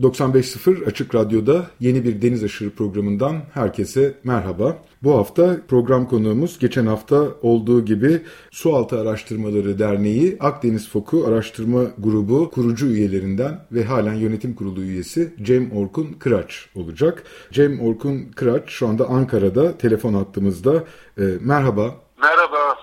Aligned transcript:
95.0 0.00 0.86
Açık 0.86 1.14
Radyo'da 1.14 1.66
yeni 1.80 2.04
bir 2.04 2.22
Deniz 2.22 2.44
Aşırı 2.44 2.70
programından 2.70 3.36
herkese 3.54 4.14
merhaba. 4.24 4.76
Bu 5.02 5.14
hafta 5.14 5.56
program 5.68 6.08
konuğumuz 6.08 6.58
geçen 6.58 6.86
hafta 6.86 7.24
olduğu 7.42 7.84
gibi 7.84 8.22
Sualtı 8.50 9.00
Araştırmaları 9.00 9.78
Derneği 9.78 10.36
Akdeniz 10.40 10.90
Foku 10.90 11.24
Araştırma 11.26 11.82
Grubu 11.98 12.50
kurucu 12.50 12.86
üyelerinden 12.86 13.66
ve 13.72 13.84
halen 13.84 14.14
yönetim 14.14 14.54
kurulu 14.54 14.80
üyesi 14.80 15.34
Cem 15.42 15.72
Orkun 15.72 16.06
Kıraç 16.12 16.66
olacak. 16.74 17.22
Cem 17.52 17.80
Orkun 17.80 18.24
Kıraç 18.36 18.62
şu 18.66 18.88
anda 18.88 19.08
Ankara'da 19.08 19.78
telefon 19.78 20.14
hattımızda. 20.14 20.84
E, 21.18 21.22
merhaba. 21.40 21.94
Merhaba, 22.22 22.50
merhabalar. 22.50 22.79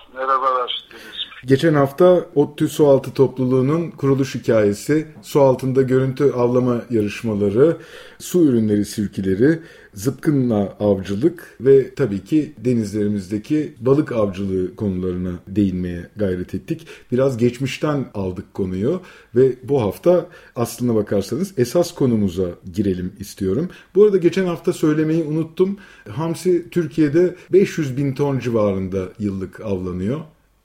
Geçen 1.48 1.74
hafta 1.74 2.26
ODTÜ 2.34 2.68
Sualtı 2.68 3.10
Topluluğu'nun 3.10 3.90
kuruluş 3.90 4.34
hikayesi, 4.34 5.06
su 5.22 5.40
altında 5.40 5.82
görüntü 5.82 6.32
avlama 6.32 6.82
yarışmaları, 6.90 7.76
su 8.18 8.44
ürünleri 8.44 8.84
sirkileri, 8.84 9.58
zıpkınla 9.94 10.76
avcılık 10.80 11.56
ve 11.60 11.94
tabii 11.94 12.24
ki 12.24 12.52
denizlerimizdeki 12.64 13.74
balık 13.80 14.12
avcılığı 14.12 14.76
konularına 14.76 15.32
değinmeye 15.48 16.08
gayret 16.16 16.54
ettik. 16.54 16.86
Biraz 17.12 17.36
geçmişten 17.36 18.06
aldık 18.14 18.54
konuyu 18.54 19.00
ve 19.36 19.52
bu 19.62 19.82
hafta 19.82 20.26
aslına 20.56 20.94
bakarsanız 20.94 21.54
esas 21.56 21.94
konumuza 21.94 22.48
girelim 22.74 23.12
istiyorum. 23.18 23.68
Bu 23.94 24.04
arada 24.04 24.16
geçen 24.16 24.46
hafta 24.46 24.72
söylemeyi 24.72 25.24
unuttum. 25.24 25.76
Hamsi 26.08 26.70
Türkiye'de 26.70 27.34
500 27.52 27.96
bin 27.96 28.14
ton 28.14 28.38
civarında 28.38 29.08
yıllık 29.18 29.60
avlanıyor. 29.60 30.20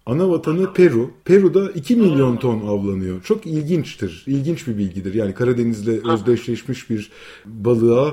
Ana 0.05 0.29
vatanı 0.29 0.73
Peru. 0.73 1.11
Peru'da 1.25 1.71
2 1.71 1.95
milyon 1.95 2.37
ton 2.37 2.67
avlanıyor. 2.67 3.23
Çok 3.23 3.45
ilginçtir. 3.45 4.23
İlginç 4.27 4.67
bir 4.67 4.77
bilgidir. 4.77 5.13
Yani 5.13 5.33
Karadeniz'le 5.33 6.05
özdeşleşmiş 6.05 6.89
bir 6.89 7.11
balığa 7.45 8.07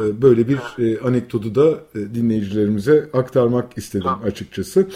e, 0.00 0.22
böyle 0.22 0.48
bir 0.48 0.58
e, 0.78 1.00
anekdotu 1.00 1.54
da 1.54 1.70
e, 1.70 2.14
dinleyicilerimize 2.14 3.10
aktarmak 3.12 3.78
istedim 3.78 4.10
açıkçası. 4.26 4.88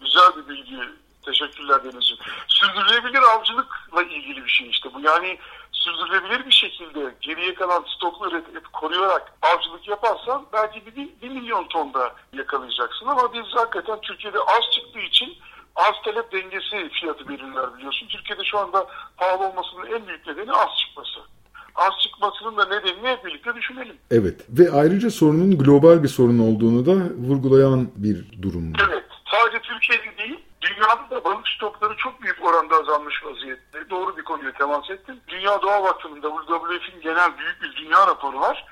Güzel 0.00 0.30
bir 0.36 0.48
bilgi. 0.48 0.76
Teşekkürler 1.24 1.84
Deniz'ciğim. 1.84 2.22
Sürdürülebilir 2.48 3.22
avcılıkla 3.34 4.02
ilgili 4.02 4.44
bir 4.44 4.50
şey 4.50 4.70
işte 4.70 4.88
bu. 4.94 5.00
Yani 5.00 5.38
sürdürülebilir 5.72 6.46
bir 6.46 6.54
şekilde 6.54 7.14
geriye 7.20 7.54
kalan 7.54 7.84
stokları 7.96 8.42
koruyarak 8.72 9.32
avcılık 9.42 9.88
yaparsan 9.88 10.46
belki 10.52 10.86
bir, 10.86 11.08
bir 11.22 11.28
milyon 11.28 11.68
ton 11.68 11.94
da 11.94 12.14
yakalayacaksın 12.32 13.06
ama 13.06 13.34
biz 13.34 13.44
hakikaten 13.54 14.00
Türkiye'de 14.00 14.38
az 14.38 14.74
çıktığı 14.74 15.00
için 15.00 15.36
az 15.76 15.94
talep 16.04 16.32
dengesi 16.32 16.88
fiyatı 16.88 17.28
belirler 17.28 17.76
biliyorsun. 17.76 18.08
Türkiye'de 18.08 18.44
şu 18.44 18.58
anda 18.58 18.86
pahalı 19.16 19.48
olmasının 19.48 19.86
en 19.86 20.06
büyük 20.06 20.26
nedeni 20.26 20.52
az 20.52 20.68
çıkması. 20.78 21.20
Az 21.74 21.92
çıkmasının 22.02 22.56
da 22.56 22.64
nedenini 22.64 23.08
hep 23.08 23.24
birlikte 23.24 23.54
düşünelim. 23.54 23.96
Evet 24.10 24.46
ve 24.48 24.70
ayrıca 24.72 25.10
sorunun 25.10 25.58
global 25.58 26.02
bir 26.02 26.08
sorun 26.08 26.38
olduğunu 26.38 26.86
da 26.86 26.94
vurgulayan 27.28 27.88
bir 27.96 28.42
durum. 28.42 28.72
Evet 28.88 29.04
sadece 29.32 29.58
Türkiye'de 29.58 30.18
değil 30.18 30.40
dünyada 30.60 31.10
da 31.10 31.24
balık 31.24 31.48
stokları 31.48 31.96
çok 31.96 32.22
büyük 32.22 32.44
oranda 32.44 32.76
azalmış 32.76 33.24
vaziyette. 33.24 33.90
Doğru 33.90 34.16
bir 34.16 34.22
konuya 34.22 34.52
temas 34.52 34.90
ettim. 34.90 35.20
Dünya 35.28 35.62
Doğa 35.62 35.82
Vakfı'nın 35.82 36.20
WWF'in 36.20 37.00
genel 37.00 37.38
büyük 37.38 37.62
bir 37.62 37.76
dünya 37.76 38.06
raporu 38.06 38.40
var. 38.40 38.66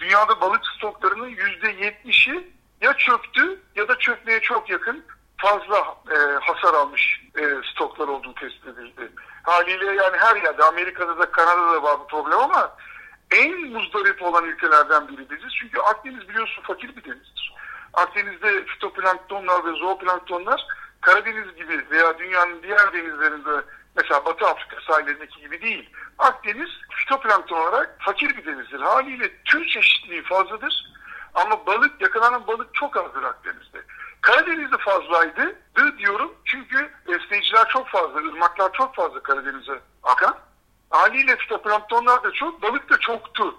Dünyada 0.00 0.40
balık 0.40 0.62
stoklarının 0.76 1.30
%70'i 1.30 2.52
ya 2.80 2.96
çöktü 2.96 3.60
ya 3.76 3.88
da 3.88 3.98
çökmeye 3.98 4.40
çok 4.40 4.70
yakın 4.70 5.04
fazla 5.38 5.96
e, 6.10 6.16
hasar 6.40 6.74
almış 6.74 7.20
e, 7.38 7.42
stoklar 7.72 8.08
olduğu 8.08 8.34
tespit 8.34 8.66
edildi. 8.66 9.12
Haliyle 9.42 9.86
yani 9.86 10.16
her 10.16 10.36
yerde 10.36 10.64
Amerika'da 10.64 11.18
da 11.18 11.30
Kanada'da 11.30 11.72
da 11.72 11.82
var 11.82 12.00
bu 12.00 12.06
problem 12.06 12.38
ama 12.38 12.76
en 13.30 13.60
muzdarip 13.60 14.22
olan 14.22 14.44
ülkelerden 14.44 15.08
biri 15.08 15.30
biziz. 15.30 15.52
Çünkü 15.60 15.80
Akdeniz 15.80 16.28
biliyorsun 16.28 16.62
fakir 16.62 16.96
bir 16.96 17.04
denizdir. 17.04 17.54
Akdeniz'de 17.94 18.64
fitoplanktonlar 18.64 19.64
ve 19.64 19.78
zooplanktonlar 19.78 20.66
Karadeniz 21.00 21.54
gibi 21.56 21.90
veya 21.90 22.18
dünyanın 22.18 22.62
diğer 22.62 22.92
denizlerinde 22.92 23.64
mesela 23.96 24.24
Batı 24.24 24.46
Afrika 24.46 24.76
sahillerindeki 24.88 25.40
gibi 25.40 25.62
değil. 25.62 25.90
Akdeniz 26.18 26.68
fitoplankton 26.90 27.56
olarak 27.56 27.96
fakir 27.98 28.36
bir 28.36 28.46
denizdir. 28.46 28.80
Haliyle 28.80 29.42
tür 29.44 29.66
çeşitliliği 29.66 30.22
fazladır. 30.22 30.84
Ama 31.34 31.66
balık, 31.66 32.00
yakalanan 32.00 32.46
balık 32.46 32.74
çok 32.74 32.96
azdır 32.96 33.22
Akdeniz'de. 33.22 33.82
Karadeniz'de 34.20 34.78
fazlaydı 34.78 35.56
diyorum 35.98 36.34
çünkü 36.44 36.90
besleyiciler 37.08 37.68
çok 37.68 37.88
fazla, 37.88 38.18
ırmaklar 38.18 38.72
çok 38.72 38.94
fazla 38.94 39.22
Karadeniz'e 39.22 39.80
akan. 40.02 40.36
Haliyle 40.90 41.36
fitoplanktonlar 41.36 42.24
da 42.24 42.32
çok, 42.32 42.62
balık 42.62 42.90
da 42.90 42.98
çoktu. 42.98 43.54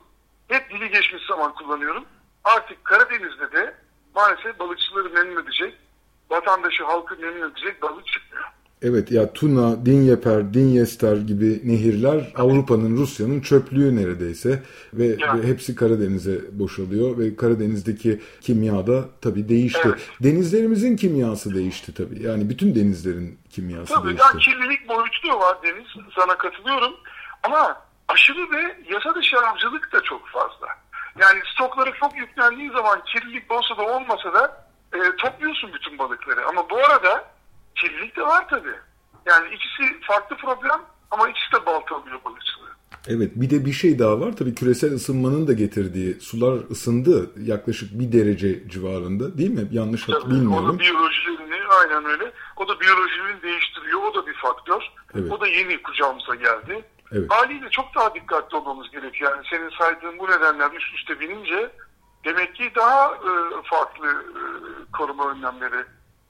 Hep 0.47 0.69
dili 0.69 0.89
geçmiş 0.89 1.25
zaman 1.25 1.53
kullanıyorum. 1.53 2.05
Artık 2.43 2.85
Karadeniz'de 2.85 3.51
de 3.51 3.75
maalesef 4.15 4.59
balıkçıları 4.59 5.09
memnun 5.09 5.43
edecek, 5.43 5.77
vatandaşı, 6.29 6.83
halkı 6.83 7.17
memnun 7.17 7.51
edecek 7.51 7.81
balık 7.81 8.07
çıkmıyor. 8.07 8.45
Evet 8.81 9.11
ya 9.11 9.33
Tuna, 9.33 9.85
Dinyeper, 9.85 10.53
Dinyester 10.53 11.17
gibi 11.17 11.61
nehirler 11.63 12.31
Avrupa'nın, 12.35 12.97
Rusya'nın 12.97 13.41
çöplüğü 13.41 13.95
neredeyse 13.95 14.63
ve, 14.93 15.05
yani. 15.19 15.43
ve 15.43 15.47
hepsi 15.47 15.75
Karadeniz'e 15.75 16.59
boşalıyor 16.59 17.17
ve 17.17 17.35
Karadeniz'deki 17.35 18.21
kimya 18.41 18.87
da 18.87 19.05
tabii 19.21 19.49
değişti. 19.49 19.81
Evet. 19.85 20.09
Denizlerimizin 20.23 20.95
kimyası 20.95 21.55
değişti 21.55 21.93
tabii. 21.93 22.23
Yani 22.23 22.49
bütün 22.49 22.75
denizlerin 22.75 23.39
kimyası 23.49 23.93
tabii, 23.93 24.07
değişti. 24.07 24.25
Yani 24.33 24.39
kirlilik 24.39 24.89
boyutu 24.89 25.39
var 25.39 25.57
Deniz. 25.63 25.87
Sana 26.15 26.37
katılıyorum. 26.37 26.93
Ama 27.43 27.81
aşırı 28.07 28.51
ve 28.51 28.77
yasa 28.93 29.15
dışı 29.15 29.37
avcılık 29.37 29.93
da 29.93 30.03
çok 30.03 30.27
fazla. 30.27 30.67
Yani 31.19 31.39
stokları 31.53 31.91
çok 31.99 32.17
yüklendiği 32.17 32.71
zaman 32.71 33.03
kirlilik 33.05 33.51
olsa 33.51 33.77
da 33.77 33.81
olmasa 33.81 34.33
da 34.33 34.65
e, 34.93 34.99
topluyorsun 35.17 35.73
bütün 35.73 35.97
balıkları. 35.97 36.47
Ama 36.47 36.69
bu 36.69 36.77
arada 36.77 37.38
kirlilik 37.81 38.15
de 38.15 38.21
var 38.21 38.49
tabii. 38.49 38.75
Yani 39.25 39.55
ikisi 39.55 40.01
farklı 40.01 40.37
problem 40.37 40.81
ama 41.11 41.29
ikisi 41.29 41.51
de 41.53 41.65
baltalıyor 41.65 42.19
balıkçılığı. 42.25 42.69
Evet 43.07 43.31
bir 43.35 43.49
de 43.49 43.65
bir 43.65 43.71
şey 43.71 43.99
daha 43.99 44.19
var 44.19 44.37
tabii 44.37 44.55
küresel 44.55 44.93
ısınmanın 44.93 45.47
da 45.47 45.53
getirdiği 45.53 46.13
sular 46.21 46.53
ısındı 46.71 47.31
yaklaşık 47.45 47.99
bir 47.99 48.11
derece 48.11 48.69
civarında 48.69 49.37
değil 49.37 49.49
mi? 49.49 49.67
Yanlış 49.71 50.05
tabii, 50.05 50.25
bilmiyorum. 50.25 50.69
O 50.69 50.73
da 50.73 50.79
biyolojilerini 50.79 51.55
aynen 51.81 52.05
öyle. 52.05 52.31
O 52.57 52.67
da 52.67 52.79
biyolojilerini 52.79 53.41
değiştiriyor. 53.41 54.01
O 54.01 54.15
da 54.15 54.27
bir 54.27 54.33
faktör. 54.33 54.81
Evet. 55.15 55.31
O 55.31 55.41
da 55.41 55.47
yeni 55.47 55.81
kucağımıza 55.81 56.35
geldi. 56.35 56.85
Evet. 57.11 57.31
Haliyle 57.31 57.69
çok 57.69 57.95
daha 57.95 58.15
dikkatli 58.15 58.57
olmamız 58.57 58.91
gerekiyor. 58.91 59.31
Yani 59.31 59.45
senin 59.49 59.69
saydığın 59.69 60.19
bu 60.19 60.27
nedenler 60.27 60.71
üst 60.71 60.95
üste 60.95 61.19
binince 61.19 61.71
demek 62.25 62.55
ki 62.55 62.71
daha 62.75 63.07
e, 63.07 63.31
farklı 63.63 64.07
e, 64.07 64.41
koruma 64.97 65.31
önlemleri 65.31 65.85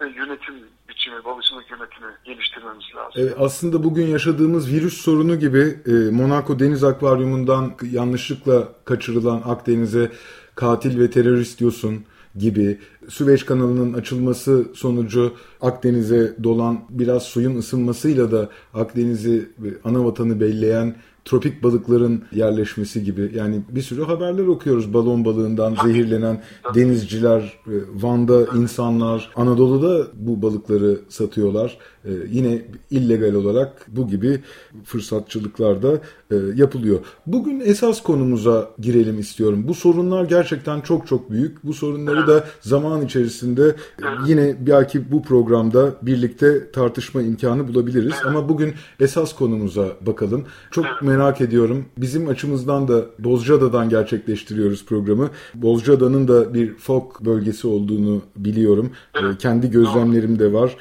yönetim 0.06 0.56
biçimi, 0.90 1.24
balıkçılık 1.26 1.72
yönetimi 1.72 2.12
geliştirmemiz 2.26 2.86
lazım. 2.96 3.14
Evet, 3.16 3.34
aslında 3.40 3.84
bugün 3.84 4.08
yaşadığımız 4.08 4.74
virüs 4.74 5.02
sorunu 5.02 5.40
gibi 5.40 5.80
e, 5.86 5.92
Monaco 5.92 6.60
Deniz 6.60 6.84
Akvaryumu'ndan 6.84 7.74
yanlışlıkla 7.92 8.68
kaçırılan 8.86 9.42
Akdeniz'e 9.46 10.12
katil 10.56 11.00
ve 11.00 11.12
terörist 11.12 11.60
diyorsun 11.60 12.06
gibi 12.36 12.80
Süveyş 13.10 13.44
kanalının 13.44 13.94
açılması 13.94 14.66
sonucu 14.74 15.34
Akdeniz'e 15.62 16.44
dolan 16.44 16.80
biraz 16.90 17.24
suyun 17.24 17.58
ısınmasıyla 17.58 18.32
da 18.32 18.50
Akdeniz'i 18.74 19.50
ana 19.84 20.06
vatanı 20.06 20.40
belleyen 20.40 20.96
tropik 21.26 21.64
balıkların 21.64 22.24
yerleşmesi 22.32 23.04
gibi 23.04 23.32
yani 23.36 23.62
bir 23.70 23.82
sürü 23.82 24.04
haberler 24.04 24.48
okuyoruz 24.48 24.94
balon 24.94 25.26
balığından 25.26 25.76
zehirlenen 25.84 26.42
denizciler, 26.76 27.42
e, 27.68 27.74
Van'da 27.94 28.58
insanlar, 28.58 29.32
Anadolu'da 29.36 30.08
bu 30.14 30.42
balıkları 30.42 31.00
satıyorlar. 31.10 31.78
Ee, 32.06 32.10
yine 32.32 32.62
illegal 32.92 33.34
olarak 33.34 33.86
bu 33.88 34.08
gibi 34.08 34.40
fırsatçılıklar 34.84 35.82
da 35.82 36.02
e, 36.32 36.36
yapılıyor. 36.56 37.00
Bugün 37.26 37.60
esas 37.60 38.04
konumuza 38.04 38.70
girelim 38.80 39.20
istiyorum. 39.20 39.66
Bu 39.68 39.74
sorunlar 39.74 40.26
gerçekten 40.26 40.82
çok 40.82 41.08
çok 41.08 41.32
büyük. 41.32 41.64
Bu 41.64 41.74
sorunları 41.74 42.28
da 42.28 42.44
zaman 42.62 43.06
içerisinde 43.06 43.76
e, 44.02 44.06
yine 44.28 44.56
belki 44.60 45.12
bu 45.12 45.24
programda 45.24 45.96
birlikte 46.02 46.72
tartışma 46.72 47.22
imkanı 47.22 47.68
bulabiliriz. 47.68 48.14
Ama 48.26 48.50
bugün 48.50 48.74
esas 49.00 49.36
konumuza 49.36 49.88
bakalım. 50.02 50.46
Çok 50.72 50.86
merak 51.02 51.42
ediyorum. 51.42 51.86
Bizim 51.98 52.28
açımızdan 52.28 52.88
da 52.88 53.06
Bozcaada'dan 53.20 53.90
gerçekleştiriyoruz 53.90 54.86
programı. 54.86 55.30
Bozcaada'nın 55.56 56.28
da 56.28 56.54
bir 56.54 56.76
folk 56.76 57.22
bölgesi 57.26 57.68
olduğunu 57.68 58.22
biliyorum. 58.36 58.92
Evet. 59.22 59.38
Kendi 59.38 59.72
gözlemlerim 59.72 60.40
de 60.40 60.54
var. 60.54 60.76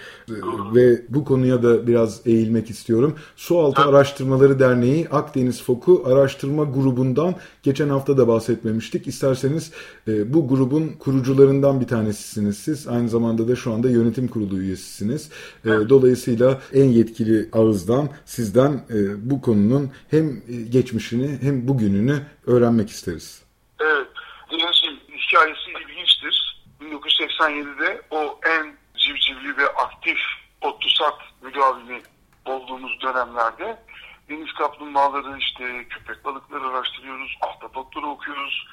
Ve 0.74 1.07
bu 1.08 1.24
konuya 1.24 1.62
da 1.62 1.86
biraz 1.86 2.26
eğilmek 2.26 2.70
istiyorum. 2.70 3.16
Sualtı. 3.36 3.82
Araştırmaları 3.82 4.58
Derneği 4.58 5.08
Akdeniz 5.08 5.62
Foku 5.62 6.02
Araştırma 6.06 6.64
Grubu'ndan 6.64 7.34
geçen 7.62 7.88
hafta 7.88 8.18
da 8.18 8.28
bahsetmemiştik. 8.28 9.06
İsterseniz 9.06 9.72
e, 10.08 10.34
bu 10.34 10.48
grubun 10.48 10.88
kurucularından 10.98 11.80
bir 11.80 11.86
tanesisiniz 11.86 12.58
siz. 12.58 12.88
Aynı 12.88 13.08
zamanda 13.08 13.48
da 13.48 13.56
şu 13.56 13.72
anda 13.72 13.90
yönetim 13.90 14.28
kurulu 14.28 14.58
üyesisiniz. 14.58 15.30
E. 15.64 15.68
Dolayısıyla 15.68 16.60
en 16.72 16.84
yetkili 16.84 17.48
ağızdan 17.52 18.08
sizden 18.24 18.72
e, 18.90 19.30
bu 19.30 19.40
konunun 19.40 19.90
hem 20.10 20.42
geçmişini 20.70 21.38
hem 21.42 21.68
bugününü 21.68 22.22
öğrenmek 22.46 22.90
isteriz. 22.90 23.42
Evet. 23.80 24.06
Deniz'in 24.50 24.98
hikayesi 25.16 25.70
ilginçtir. 25.70 26.64
1987'de 26.80 28.02
o 28.10 28.40
en 28.46 28.76
civcivli 28.96 29.56
ve 29.56 29.68
aktif 29.68 30.18
otlusat 30.60 31.18
müdavimi 31.42 32.02
olduğumuz 32.44 33.00
dönemlerde 33.00 33.82
deniz 34.28 34.52
kaplumbağaları 34.52 35.38
işte 35.38 35.88
köpek 35.88 36.24
balıkları 36.24 36.66
araştırıyoruz, 36.66 37.38
ahtapotları 37.40 38.06
okuyoruz. 38.06 38.66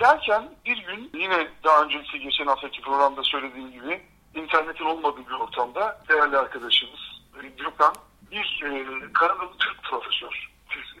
Derken 0.00 0.54
bir 0.66 0.78
gün 0.78 1.10
yine 1.14 1.48
daha 1.64 1.82
önceki 1.82 2.20
geçen 2.20 2.46
haftaki 2.46 2.80
programda 2.80 3.22
söylediğim 3.22 3.72
gibi 3.72 4.02
internetin 4.34 4.84
olmadığı 4.84 5.26
bir 5.26 5.34
ortamda 5.34 6.00
değerli 6.08 6.38
arkadaşımız 6.38 7.14
Gökhan 7.56 7.94
bir 8.30 8.62
e, 8.64 8.86
Kanadalı 9.12 9.58
Türk 9.58 9.82
profesör 9.82 10.50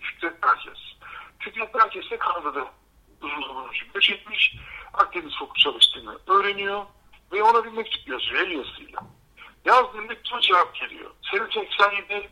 Fikret 0.00 0.44
Merkez. 0.44 0.78
Fikret 1.38 1.74
Merkez 1.74 2.10
de 2.10 2.16
Kanada'da 2.16 2.66
uzun 3.22 3.48
zaman 3.48 3.68
önce 3.68 3.86
göç 3.94 4.10
etmiş. 4.10 4.56
Akdeniz 4.92 5.38
Foku 5.38 5.54
çalıştığını 5.54 6.18
öğreniyor 6.26 6.84
ve 7.32 7.42
ona 7.42 7.64
bir 7.64 7.72
mektup 7.72 8.08
yazıyor 8.08 8.40
el 8.40 8.50
yazısıyla. 8.50 9.00
Yazdığında 9.64 10.02
mektuba 10.02 10.40
cevap 10.40 10.74
geliyor. 10.74 11.10
Sene 11.30 11.42
87 11.54 12.28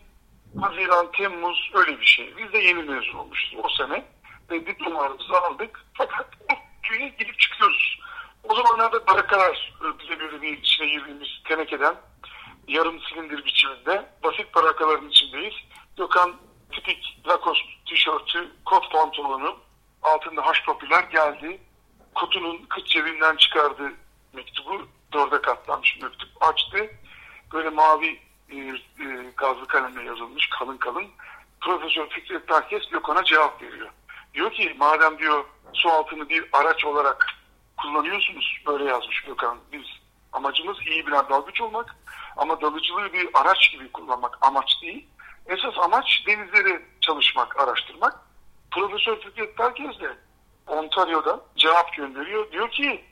Haziran, 0.60 1.12
Temmuz 1.12 1.70
öyle 1.74 2.00
bir 2.00 2.06
şey. 2.06 2.36
Biz 2.36 2.52
de 2.52 2.58
yeni 2.58 2.82
mezun 2.82 3.18
olmuşuz 3.18 3.54
o 3.62 3.68
sene. 3.68 4.04
Ve 4.50 4.66
diplomalarımızı 4.66 5.40
aldık. 5.40 5.84
Fakat 5.94 6.26
o 6.52 6.54
köye 6.82 7.08
gidip 7.08 7.40
çıkıyoruz. 7.40 8.00
O 8.48 8.54
zamanlarda 8.54 9.06
barakalar 9.06 9.72
bize 9.98 10.20
böyle 10.20 10.42
bir 10.42 10.58
içine 10.58 10.86
girdiğimiz 10.86 11.28
tenekeden 11.44 11.94
yarım 12.68 13.00
silindir 13.00 13.44
biçiminde 13.44 14.06
basit 14.24 14.54
barakaların 14.54 15.08
içindeyiz. 15.08 15.54
Gökhan 15.96 16.36
tipik 16.72 17.18
Lacoste 17.26 17.68
tişörtü, 17.86 18.50
kot 18.64 18.92
pantolonu, 18.92 19.56
altında 20.02 20.46
haş 20.46 20.64
popüler 20.64 21.02
geldi. 21.02 21.60
Kutunun 22.14 22.66
kıç 22.68 22.86
cebinden 22.86 23.36
çıkardı 23.36 23.92
mektubu. 24.32 24.88
Dörde 25.12 25.42
katlanmış 25.42 25.98
mektup 26.02 26.28
açtı. 26.40 26.90
Böyle 27.52 27.70
mavi 27.70 28.20
e, 28.50 28.56
e, 28.56 28.76
gazlı 29.36 29.66
kalemle 29.66 30.02
yazılmış 30.02 30.48
kalın 30.48 30.76
kalın. 30.76 31.06
Profesör 31.60 32.08
Fikret 32.08 32.48
Tarkes 32.48 32.88
Gökhan'a 32.88 33.24
cevap 33.24 33.62
veriyor. 33.62 33.90
Diyor 34.34 34.52
ki 34.52 34.74
madem 34.78 35.18
diyor 35.18 35.44
su 35.72 35.88
altını 35.88 36.28
bir 36.28 36.44
araç 36.52 36.84
olarak 36.84 37.26
kullanıyorsunuz 37.76 38.62
böyle 38.66 38.84
yazmış 38.84 39.20
Gökhan. 39.20 39.58
Biz 39.72 39.84
amacımız 40.32 40.78
iyi 40.86 41.06
birer 41.06 41.28
dalgıç 41.28 41.60
olmak 41.60 41.96
ama 42.36 42.60
dalıcılığı 42.60 43.12
bir 43.12 43.28
araç 43.34 43.72
gibi 43.72 43.92
kullanmak 43.92 44.38
amaç 44.40 44.82
değil. 44.82 45.08
Esas 45.46 45.78
amaç 45.78 46.22
denizleri 46.26 46.82
çalışmak, 47.00 47.60
araştırmak. 47.60 48.20
Profesör 48.70 49.20
Fikret 49.20 49.56
Tarkes 49.56 50.00
de 50.00 50.16
Ontario'da 50.66 51.40
cevap 51.56 51.94
gönderiyor. 51.94 52.52
Diyor 52.52 52.70
ki 52.70 53.04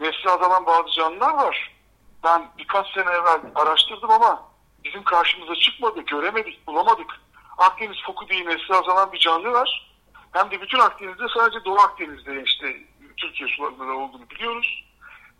nesli 0.00 0.30
azalan 0.30 0.66
bazı 0.66 0.92
canlılar 0.92 1.34
var. 1.34 1.77
Ben 2.24 2.50
birkaç 2.58 2.92
sene 2.94 3.10
evvel 3.10 3.40
araştırdım 3.54 4.10
ama 4.10 4.48
bizim 4.84 5.04
karşımıza 5.04 5.54
çıkmadı, 5.54 6.00
göremedik, 6.00 6.66
bulamadık. 6.66 7.20
Akdeniz 7.58 7.96
foku 8.06 8.28
diye 8.28 8.46
nesli 8.46 8.74
azalan 8.74 9.12
bir 9.12 9.18
canlı 9.18 9.52
var. 9.52 9.88
Hem 10.32 10.50
de 10.50 10.60
bütün 10.60 10.78
Akdeniz'de 10.78 11.24
sadece 11.34 11.64
Doğu 11.64 11.78
Akdeniz'de 11.78 12.42
işte 12.42 12.76
Türkiye 13.16 13.48
sularında 13.48 13.88
da 13.88 13.92
olduğunu 13.92 14.30
biliyoruz. 14.30 14.84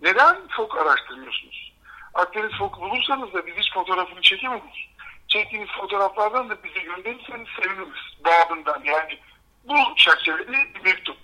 Neden 0.03 0.49
fok 0.49 0.79
araştırmıyorsunuz? 0.79 1.73
Akdeniz 2.15 2.59
foku 2.59 2.81
bulursanız 2.81 3.33
da 3.33 3.47
biz 3.47 3.57
hiç 3.57 3.75
fotoğrafını 3.75 4.21
çekemedik. 4.23 4.91
Çektiğiniz 5.29 5.69
fotoğraflardan 5.81 6.51
da 6.51 6.65
bize 6.65 6.81
gönderirseniz 6.81 7.49
seviniriz. 7.63 8.25
Babından 8.25 8.83
yani 8.85 9.19
bu 9.65 9.77
çerçevede 9.97 10.53
bir 10.75 10.85
mektup. 10.85 11.17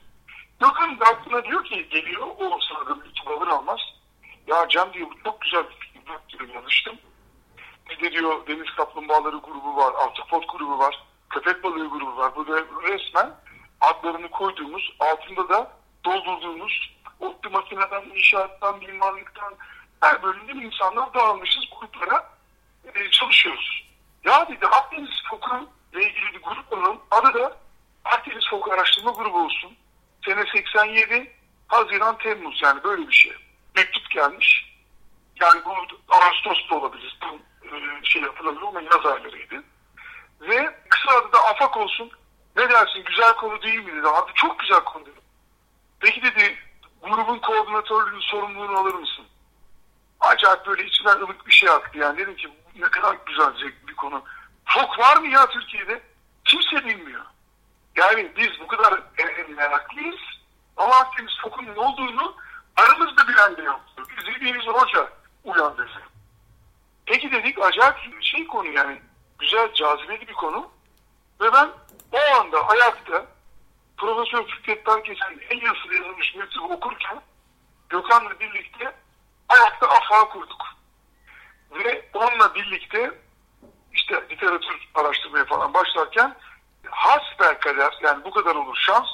Gökhan 0.61 1.01
da 1.01 1.05
aklına 1.05 1.45
diyor 1.45 1.65
ki 1.65 1.89
geliyor 1.89 2.27
o 2.39 2.59
sırada 2.61 2.95
mektup 2.95 3.29
alır 3.29 3.49
almaz. 3.49 3.81
Ya 4.47 4.69
Can 4.69 4.93
diyor 4.93 5.09
bu 5.11 5.23
çok 5.25 5.41
güzel 5.41 5.65
bir 5.65 5.75
fikir 5.75 6.39
diyor 6.39 6.55
yazıştım. 6.55 6.99
Bir 7.91 8.01
de 8.01 8.13
diyor 8.13 8.47
deniz 8.47 8.71
kaplumbağaları 8.77 9.37
grubu 9.37 9.77
var, 9.77 9.95
ahtapot 9.95 10.49
grubu 10.49 10.79
var, 10.79 11.05
köpek 11.31 11.65
balığı 11.65 11.89
grubu 11.89 12.17
var. 12.17 12.37
Burada 12.37 12.65
resmen 12.83 13.35
adlarını 13.81 14.31
koyduğumuz, 14.31 14.97
altında 15.01 15.49
da 15.49 15.73
doldurduğumuz 16.05 16.95
otlu 17.21 17.51
makineden, 17.51 18.03
inşaattan, 18.15 18.79
mimarlıktan 18.79 19.55
her 20.01 20.23
bölümde 20.23 20.53
insanlar 20.53 21.15
dağılmışız 21.15 21.65
gruplara 21.81 22.31
e, 22.95 23.11
çalışıyoruz. 23.11 23.85
Ya 24.25 24.49
dedi 24.49 24.67
Akdeniz 24.67 25.23
Foku 25.31 25.69
ile 25.93 26.07
ilgili 26.07 26.35
bir 26.35 26.43
grup 26.43 26.73
onun 26.73 27.01
adı 27.11 27.35
da 27.35 27.57
Akdeniz 28.05 28.45
Foku 28.51 28.73
Araştırma 28.73 29.11
Grubu 29.11 29.45
olsun. 29.45 29.77
Sene 30.25 30.45
87 30.53 31.33
Haziran 31.69 32.19
Temmuz 32.19 32.61
yani 32.63 32.85
böyle 32.85 33.09
bir 33.09 33.13
şey. 33.13 33.33
Mektup 33.77 34.11
gelmiş. 34.11 34.75
Yani 35.41 35.65
bu 35.65 35.71
Ağustos 36.09 36.71
da 36.71 36.75
olabilir. 36.75 37.19
Tam 37.21 37.35
e, 37.35 38.05
şey 38.05 38.23
yapılabilir 38.23 38.63
ama 38.63 38.81
yaz 38.81 39.07
aylarıydı. 39.07 39.65
Ve 40.41 40.77
kısa 40.89 41.13
adı 41.17 41.33
da 41.33 41.39
AFAK 41.39 41.77
olsun. 41.77 42.11
Ne 42.57 42.71
dersin 42.71 43.05
güzel 43.05 43.33
konu 43.33 43.63
değil 43.63 43.85
mi 43.85 43.97
dedi. 43.97 44.09
Abi 44.09 44.33
çok 44.35 44.59
güzel 44.59 44.81
konu 44.81 45.07
dedi. 45.07 45.21
Peki 46.01 46.23
dedi 46.23 46.59
grubun 47.03 47.39
koordinatörlüğünün 47.39 48.21
sorumluluğunu 48.21 48.79
alır 48.79 48.95
mısın? 48.95 49.25
Acayip 50.21 50.67
böyle 50.67 50.85
içinden 50.85 51.17
ılık 51.17 51.47
bir 51.47 51.53
şey 51.53 51.69
aktı 51.69 51.99
yani. 51.99 52.19
Dedim 52.19 52.37
ki 52.37 52.49
ne 52.77 52.85
kadar 52.85 53.17
güzel 53.27 53.73
bir 53.89 53.95
konu. 53.95 54.25
Fok 54.65 54.99
var 54.99 55.17
mı 55.17 55.27
ya 55.27 55.47
Türkiye'de? 55.47 56.03
Kimse 56.45 56.85
bilmiyor. 56.85 57.25
Yani 57.97 58.33
biz 58.37 58.61
bu 58.61 58.67
kadar 58.67 59.03
meraklıyız 59.49 60.21
ama 60.77 60.95
Akdeniz 60.95 61.33
Fok'un 61.43 61.67
ne 61.67 61.81
olduğunu 61.81 62.37
aramızda 62.77 63.29
bilen 63.29 63.57
de 63.57 63.63
yoktu. 63.63 64.03
Bizi 64.19 64.41
bir 64.41 64.67
hoca 64.67 65.13
uyandırdı. 65.45 66.03
Peki 67.07 67.33
dedik 67.33 67.59
acayip 67.59 68.23
şey 68.23 68.47
konu 68.47 68.69
yani 68.69 69.03
güzel 69.39 69.75
cazibeli 69.75 70.29
bir 70.29 70.33
konu. 70.33 70.71
Ve 71.41 71.53
ben 71.53 71.69
o 72.13 72.41
anda 72.41 72.69
ayakta 72.69 73.27
Profesör 73.97 74.47
Fikret 74.47 74.87
Tankes'in 74.87 75.43
en 75.51 75.61
yazılı 75.67 75.95
yazılmış 75.95 76.35
mektubu 76.35 76.73
okurken 76.73 77.23
Gökhan'la 77.89 78.41
birlikte 78.41 78.95
ayakta 79.49 79.89
afağı 79.89 80.29
kurduk. 80.29 80.63
Ve 81.71 82.09
onunla 82.15 82.55
birlikte 82.55 83.19
işte 83.93 84.25
literatür 84.31 84.89
araştırmaya 84.95 85.45
falan 85.45 85.75
başlarken 85.75 86.37
hasbelkader 86.91 87.99
yani 88.03 88.25
bu 88.25 88.31
kadar 88.31 88.55
olur 88.55 88.77
şans 88.77 89.07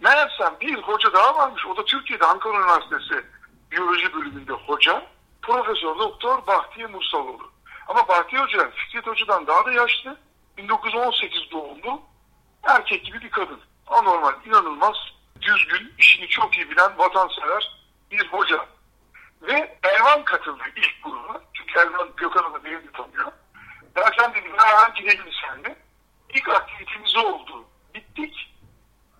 meğersem 0.00 0.56
bir 0.60 0.74
hoca 0.74 1.12
daha 1.12 1.36
varmış. 1.36 1.66
O 1.66 1.76
da 1.76 1.84
Türkiye'de 1.84 2.26
Ankara 2.26 2.58
Üniversitesi 2.58 3.24
biyoloji 3.70 4.14
bölümünde 4.14 4.52
hoca. 4.52 5.06
Profesör 5.42 5.98
Doktor 5.98 6.46
Bahtiye 6.46 6.86
Mursaloğlu. 6.86 7.50
Ama 7.88 8.08
Bahtiye 8.08 8.42
Hoca 8.42 8.70
Fikret 8.70 9.06
Hoca'dan 9.06 9.46
daha 9.46 9.64
da 9.66 9.72
yaşlı. 9.72 10.16
1918 10.56 11.50
doğumlu. 11.50 12.02
Erkek 12.62 13.04
gibi 13.04 13.20
bir 13.20 13.30
kadın. 13.30 13.60
Anormal, 13.86 14.32
inanılmaz, 14.46 14.96
düzgün, 15.40 15.94
işini 15.98 16.28
çok 16.28 16.56
iyi 16.56 16.70
bilen, 16.70 16.98
vatansever 16.98 17.78
bir 18.10 18.28
hoca. 18.28 18.66
Ve 19.42 19.78
Ervan 19.82 20.24
katıldı 20.24 20.62
ilk 20.76 21.04
gruba. 21.04 21.42
Çünkü 21.54 21.78
Ervan 21.78 22.08
Gökhan'ı 22.16 22.54
da 22.54 22.64
benim 22.64 22.78
de 22.78 22.92
tanıyor. 22.92 23.32
Derken 23.96 24.34
dedim, 24.34 24.52
hemen 24.56 24.94
gidelim 24.94 25.32
senle. 25.42 25.76
İlk 26.34 26.48
aktivitemiz 26.48 27.16
oldu. 27.16 27.64
Bittik. 27.94 28.54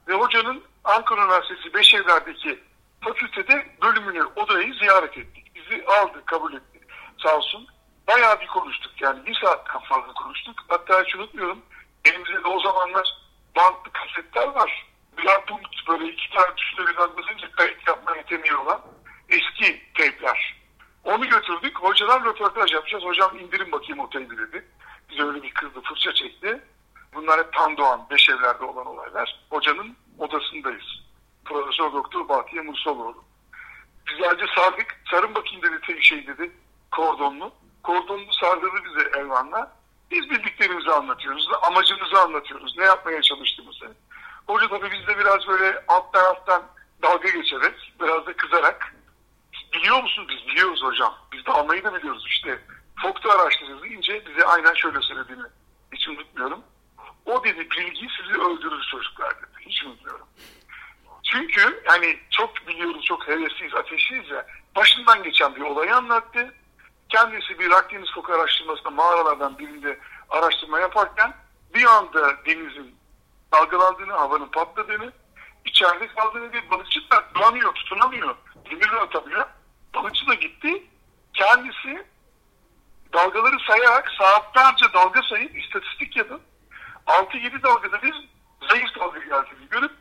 Ve 0.09 0.15
hocanın 0.15 0.63
Ankara 0.85 1.25
Üniversitesi 1.25 1.75
Beşevler'deki 1.75 2.59
fakültede 3.01 3.67
bölümünü, 3.83 4.25
odayı 4.25 4.75
ziyaret 4.75 5.19
ettik. 5.19 5.55
Bizi 5.55 5.85
aldı, 5.87 6.25
kabul 6.27 6.53
etti. 6.55 6.81
Sağ 7.23 7.37
olsun. 7.37 7.67
Bayağı 8.09 8.41
bir 8.41 8.47
konuştuk. 8.47 8.93
Yani 9.01 9.27
bir 9.27 9.35
saatten 9.35 9.81
fazla 9.81 10.13
konuştuk. 10.13 10.55
Hatta 10.69 11.05
hiç 11.05 11.15
unutmuyorum. 11.15 11.63
Elimizde 12.05 12.45
de 12.45 12.49
o 12.49 12.61
zamanlar 12.61 13.17
bantlı 13.57 13.93
kasetler 13.93 14.47
var. 14.47 14.87
Birer 15.19 15.47
punkt 15.47 15.89
böyle 15.89 16.13
iki 16.13 16.31
tane 16.35 16.55
tuşla 16.55 17.17
basınca 17.17 17.51
kayıt 17.51 17.89
yapma 17.89 18.17
yeteneği 18.17 18.57
olan 18.57 18.81
eski 19.29 19.83
teypler. 19.95 20.57
Onu 21.05 21.29
götürdük. 21.29 21.79
Hocadan 21.79 22.25
röportaj 22.25 22.73
yapacağız. 22.73 23.05
Hocam 23.05 23.39
indirin 23.39 23.73
bakayım 23.73 23.99
o 23.99 24.11
teybi 24.11 24.39
dedi. 24.39 24.65
Bize 25.11 25.23
öyle 25.23 25.43
bir 25.43 25.51
kızdı 25.51 25.81
fırça 25.81 26.15
çekti. 26.15 26.61
Bunlar 27.15 27.41
hep 27.41 27.53
tam 27.53 27.77
doğan, 27.77 28.07
beş 28.11 28.29
evlerde 28.31 28.65
olan 28.65 28.87
olaylar. 28.87 29.41
Hocanın 29.51 29.97
odasındayız. 30.19 31.03
Profesör 31.45 31.93
Doktor 31.93 32.29
Bahtiyar 32.29 32.65
Mursaloğlu. 32.65 33.25
Biz 34.07 34.27
ayrıca 34.27 34.47
sardık. 34.57 35.01
Sarın 35.11 35.35
bakayım 35.35 35.63
dedi 35.63 35.81
tek 35.87 36.03
şey 36.03 36.27
dedi. 36.27 36.53
Kordonlu. 36.91 37.53
Kordonlu 37.83 38.33
sardırdı 38.33 38.77
bize 38.85 39.19
Elvan'la. 39.19 39.73
Biz 40.11 40.31
bildiklerimizi 40.31 40.91
anlatıyoruz. 40.91 41.49
Amacımızı 41.63 42.21
anlatıyoruz. 42.21 42.75
Ne 42.79 42.85
yapmaya 42.85 43.23
çalıştığımızı. 43.23 43.95
Hoca 44.47 44.69
tabii 44.69 44.91
bizde 44.91 45.19
biraz 45.19 45.47
böyle 45.49 45.85
alttan 45.89 46.25
alttan 46.25 46.63
dalga 47.03 47.29
geçerek, 47.31 47.93
biraz 48.01 48.27
da 48.27 48.37
kızarak 48.37 48.95
biliyor 49.73 50.03
musun 50.03 50.27
biz 50.29 50.47
biliyoruz 50.47 50.83
hocam. 50.83 51.15
Biz 51.33 51.47
de 51.47 51.51
almayı 51.51 51.85
da 51.85 51.95
biliyoruz 51.95 52.25
işte. 52.29 52.59
Fok'ta 53.03 53.31
araştırırız 53.31 53.83
deyince 53.83 54.27
bize 54.27 54.47
aynen 54.47 54.75
şöyle 54.75 55.01
söylediğini 55.01 55.43
hiç 55.93 56.09
unutmuyorum. 56.09 56.63
O 57.29 57.45
dedi 57.45 57.71
bilgi 57.71 58.07
sizi 58.17 58.41
öldürür 58.41 58.83
çocuklar 58.91 59.37
dedi. 59.37 59.47
Hiç 59.61 59.85
unutmuyorum. 59.85 60.27
Çünkü 61.33 61.83
yani 61.87 62.19
çok 62.31 62.67
biliyoruz, 62.69 63.05
çok 63.05 63.29
hevesliyiz, 63.29 63.75
ateşliyiz 63.75 64.31
ya. 64.31 64.47
Başından 64.77 65.23
geçen 65.23 65.57
bir 65.57 65.61
olayı 65.61 65.97
anlattı. 65.97 66.55
Kendisi 67.09 67.59
bir 67.59 67.71
Akdeniz 67.71 68.13
Fok 68.15 68.31
araştırmasında 68.31 68.91
mağaralardan 68.91 69.59
birinde 69.59 69.99
araştırma 70.29 70.81
yaparken 70.81 71.35
bir 71.75 71.85
anda 71.85 72.45
denizin 72.47 72.97
dalgalandığını, 73.53 74.13
havanın 74.13 74.49
patladığını, 74.49 75.13
içeride 75.65 76.07
kaldığını 76.07 76.53
bir 76.53 76.71
balıkçı 76.71 77.01
da 77.11 77.25
duramıyor, 77.35 77.75
tutunamıyor. 77.75 78.37
Demirle 78.71 79.01
atamıyor. 79.01 79.47
Balıkçı 79.95 80.27
da 80.27 80.35
gitti. 80.35 80.83
Kendisi 81.35 82.07
dalgaları 83.13 83.57
sayarak 83.67 84.11
saatlerce 84.19 84.93
dalga 84.95 85.23
sayıp 85.23 85.59
istatistik 85.59 86.17
yapıp 86.17 86.41
6-7 87.09 87.63
dalgada 87.63 88.03
bir 88.03 88.29
zayıf 88.69 88.95
dalga 88.99 89.19
geldiğini 89.19 89.69
görüp 89.71 89.93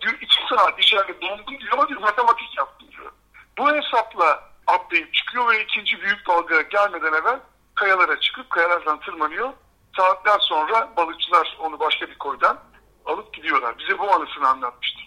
diyor 0.00 0.14
2 0.20 0.36
saat 0.48 0.78
içeride 0.78 1.20
dondum 1.20 1.60
diyor 1.60 1.72
ama 1.72 1.88
bir 1.88 1.96
matematik 1.96 2.58
yaptım 2.58 2.88
diyor. 2.92 3.12
Bu 3.58 3.76
hesapla 3.76 4.50
atlayıp 4.66 5.14
çıkıyor 5.14 5.48
ve 5.48 5.62
ikinci 5.62 6.00
büyük 6.02 6.26
dalga 6.28 6.62
gelmeden 6.62 7.12
evvel 7.12 7.40
kayalara 7.74 8.20
çıkıp 8.20 8.50
kayalardan 8.50 9.00
tırmanıyor. 9.00 9.52
Saatler 9.96 10.38
sonra 10.38 10.92
balıkçılar 10.96 11.56
onu 11.58 11.80
başka 11.80 12.08
bir 12.08 12.18
koydan 12.18 12.58
alıp 13.06 13.34
gidiyorlar. 13.34 13.78
Bize 13.78 13.98
bu 13.98 14.12
anısını 14.12 14.48
anlatmıştı. 14.48 15.00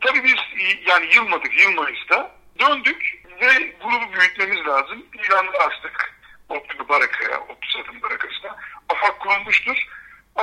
Tabii 0.00 0.24
biz 0.24 0.36
yani 0.86 1.14
yılmadık, 1.14 1.64
yılmayızda 1.64 2.30
döndük 2.60 3.22
ve 3.40 3.76
grubu 3.82 4.12
büyütmemiz 4.12 4.66
lazım. 4.66 5.06
İlanı 5.14 5.50
açtık. 5.50 6.20
Otlu 6.48 6.88
Baraka'ya, 6.88 7.40
Otlu 7.40 7.70
Satın 7.76 8.02
Barakası'na. 8.02 8.56
AFAK 8.88 9.20
kurulmuştur. 9.20 9.86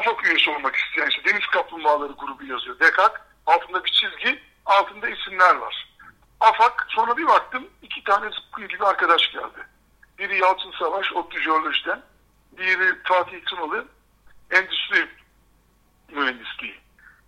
AFAK 0.07 0.25
üyesi 0.27 0.49
olmak 0.49 0.75
isteyen 0.75 1.09
işte 1.09 1.23
Deniz 1.25 1.47
Kaplumbağaları 1.47 2.13
grubu 2.13 2.45
yazıyor. 2.45 2.79
DEKAK. 2.79 3.21
Altında 3.45 3.83
bir 3.83 3.91
çizgi, 3.91 4.43
altında 4.65 5.09
isimler 5.09 5.55
var. 5.55 5.87
AFAK 6.39 6.85
sonra 6.89 7.17
bir 7.17 7.27
baktım 7.27 7.67
iki 7.81 8.03
tane 8.03 8.29
zıpkın 8.29 8.67
gibi 8.67 8.85
arkadaş 8.85 9.31
geldi. 9.31 9.67
Biri 10.19 10.37
Yalçın 10.37 10.71
Savaş, 10.79 11.13
Otlu 11.13 11.39
Jeolojiden. 11.39 12.01
Diğeri 12.57 13.03
Fatih 13.03 13.45
Tunalı, 13.45 13.85
Endüstri 14.51 15.09
Mühendisliği. 16.11 16.79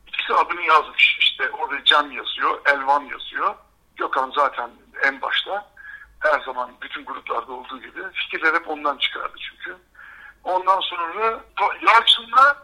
İkisi 0.07 0.33
adını 0.33 0.62
yazmış. 0.62 1.17
İşte 1.19 1.50
orada 1.50 1.83
Can 1.83 2.09
yazıyor, 2.09 2.62
Elvan 2.65 3.03
yazıyor. 3.03 3.55
Gökhan 3.95 4.31
zaten 4.36 4.69
en 5.03 5.21
başta. 5.21 5.71
Her 6.19 6.39
zaman 6.39 6.71
bütün 6.81 7.05
gruplarda 7.05 7.53
olduğu 7.53 7.81
gibi. 7.81 8.01
Fikirler 8.13 8.53
hep 8.53 8.69
ondan 8.69 8.98
çıkardı 8.98 9.36
çünkü. 9.39 9.77
Ondan 10.43 10.79
sonra 10.79 11.43
Yalçın'la 11.81 12.58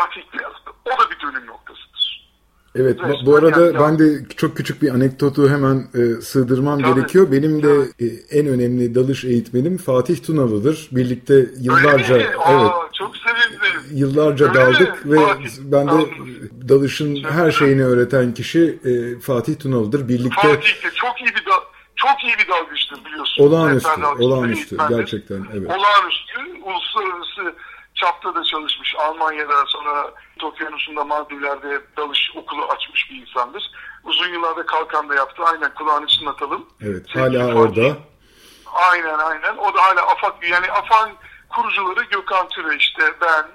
Fatih 0.00 0.42
yazdı. 0.42 0.70
O 0.84 0.90
da 0.90 1.10
bir 1.10 1.20
dönüm 1.20 1.46
noktasıdır. 1.46 2.28
Evet 2.74 2.98
bu, 3.02 3.26
bu 3.26 3.36
arada 3.36 3.80
ben 3.80 3.98
de 3.98 4.04
çok 4.36 4.56
küçük 4.56 4.82
bir 4.82 4.90
anekdotu 4.94 5.50
hemen 5.50 5.88
e, 5.94 6.20
sığdırmam 6.20 6.82
Tabii. 6.82 6.94
gerekiyor. 6.94 7.32
Benim 7.32 7.62
de 7.62 7.74
e, 8.00 8.06
en 8.38 8.46
önemli 8.46 8.94
dalış 8.94 9.24
eğitmenim 9.24 9.78
Fatih 9.78 10.22
Tunalı'dır. 10.26 10.88
Birlikte 10.92 11.34
yıllarca 11.60 12.14
Öyle 12.14 12.24
mi? 12.24 12.30
evet. 12.30 12.38
Aa, 12.46 12.88
çok 12.98 13.16
sevindim. 13.16 13.58
Yıllarca 13.94 14.46
Öyle 14.48 14.54
daldık 14.58 15.04
mi? 15.04 15.12
ve 15.12 15.16
Fatih, 15.26 15.50
ben 15.58 15.86
de 15.86 15.90
anladım. 15.90 16.10
dalışın 16.68 17.14
Çok 17.22 17.32
her 17.32 17.50
şeyini 17.50 17.84
öğreten 17.84 18.34
kişi 18.34 18.78
e, 18.84 19.20
Fatih 19.20 19.58
Tunalı'dır. 19.58 20.08
Birlikte 20.08 20.48
Fatih 20.48 20.84
de 20.84 20.90
çok 20.94 21.20
iyi 21.20 21.26
bir 21.36 21.46
da 21.46 21.52
çok 21.96 22.24
iyi 22.24 22.34
bir 22.38 22.48
dalgıçtır 22.48 23.04
biliyorsun. 23.04 23.44
olağanüstü, 23.44 23.88
dalgıçtır, 24.02 24.24
olağanüstü 24.26 24.76
gerçekten 24.88 25.44
evet. 25.52 25.70
Olağanüstü, 25.70 26.57
çapta 28.00 28.34
da 28.34 28.44
çalışmış. 28.44 28.94
Almanya'da 28.98 29.64
sonra 29.66 30.10
Okyanusu'nda 30.42 31.04
Maldivler'de 31.04 31.80
dalış 31.96 32.30
okulu 32.36 32.64
açmış 32.64 33.10
bir 33.10 33.16
insandır. 33.20 33.70
Uzun 34.04 34.28
yıllarda 34.28 34.66
kalkan 34.66 35.08
da 35.08 35.14
yaptı. 35.14 35.42
Aynen 35.42 35.74
kulağını 35.74 36.06
çınlatalım. 36.06 36.66
Evet 36.80 37.06
Sevgili 37.12 37.38
hala 37.42 37.46
Fatih. 37.46 37.60
orada. 37.60 37.96
Aynen 38.90 39.18
aynen. 39.18 39.56
O 39.56 39.74
da 39.74 39.82
hala 39.82 40.02
AFAD 40.12 40.42
yani 40.42 40.66
AFAD 40.72 41.10
kurucuları 41.48 42.02
Gökhan 42.10 42.48
Türe 42.48 42.76
işte 42.76 43.02
ben, 43.20 43.46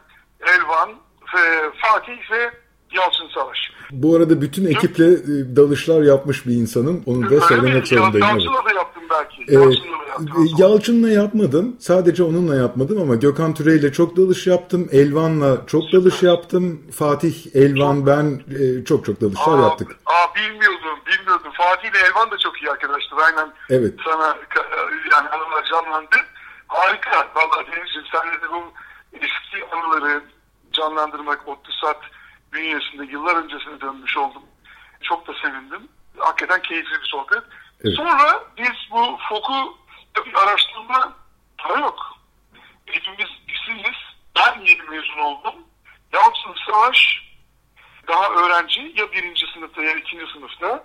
Elvan, 0.53 0.89
ve 1.35 1.71
Fatih 1.81 2.31
ve 2.31 2.51
Yalçın 2.95 3.27
Savaş. 3.33 3.57
Bu 3.91 4.15
arada 4.15 4.41
bütün 4.41 4.65
ekiple 4.65 5.05
e, 5.05 5.55
dalışlar 5.55 6.01
yapmış 6.01 6.47
bir 6.47 6.53
insanım. 6.53 7.03
Onu 7.05 7.29
da 7.29 7.35
Öyle 7.35 7.45
söylemek 7.45 7.81
mi? 7.81 7.88
zorundayım. 7.88 8.27
Evet. 8.31 8.43
Yalçın'la 8.45 8.65
da 8.65 8.73
yaptım 8.73 9.03
belki. 9.09 9.41
Ee, 9.41 9.55
Yalçın'la 10.20 10.39
yaptım. 10.39 10.58
Yalçın'la 10.58 11.10
yapmadım. 11.10 11.75
Sadece 11.79 12.24
onunla 12.24 12.55
yapmadım 12.55 13.01
ama 13.01 13.15
Gökhan 13.15 13.53
Türe'yle 13.53 13.91
çok 13.93 14.17
dalış 14.17 14.48
yaptım. 14.48 14.89
Elvan'la 14.91 15.65
çok 15.67 15.84
dalış 15.93 16.24
yaptım. 16.24 16.82
Fatih, 16.98 17.55
Elvan, 17.55 18.05
ben 18.08 18.41
e, 18.60 18.86
çok 18.86 19.05
çok 19.05 19.22
dalışlar 19.22 19.60
Aa, 19.60 19.62
yaptık. 19.62 19.91
Aa, 20.05 20.36
bilmiyordum, 20.36 21.00
bilmiyordum. 21.08 21.51
Fatih 21.53 21.89
ile 21.89 21.98
Elvan 22.00 22.32
da 22.32 22.38
çok 22.38 22.62
iyi 22.62 22.72
arkadaştır. 22.72 23.17
Aynen 23.17 23.53
Evet. 23.70 23.93
sana 24.05 24.27
ka- 24.29 24.91
yani 25.12 25.29
anılar 25.29 25.63
canlandı. 25.72 26.15
Harika. 26.67 27.27
Vallahi 27.36 27.65
Denizciğim 27.72 28.08
senle 28.12 28.41
de 28.41 28.50
bu 28.53 28.63
eski 29.13 29.75
anıları 29.75 30.22
canlandırmak, 30.72 31.48
Ottusat 31.48 31.98
bünyesinde 32.53 33.05
yıllar 33.12 33.36
öncesine 33.36 33.82
dönmüş 33.82 34.17
oldum. 34.17 34.41
Çok 35.01 35.27
da 35.27 35.32
sevindim. 35.41 35.82
Hakikaten 36.17 36.62
keyifli 36.62 36.91
bir 37.01 37.08
sohbet. 37.12 37.43
Evet. 37.84 37.96
Sonra 37.98 38.43
biz 38.58 38.75
bu 38.91 39.17
FOK'u 39.29 39.77
tabii 40.13 40.38
araştırma 40.38 41.17
para 41.58 41.79
yok. 41.79 42.17
Hepimiz 42.86 43.29
işsiziz. 43.48 43.98
Ben 44.36 44.62
yeni 44.62 44.82
mezun 44.82 45.17
oldum. 45.17 45.55
Yalçın 46.13 46.55
Savaş 46.65 47.24
daha 48.08 48.29
öğrenci 48.29 48.82
ya 48.96 49.12
birinci 49.12 49.46
sınıfta 49.53 49.84
ya 49.84 49.96
ikinci 49.96 50.32
sınıfta. 50.34 50.84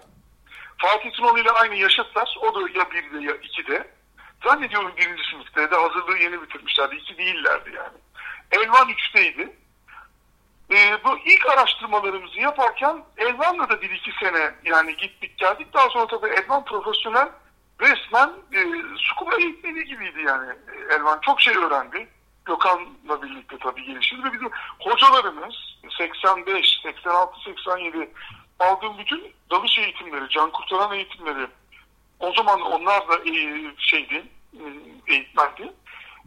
Fatih 0.79 1.13
Tunalı 1.13 1.41
ile 1.41 1.51
aynı 1.51 1.75
yaşıtlar. 1.75 2.37
O 2.41 2.55
da 2.55 2.61
ya 2.61 2.91
birde 2.91 3.27
ya 3.27 3.37
ikide. 3.37 3.91
Zannediyorum 4.45 4.93
birinci 4.97 5.23
sınıfta 5.31 5.71
da 5.71 5.83
hazırlığı 5.83 6.19
yeni 6.19 6.43
bitirmişlerdi. 6.43 6.97
İki 6.97 7.19
değillerdi 7.19 7.71
yani. 7.77 7.99
Elvan 8.53 8.89
üçteydi. 8.89 9.57
Ee, 10.71 11.05
bu 11.05 11.19
ilk 11.19 11.47
araştırmalarımızı 11.47 12.41
yaparken 12.41 13.05
Elvan'la 13.17 13.69
da 13.69 13.83
bir 13.83 13.91
iki 13.91 14.11
sene 14.21 14.55
yani 14.65 14.97
gittik 14.97 15.39
geldik. 15.39 15.75
Daha 15.75 15.89
sonra 15.89 16.07
tabii 16.07 16.29
Elvan 16.29 16.65
profesyonel 16.65 17.29
resmen 17.81 18.31
e, 18.53 18.61
scuba 18.99 19.37
eğitmeni 19.37 19.85
gibiydi 19.85 20.23
yani. 20.27 20.53
Elvan 20.91 21.19
çok 21.23 21.41
şey 21.41 21.57
öğrendi. 21.57 22.09
Gökhan'la 22.45 23.23
birlikte 23.23 23.59
tabii 23.59 23.85
geliştirdi 23.85 24.25
ve 24.25 24.33
bizim 24.33 24.51
hocalarımız 24.79 25.55
85, 25.99 26.81
86, 26.83 27.41
87 27.45 28.11
aldığım 28.59 28.99
bütün 28.99 29.33
dalış 29.51 29.79
eğitimleri, 29.79 30.29
can 30.29 30.51
kurtaran 30.51 30.93
eğitimleri 30.93 31.47
o 32.21 32.33
zaman 32.33 32.61
onlar 32.61 33.09
da 33.09 33.15
e, 33.15 33.65
şeydi, 33.79 34.25
e, 34.55 34.65
eğitmendi. 35.07 35.73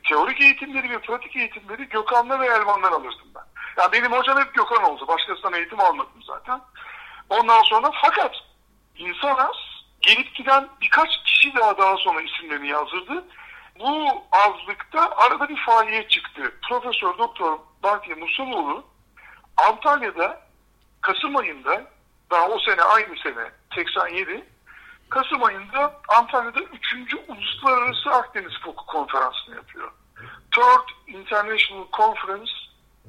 Teorik 0.10 0.42
eğitimleri 0.42 0.90
ve 0.90 1.00
pratik 1.00 1.36
eğitimleri 1.36 1.90
Gökhan'la 1.90 2.40
ve 2.40 2.46
Elvan'dan 2.46 2.92
alırdım 2.92 3.28
ben. 3.36 3.44
Yani 3.78 3.92
benim 3.92 4.12
hocam 4.12 4.40
hep 4.40 4.54
Gökhan 4.54 4.84
oldu. 4.84 5.08
Başkasından 5.08 5.54
eğitim 5.54 5.80
almadım 5.80 6.24
zaten. 6.28 6.62
Ondan 7.30 7.62
sonra 7.64 7.92
fakat 8.02 8.36
insan 8.98 9.38
az 9.38 9.71
gelip 10.02 10.36
giden 10.36 10.70
birkaç 10.82 11.24
kişi 11.24 11.56
daha 11.56 11.78
daha 11.78 11.98
sonra 11.98 12.22
isimlerini 12.22 12.68
yazdırdı. 12.68 13.26
Bu 13.80 14.24
azlıkta 14.32 15.16
arada 15.16 15.50
bir 15.50 15.66
faaliyet 15.66 16.10
çıktı. 16.10 16.54
Profesör 16.70 17.18
Doktor 17.18 17.60
Bahtiyar 17.84 18.18
Musaloğlu 18.18 18.86
Antalya'da 19.58 20.42
Kasım 21.02 21.38
ayında 21.38 21.92
daha 22.32 22.48
o 22.48 22.60
sene 22.60 22.82
aynı 22.82 23.18
sene 23.24 23.52
87 23.76 24.46
Kasım 25.10 25.44
ayında 25.44 26.02
Antalya'da 26.08 26.60
3. 26.60 27.16
Uluslararası 27.28 28.10
Akdeniz 28.10 28.54
Foku 28.64 28.86
Konferansı'nı 28.86 29.56
yapıyor. 29.56 29.92
Third 30.52 31.16
International 31.16 31.86
Conference 31.94 32.52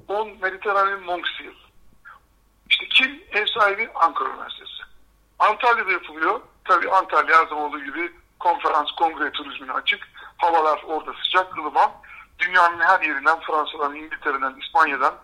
on 0.08 0.28
Mediterranean 0.42 1.02
Monk 1.02 1.28
Seal. 1.28 1.54
İşte 2.70 2.86
kim? 2.88 3.22
Ev 3.32 3.46
sahibi 3.46 3.90
Ankara 3.94 4.28
Üniversitesi. 4.28 4.82
Antalya'da 5.38 5.92
yapılıyor. 5.92 6.40
Tabii 6.64 6.90
Antalya 6.90 7.38
her 7.38 7.46
zaman 7.46 7.64
olduğu 7.64 7.84
gibi 7.84 8.12
konferans, 8.38 8.90
kongre 8.90 9.32
turizmine 9.32 9.72
açık. 9.72 10.08
Havalar 10.36 10.82
orada 10.86 11.12
sıcak, 11.24 11.58
ılıman. 11.58 11.90
Dünyanın 12.38 12.80
her 12.80 13.00
yerinden, 13.00 13.40
Fransa'dan, 13.40 13.94
İngiltere'den, 13.94 14.54
İspanya'dan 14.60 15.14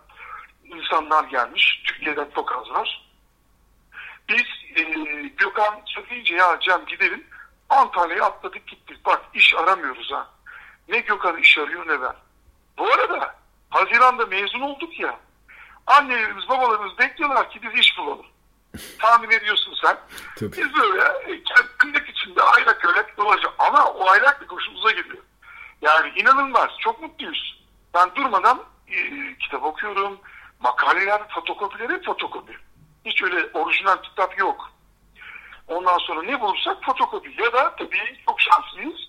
insanlar 0.64 1.24
gelmiş. 1.24 1.82
Türkiye'den 1.86 2.28
çok 2.34 2.52
az 2.52 2.70
var. 2.70 3.08
Biz 4.28 4.44
e, 4.76 4.82
Gökhan 5.36 5.82
söyleyince 5.86 6.34
ya 6.34 6.58
Cem 6.60 6.86
gidelim. 6.86 7.26
Antalya'ya 7.68 8.24
atladık 8.24 8.66
gittik. 8.66 9.06
Bak 9.06 9.20
iş 9.34 9.54
aramıyoruz 9.54 10.12
ha. 10.12 10.28
Ne 10.88 10.98
Gökhan 10.98 11.36
iş 11.36 11.58
arıyor 11.58 11.88
ne 11.88 12.02
ben. 12.02 12.14
Bu 12.78 12.92
arada 12.92 13.34
Haziran'da 13.70 14.26
mezun 14.26 14.60
olduk 14.60 15.00
ya. 15.00 15.18
Annelerimiz 15.86 16.48
babalarımız 16.48 16.98
bekliyorlar 16.98 17.50
ki 17.50 17.60
biz 17.62 17.80
iş 17.80 17.98
bulalım. 17.98 18.26
Tahmin 18.98 19.30
ediyorsun 19.30 19.74
sen. 19.82 19.98
Tabii. 20.36 20.52
Biz 20.52 20.74
böyle 20.74 21.02
e, 21.02 21.42
kındık 21.78 22.08
içinde 22.08 22.42
aylak 22.42 22.84
öylek 22.84 23.16
dolaşacağız. 23.16 23.54
Ama 23.58 23.84
o 23.84 24.08
aylak 24.08 24.40
bir 24.40 24.46
hoşumuza 24.46 24.90
gidiyor. 24.90 25.22
Yani 25.82 26.12
inanılmaz. 26.16 26.70
Çok 26.78 27.02
mutluyuz. 27.02 27.64
Ben 27.94 28.14
durmadan 28.14 28.62
e, 28.88 28.98
kitap 29.38 29.64
okuyorum. 29.64 30.18
Makaleler, 30.60 31.28
fotokopileri 31.28 32.02
fotokopi. 32.02 32.52
Hiç 33.04 33.22
öyle 33.22 33.46
orijinal 33.54 33.96
kitap 34.02 34.38
yok. 34.38 34.72
Ondan 35.68 35.98
sonra 35.98 36.22
ne 36.22 36.40
bulursak 36.40 36.84
fotokopi. 36.84 37.42
Ya 37.42 37.52
da 37.52 37.76
tabii 37.76 38.18
çok 38.26 38.40
şanslıyız. 38.40 39.00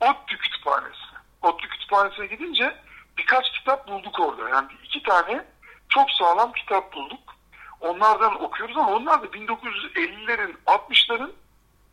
ODTÜ 0.00 0.38
kütüphanesi. 0.38 0.98
ODTÜ 1.42 1.68
kütüphanesine 1.68 2.26
gidince 2.26 2.76
birkaç 3.18 3.52
kitap 3.52 3.88
bulduk 3.88 4.20
orada. 4.20 4.48
Yani 4.48 4.68
iki 4.84 5.02
tane 5.02 5.44
çok 5.88 6.10
sağlam 6.10 6.52
kitap 6.52 6.92
bulduk. 6.92 7.37
Onlardan 7.80 8.42
okuyoruz 8.42 8.76
ama 8.76 8.92
onlar 8.92 9.22
da 9.22 9.26
1950'lerin, 9.26 10.56
60'ların, 10.66 11.32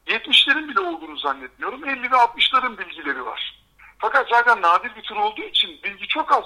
70'lerin 0.08 0.68
bile 0.68 0.80
olduğunu 0.80 1.18
zannetmiyorum. 1.18 1.90
50 1.90 2.12
ve 2.12 2.16
60'ların 2.16 2.78
bilgileri 2.78 3.26
var. 3.26 3.62
Fakat 3.98 4.30
zaten 4.30 4.62
nadir 4.62 4.96
bir 4.96 5.02
tür 5.02 5.16
olduğu 5.16 5.42
için 5.42 5.84
bilgi 5.84 6.08
çok 6.08 6.32
az. 6.32 6.44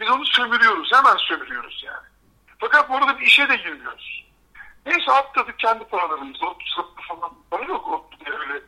Biz 0.00 0.10
onu 0.10 0.24
sömürüyoruz. 0.24 0.90
Hemen 0.92 1.16
sömürüyoruz 1.16 1.82
yani. 1.86 2.06
Fakat 2.58 2.90
bu 2.90 2.96
arada 2.96 3.20
bir 3.20 3.26
işe 3.26 3.48
de 3.48 3.56
girmiyoruz. 3.56 4.24
Neyse 4.86 5.12
atladık 5.12 5.58
kendi 5.58 5.84
paralarımızla. 5.84 6.46
Sıklı 6.76 7.02
falan 7.08 7.32
para 7.50 7.64
yok. 7.64 7.88
O 7.88 8.08
öyle 8.30 8.62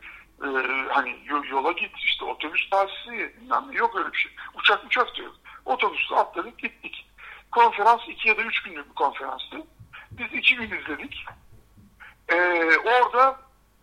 e, 0.44 0.48
hani 0.88 1.18
yola 1.50 1.72
git 1.72 1.92
işte 1.98 2.24
otobüs 2.24 2.70
taksisi 2.70 3.10
bilmem 3.10 3.72
yok 3.72 3.96
öyle 3.96 4.12
bir 4.12 4.18
şey. 4.18 4.32
Uçak 4.54 4.84
uçak 4.84 5.18
da 5.18 5.22
yok. 5.22 5.34
Otobüsle 5.64 6.16
atladık 6.16 6.58
gittik. 6.58 7.06
Konferans 7.50 8.00
iki 8.08 8.28
ya 8.28 8.36
da 8.36 8.42
üç 8.42 8.62
günlük 8.62 8.90
bir 8.90 8.94
konferanstı. 8.94 9.56
Biz 10.20 10.38
iki 10.38 10.56
gün 10.56 10.78
izledik. 10.78 11.24
Ee, 12.28 12.36
orada 12.84 13.40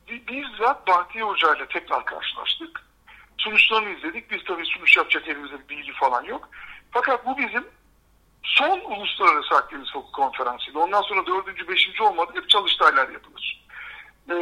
bizzat 0.08 0.88
Bahtiyar 0.88 1.27
Hoca 1.27 1.56
ile 1.56 1.67
tekrar 1.67 2.06
karşılaştık. 2.06 2.84
Sunuşlarını 3.38 3.89
izledik. 3.89 4.32
Biz 4.32 4.44
tabii 4.44 4.65
sunuş 4.65 4.98
yapacak 4.98 5.27
elimizde 5.27 5.60
bir 5.60 5.67
bilgi 5.67 5.91
falan 5.94 6.24
yok. 6.24 6.50
Fakat 6.91 7.25
bu 7.25 7.38
bizim 7.38 7.67
son 8.44 8.79
uluslararası 8.79 9.56
Akdeniz 9.56 9.96
Hukuk 9.96 10.13
Konferansı'ydı. 10.13 10.79
Ondan 10.79 11.01
sonra 11.01 11.25
dördüncü, 11.25 11.67
beşinci 11.67 12.03
olmadı. 12.03 12.32
Hep 12.36 12.50
çalıştaylar 12.50 13.10
yapılır. 13.10 13.65
Ee, 14.29 14.34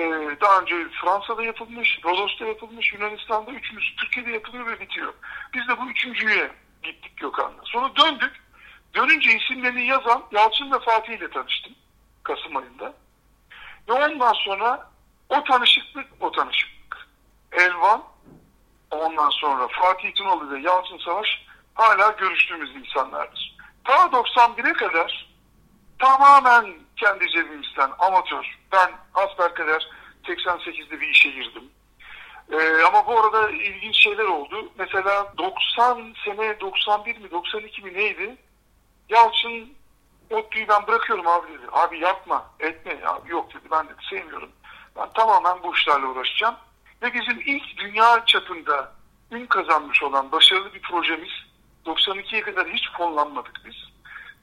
daha 0.42 0.62
önce 0.62 0.76
Fransa'da 1.02 1.44
yapılmış, 1.44 2.00
Rodos'ta 2.06 2.46
yapılmış, 2.46 2.94
Yunanistan'da 2.94 3.52
üçüncüsü 3.52 3.96
Türkiye'de 3.96 4.32
yapılıyor 4.32 4.68
ve 4.68 4.80
bitiyor. 4.80 5.14
Biz 5.54 5.68
de 5.68 5.80
bu 5.82 5.90
üçüncüye 5.90 6.52
gittik 6.84 7.18
Gökhan'la. 7.18 7.62
Sonra 7.64 7.96
döndük. 7.96 8.46
Dönünce 8.96 9.38
isimlerini 9.38 9.86
yazan 9.86 10.24
Yalçın 10.32 10.72
ve 10.72 10.80
Fatih 10.80 11.14
ile 11.14 11.30
tanıştım. 11.30 11.74
Kasım 12.26 12.58
ayında. 12.58 12.94
Ve 13.90 13.94
ondan 13.94 14.34
sonra 14.34 14.90
o 15.30 15.44
tanışıklık, 15.44 16.08
o 16.20 16.32
tanışıklık. 16.32 17.08
Elvan, 17.52 18.04
ondan 18.92 19.30
sonra 19.30 19.68
Fatih 19.68 20.16
Tunalı 20.16 20.52
ve 20.52 20.60
Yalçın 20.60 20.98
Savaş 20.98 21.28
hala 21.74 22.12
görüştüğümüz 22.12 22.76
insanlardır. 22.76 23.58
Ta 23.84 23.94
91'e 23.94 24.74
kadar 24.74 25.28
tamamen 26.00 26.74
kendi 26.98 27.30
cebimizden 27.30 27.92
amatör. 28.00 28.60
Ben 28.72 28.92
kadar 29.54 29.88
88'de 30.24 31.02
bir 31.02 31.08
işe 31.08 31.30
girdim. 31.30 31.64
Ee, 32.52 32.84
ama 32.88 33.08
bu 33.08 33.20
arada 33.20 33.50
ilginç 33.50 34.04
şeyler 34.04 34.26
oldu. 34.26 34.72
Mesela 34.78 35.34
90 35.38 36.14
sene 36.26 36.60
91 36.60 37.18
mi 37.18 37.32
92 37.32 37.82
mi 37.82 37.94
neydi? 37.94 38.38
Yalçın 39.10 39.74
ODTÜ'yü 40.30 40.68
ben 40.68 40.88
bırakıyorum 40.88 41.28
abi 41.28 41.48
dedi. 41.48 41.66
Abi 41.72 42.00
yapma 42.00 42.46
etme 42.60 43.06
abi 43.06 43.32
yok 43.32 43.54
dedi. 43.54 43.64
Ben 43.72 43.86
dedi 43.86 44.06
sevmiyorum. 44.10 44.50
Ben 44.96 45.10
tamamen 45.14 45.64
bu 45.64 45.76
işlerle 45.76 46.06
uğraşacağım. 46.06 46.56
Ve 47.02 47.14
bizim 47.14 47.42
ilk 47.46 47.78
dünya 47.78 48.26
çapında 48.26 48.92
ün 49.32 49.46
kazanmış 49.46 50.04
olan 50.04 50.32
başarılı 50.32 50.74
bir 50.74 50.82
projemiz 50.82 51.32
92'ye 51.86 52.42
kadar 52.42 52.68
hiç 52.68 52.92
fonlanmadık 52.98 53.62
biz. 53.66 53.76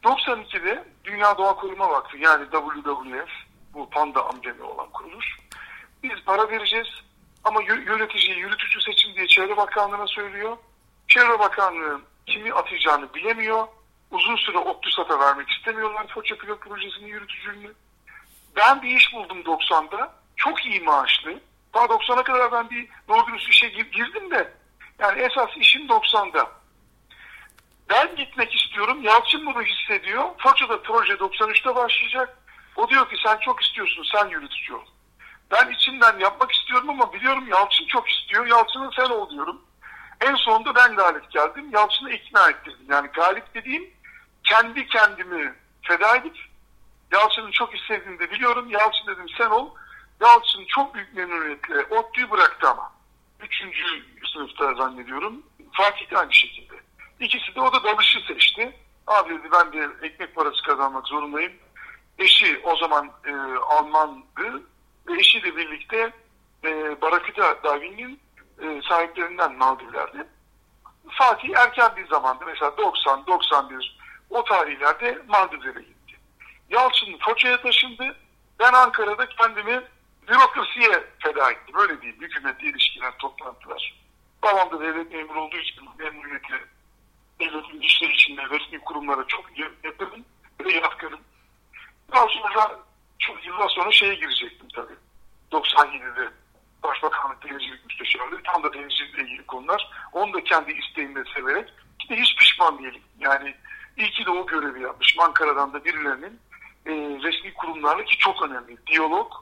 92'de 0.05 0.85
Dünya 1.05 1.39
Doğa 1.39 1.57
Koruma 1.57 1.91
Vakfı 1.91 2.19
yani 2.19 2.45
WWF 2.51 3.31
bu 3.75 3.91
panda 3.91 4.27
amblemi 4.27 4.63
olan 4.63 4.91
kuruluş. 4.91 5.37
Biz 6.03 6.25
para 6.27 6.49
vereceğiz 6.49 6.89
ama 7.45 7.63
yöneticiyi 7.63 8.39
yürütücü 8.39 8.81
seçim 8.81 9.15
diye 9.15 9.27
Çevre 9.27 9.57
Bakanlığı'na 9.57 10.07
söylüyor. 10.07 10.57
Çevre 11.09 11.39
Bakanlığı 11.39 12.01
kimi 12.27 12.53
atacağını 12.53 13.15
bilemiyor. 13.15 13.67
Uzun 14.13 14.37
süre 14.37 14.59
ODTÜSAT'a 14.59 15.21
vermek 15.21 15.51
istemiyorlar 15.51 16.07
Foça 16.07 16.37
Pilot 16.37 16.61
Projesi'nin 16.61 17.07
yürütücülüğünü. 17.07 17.73
Ben 18.57 18.83
bir 18.83 18.97
iş 18.97 19.15
buldum 19.15 19.39
90'da. 19.39 20.15
Çok 20.37 20.67
iyi 20.67 20.81
maaşlı. 20.81 21.41
Daha 21.75 21.85
90'a 21.85 22.23
kadar 22.23 22.53
ben 22.53 22.71
bir 22.71 22.89
doğru 23.09 23.37
işe 23.37 23.69
girdim 23.69 24.31
de. 24.31 24.53
Yani 24.99 25.21
esas 25.23 25.51
işim 25.57 25.87
90'da. 25.87 26.51
Ben 27.91 28.17
gitmek 28.17 28.55
istiyorum. 28.55 29.03
Yalçın 29.03 29.47
bunu 29.47 29.63
hissediyor. 29.63 30.25
Foça'da 30.39 30.83
proje 30.83 31.13
93'te 31.13 31.75
başlayacak. 31.75 32.39
O 32.77 32.89
diyor 32.89 33.11
ki 33.11 33.17
sen 33.25 33.37
çok 33.37 33.63
istiyorsun 33.63 34.05
sen 34.13 34.29
yürütücü 34.29 34.75
ol. 34.75 34.85
Ben 35.51 35.71
içimden 35.71 36.19
yapmak 36.19 36.53
istiyorum 36.53 36.91
ama 36.91 37.13
biliyorum 37.13 37.49
Yalçın 37.49 37.87
çok 37.87 38.09
istiyor. 38.09 38.47
Yalçın'ın 38.47 38.91
sen 38.97 39.11
ol 39.11 39.31
diyorum. 39.31 39.63
En 40.21 40.35
sonunda 40.35 40.75
ben 40.75 40.97
galip 40.97 41.31
geldim. 41.31 41.71
Yalçın'ı 41.73 42.11
ikna 42.11 42.51
ettirdim. 42.51 42.87
Yani 42.91 43.09
galip 43.09 43.55
dediğim 43.55 43.91
kendi 44.45 44.87
kendimi 44.87 45.55
feda 45.83 46.17
edip 46.17 46.37
Yalçın'ın 47.13 47.51
çok 47.51 47.75
istediğini 47.75 48.19
de 48.19 48.31
biliyorum. 48.31 48.71
Yalçın 48.71 49.07
dedim 49.07 49.27
sen 49.39 49.51
ol. 49.51 49.71
Yalçın 50.21 50.65
çok 50.69 50.95
büyük 50.95 51.15
memnuniyetle 51.15 51.85
ODTÜ'yü 51.85 52.31
bıraktı 52.31 52.69
ama. 52.69 52.93
Üçüncü 53.41 53.85
sınıfta 54.33 54.75
zannediyorum. 54.75 55.43
Fatih 55.73 56.11
de 56.11 56.19
aynı 56.19 56.35
şekilde. 56.35 56.75
İkisi 57.21 57.55
de 57.55 57.61
o 57.61 57.73
da 57.73 57.85
dalışı 57.85 58.21
seçti. 58.21 58.77
Abi 59.07 59.35
dedi 59.35 59.49
ben 59.53 59.73
de 59.73 60.07
ekmek 60.07 60.35
parası 60.35 60.63
kazanmak 60.63 61.07
zorundayım. 61.07 61.53
Eşi 62.19 62.61
o 62.65 62.77
zaman 62.77 63.11
e, 63.25 63.33
Almandı 63.57 64.63
ve 65.09 65.19
eşiyle 65.19 65.57
birlikte 65.57 66.13
e, 66.65 67.01
Baraküta 67.01 67.63
Davin'in 67.65 68.21
e, 68.63 68.83
sahiplerinden 68.89 69.55
Maldivler'de. 69.55 70.27
Fatih 71.09 71.51
erken 71.57 71.97
bir 71.97 72.07
zamanda 72.07 72.45
mesela 72.45 72.77
90, 72.77 73.27
91 73.27 74.02
o 74.33 74.45
tarihlerde 74.45 75.23
Maldivlere 75.29 75.83
gitti. 75.83 76.17
Yalçın 76.71 77.19
Foça'ya 77.19 77.63
taşındı. 77.63 78.17
Ben 78.59 78.73
Ankara'da 78.73 79.29
kendimi 79.29 79.83
bürokrasiye 80.29 81.05
feda 81.19 81.51
ettim. 81.51 81.75
Öyle 81.79 82.01
diyeyim. 82.01 82.23
Hükümetle 82.23 82.69
ilişkiler, 82.69 83.19
toplantılar. 83.19 83.95
Babam 84.43 84.71
da 84.71 84.81
devlet 84.81 85.13
memuru 85.13 85.41
olduğu 85.41 85.57
için 85.57 85.89
memnuniyetle 85.99 86.65
devletin 87.41 87.81
işleri 87.81 88.13
içinde 88.13 88.43
resmi 88.43 88.79
kurumlara 88.79 89.27
çok 89.27 89.45
yakınım 89.85 90.25
ve 90.65 90.73
yatkınım. 90.73 91.21
Daha 92.13 92.27
sonra 92.29 92.81
çok 93.19 93.47
yıllar 93.47 93.69
sonra 93.69 93.93
şeye 93.93 94.15
girecektim 94.15 94.69
tabii. 94.75 94.97
97'de 95.53 96.31
Başbakanlık 96.83 97.49
Denizcilik 97.49 97.87
Müsteşarlığı 97.87 98.43
tam 98.43 98.63
da 98.63 98.73
denizcilikle 98.73 99.23
ilgili 99.23 99.47
konular. 99.47 99.91
Onu 100.13 100.33
da 100.33 100.45
kendi 100.45 100.73
isteğimle 100.73 101.25
severek 101.35 101.69
de 102.13 102.21
hiç 102.23 102.37
pişman 102.37 102.79
değilim. 102.79 103.03
Yani 103.19 103.55
iyi 103.97 104.11
ki 104.11 104.27
de 104.27 104.31
o 104.31 104.47
görevi 104.47 104.83
yapmış. 104.83 105.17
Ankara'dan 105.19 105.73
da 105.73 105.85
birilerinin 105.85 106.41
e, 106.87 106.93
resmi 107.23 107.55
kurumlarla 107.55 108.05
ki 108.05 108.19
çok 108.19 108.43
önemli. 108.43 108.77
Diyalog, 108.87 109.33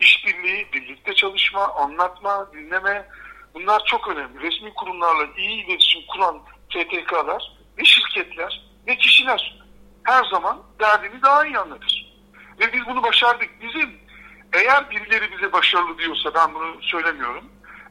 işbirliği, 0.00 0.72
birlikte 0.72 1.14
çalışma, 1.14 1.74
anlatma, 1.74 2.52
dinleme 2.52 3.08
bunlar 3.54 3.84
çok 3.84 4.08
önemli. 4.08 4.40
Resmi 4.40 4.74
kurumlarla 4.74 5.26
iyi 5.36 5.66
iletişim 5.66 6.02
kuran 6.08 6.42
STK'lar 6.70 7.52
ve 7.78 7.84
şirketler 7.84 8.62
ve 8.86 8.96
kişiler 8.96 9.60
her 10.04 10.24
zaman 10.24 10.62
derdini 10.80 11.22
daha 11.22 11.46
iyi 11.46 11.58
anlatır. 11.58 12.14
Ve 12.60 12.72
biz 12.72 12.86
bunu 12.86 13.02
başardık. 13.02 13.50
Bizim 13.62 14.00
eğer 14.52 14.90
birileri 14.90 15.32
bize 15.32 15.52
başarılı 15.52 15.98
diyorsa 15.98 16.34
ben 16.34 16.54
bunu 16.54 16.82
söylemiyorum. 16.82 17.44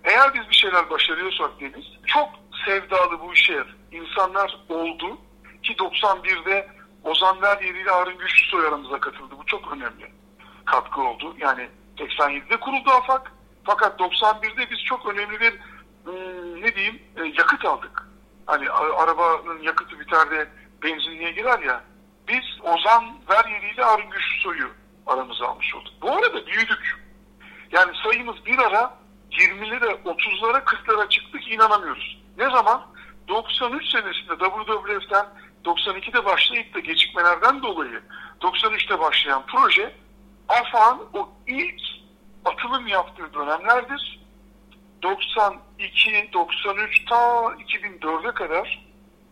Eğer 0.04 0.34
biz 0.34 0.50
bir 0.50 0.56
şeyler 0.56 0.90
başarıyorsak 0.90 1.52
Deniz 1.60 1.86
çok 2.06 2.30
sevdalı 2.66 3.20
bu 3.20 3.34
işe 3.34 3.64
insanlar 3.92 4.58
oldu 4.70 5.18
ki 5.64 5.74
91'de 5.74 6.68
Ozan 7.04 7.42
Veryeri 7.42 7.82
ile 7.82 7.92
Arın 7.92 8.18
Güçlüsoy 8.18 8.68
aramıza 8.68 9.00
katıldı. 9.00 9.36
Bu 9.38 9.46
çok 9.46 9.72
önemli 9.72 10.12
katkı 10.66 11.02
oldu. 11.02 11.36
Yani 11.38 11.70
87'de 11.98 12.58
kuruldu 12.60 12.90
AFAK. 12.92 13.32
Fakat 13.64 14.00
91'de 14.00 14.72
biz 14.72 14.84
çok 14.84 15.06
önemli 15.06 15.40
bir 15.40 15.60
ıı, 16.08 16.62
ne 16.62 16.76
diyeyim 16.76 17.02
e, 17.16 17.24
yakıt 17.24 17.66
aldık. 17.66 18.08
Hani 18.46 18.70
arabanın 18.72 19.62
yakıtı 19.62 20.00
biter 20.00 20.32
de 20.32 20.50
benzinliğe 20.84 21.32
girer 21.32 21.60
ya. 21.60 21.84
Biz 22.28 22.62
Ozan 22.64 23.06
Veryeli 23.30 23.74
ile 23.74 23.86
Arın 23.86 24.10
Güçlüsoy'u 24.10 24.68
aramıza 25.08 25.48
almış 25.48 25.76
olduk. 25.76 25.94
Bu 26.02 26.12
arada 26.12 26.46
büyüdük. 26.46 27.04
Yani 27.72 27.92
sayımız 28.04 28.46
bir 28.46 28.58
ara 28.58 28.94
20'lere, 29.32 30.04
30'lara, 30.04 30.64
40'lara 30.64 31.10
çıktık 31.10 31.52
inanamıyoruz. 31.52 32.22
Ne 32.38 32.50
zaman? 32.50 32.82
93 33.28 33.90
senesinde 33.90 34.38
WWF'den 34.38 35.26
92'de 35.66 36.26
başlayıp 36.26 36.74
da 36.74 36.80
gecikmelerden 36.80 37.64
dolayı 37.64 38.02
93'te 38.42 39.00
başlayan 39.00 39.44
proje 39.48 39.96
AFA'nın 40.50 41.08
o 41.14 41.30
ilk 41.48 41.82
atılım 42.46 42.88
yaptığı 42.88 43.34
dönemlerdir. 43.34 44.20
92, 45.04 46.30
93 46.34 47.06
ta 47.06 47.16
2004'e 47.16 48.34
kadar 48.34 48.86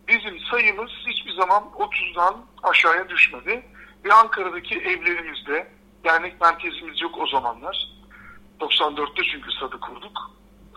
bizim 0.08 0.40
sayımız 0.50 0.90
hiçbir 1.06 1.32
zaman 1.32 1.62
30'dan 1.62 2.36
aşağıya 2.62 3.08
düşmedi. 3.08 3.66
Ve 4.04 4.12
Ankara'daki 4.12 4.74
evlerimizde 4.78 5.68
dernek 6.04 6.40
merkezimiz 6.40 7.00
yok 7.00 7.18
o 7.18 7.26
zamanlar. 7.26 7.88
94'te 8.60 9.22
çünkü 9.32 9.52
SAD'ı 9.52 9.80
kurduk. 9.80 10.30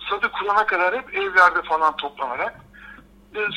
SAD'ı 0.10 0.32
kurana 0.32 0.66
kadar 0.66 0.96
hep 0.96 1.14
evlerde 1.14 1.62
falan 1.62 1.96
toplanarak 1.98 2.65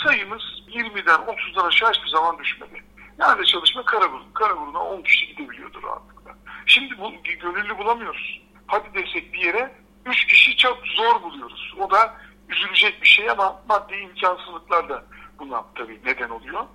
sayımız 0.05 0.43
20'den 0.69 1.21
30'dan 1.21 1.67
aşağı 1.67 1.93
hiçbir 1.93 2.09
zaman 2.09 2.39
düşmedi. 2.39 2.85
Nerede 3.19 3.45
çalışma? 3.45 3.85
Karagurun. 3.85 4.33
Karagurun'a 4.35 4.79
10 4.79 5.03
kişi 5.03 5.27
gidebiliyordu 5.27 5.83
rahatlıkla. 5.83 6.35
Şimdi 6.67 6.99
bu 6.99 7.13
gönüllü 7.23 7.79
bulamıyoruz. 7.79 8.41
Hadi 8.67 8.95
desek 8.95 9.33
bir 9.33 9.39
yere 9.39 9.75
3 10.07 10.27
kişi 10.27 10.57
çok 10.57 10.79
zor 10.87 11.23
buluyoruz. 11.23 11.75
O 11.81 11.91
da 11.91 12.17
üzülecek 12.49 13.03
bir 13.03 13.09
şey 13.09 13.31
ama 13.31 13.63
maddi 13.69 13.95
imkansızlıklar 13.95 14.89
da 14.89 15.05
buna 15.39 15.65
tabii 15.75 16.01
neden 16.05 16.31
oluyor. 16.31 16.67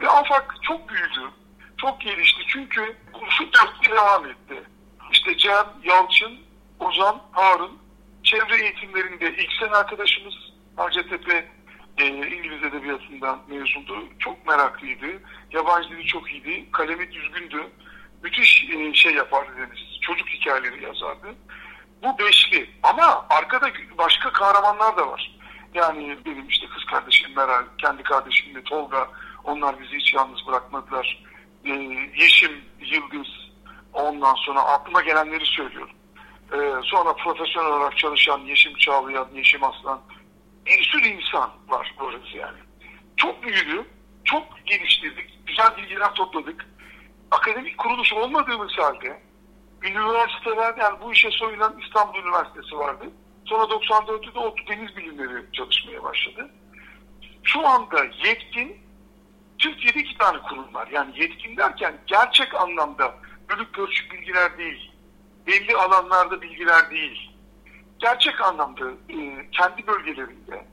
Ve 0.00 0.08
AFAK 0.08 0.54
çok 0.62 0.88
büyüdü. 0.88 1.30
Çok 1.76 2.00
gelişti. 2.00 2.42
Çünkü 2.46 2.96
şu 3.28 3.44
dörtlü 3.52 3.92
devam 3.92 4.26
etti. 4.26 4.62
İşte 5.12 5.36
Cem, 5.36 5.66
Yalçın, 5.82 6.38
Ozan, 6.80 7.22
Harun 7.32 7.78
çevre 8.22 8.62
eğitimlerinde 8.62 9.36
ilk 9.36 9.52
sene 9.52 9.70
arkadaşımız 9.70 10.34
Hacettepe 10.76 11.48
e, 11.98 12.06
İngiliz 12.06 12.62
Edebiyatı'ndan 12.64 13.38
mezundu. 13.48 14.04
Çok 14.18 14.46
meraklıydı. 14.46 15.06
Yabancı 15.52 15.88
dili 15.88 16.06
çok 16.06 16.32
iyiydi. 16.32 16.66
Kalemi 16.72 17.12
düzgündü. 17.12 17.62
Müthiş 18.22 18.70
e, 18.70 18.94
şey 18.94 19.14
yapardı 19.14 19.50
Deniz. 19.56 20.00
Çocuk 20.00 20.28
hikayeleri 20.28 20.84
yazardı. 20.84 21.34
Bu 22.02 22.18
beşli. 22.18 22.70
Ama 22.82 23.26
arkada 23.30 23.70
başka 23.98 24.32
kahramanlar 24.32 24.96
da 24.96 25.08
var. 25.08 25.36
Yani 25.74 26.18
benim 26.26 26.48
işte 26.48 26.66
kız 26.66 26.84
kardeşim 26.84 27.36
Meral, 27.36 27.64
kendi 27.78 28.02
kardeşim 28.02 28.54
de 28.54 28.62
Tolga. 28.62 29.08
Onlar 29.44 29.80
bizi 29.80 29.96
hiç 29.96 30.14
yalnız 30.14 30.46
bırakmadılar. 30.46 31.24
E, 31.64 31.70
Yeşim, 32.16 32.64
Yıldız. 32.80 33.28
Ondan 33.92 34.34
sonra 34.34 34.60
aklıma 34.60 35.02
gelenleri 35.02 35.46
söylüyorum. 35.46 35.96
E, 36.52 36.56
sonra 36.82 37.12
profesyonel 37.12 37.70
olarak 37.72 37.98
çalışan 37.98 38.40
Yeşim 38.40 38.74
Çağlayan, 38.74 39.28
Yeşim 39.34 39.64
Aslan. 39.64 40.00
Bir 40.66 40.82
sürü 40.84 41.08
insan 41.08 41.50
var 41.68 41.94
burası 42.00 42.36
yani. 42.36 42.58
Çok 43.16 43.42
büyüdü. 43.42 43.84
Çok 44.24 44.66
geliştirdik. 44.66 45.38
Güzel 45.46 45.76
bilgiler 45.76 46.14
topladık. 46.14 46.66
Akademik 47.30 47.78
kuruluş 47.78 48.12
olmadığımız 48.12 48.78
halde 48.78 49.26
üniversiteler 49.82 50.74
yani 50.78 51.00
bu 51.02 51.12
işe 51.12 51.30
soyulan 51.30 51.80
İstanbul 51.86 52.18
Üniversitesi 52.18 52.76
vardı. 52.76 53.04
Sonra 53.44 53.62
94'te 53.62 54.34
de 54.34 54.38
ODTÜ 54.38 54.66
Deniz 54.66 54.96
Bilimleri 54.96 55.52
çalışmaya 55.52 56.02
başladı. 56.02 56.50
Şu 57.42 57.68
anda 57.68 58.04
yetkin 58.04 58.76
Türkiye'de 59.58 60.00
iki 60.00 60.18
tane 60.18 60.38
kurum 60.38 60.74
var. 60.74 60.88
Yani 60.92 61.20
yetkin 61.20 61.56
derken 61.56 61.94
gerçek 62.06 62.54
anlamda 62.54 63.14
bölük 63.50 63.74
pörçük 63.74 64.12
bilgiler 64.12 64.58
değil. 64.58 64.92
Belli 65.46 65.76
alanlarda 65.76 66.42
bilgiler 66.42 66.90
değil. 66.90 67.30
Gerçek 67.98 68.40
anlamda 68.40 68.90
e, 68.90 69.50
kendi 69.52 69.86
bölgelerinde 69.86 70.66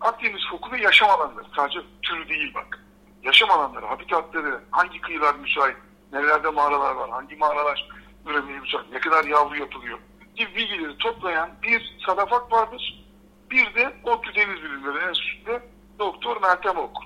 Akdeniz 0.00 0.40
foku 0.50 0.72
ve 0.72 0.80
yaşam 0.80 1.10
alanları 1.10 1.46
sadece 1.56 1.80
türü 2.02 2.28
değil 2.28 2.54
bak. 2.54 2.84
Yaşam 3.22 3.50
alanları, 3.50 3.86
habitatları, 3.86 4.60
hangi 4.70 5.00
kıyılar 5.00 5.34
müsait, 5.34 5.76
nerelerde 6.12 6.48
mağaralar 6.48 6.94
var, 6.94 7.10
hangi 7.10 7.36
mağaralar 7.36 7.88
üremeye 8.26 8.60
müsait, 8.60 8.92
ne 8.92 9.00
kadar 9.00 9.24
yavru 9.24 9.56
yapılıyor 9.56 9.98
gibi 10.40 10.56
bilgileri 10.56 10.98
toplayan 10.98 11.50
bir 11.62 11.96
sadafak 12.06 12.52
vardır. 12.52 13.04
Bir 13.50 13.74
de 13.74 13.92
ODTÜ 14.04 14.34
Deniz 14.34 14.62
Bilimleri 14.62 15.08
Enstitüsü'nde 15.08 15.62
Doktor 15.98 16.42
Meltem 16.42 16.76
Ok. 16.76 16.96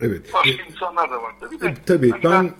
Evet. 0.00 0.34
Başka 0.34 0.62
e, 0.62 0.66
insanlar 0.66 1.10
da 1.10 1.22
var 1.22 1.34
tabii 1.40 1.60
de. 1.60 1.68
E, 1.68 1.74
tabii 1.74 2.10
hani 2.10 2.22
ben, 2.22 2.32
ben 2.32 2.54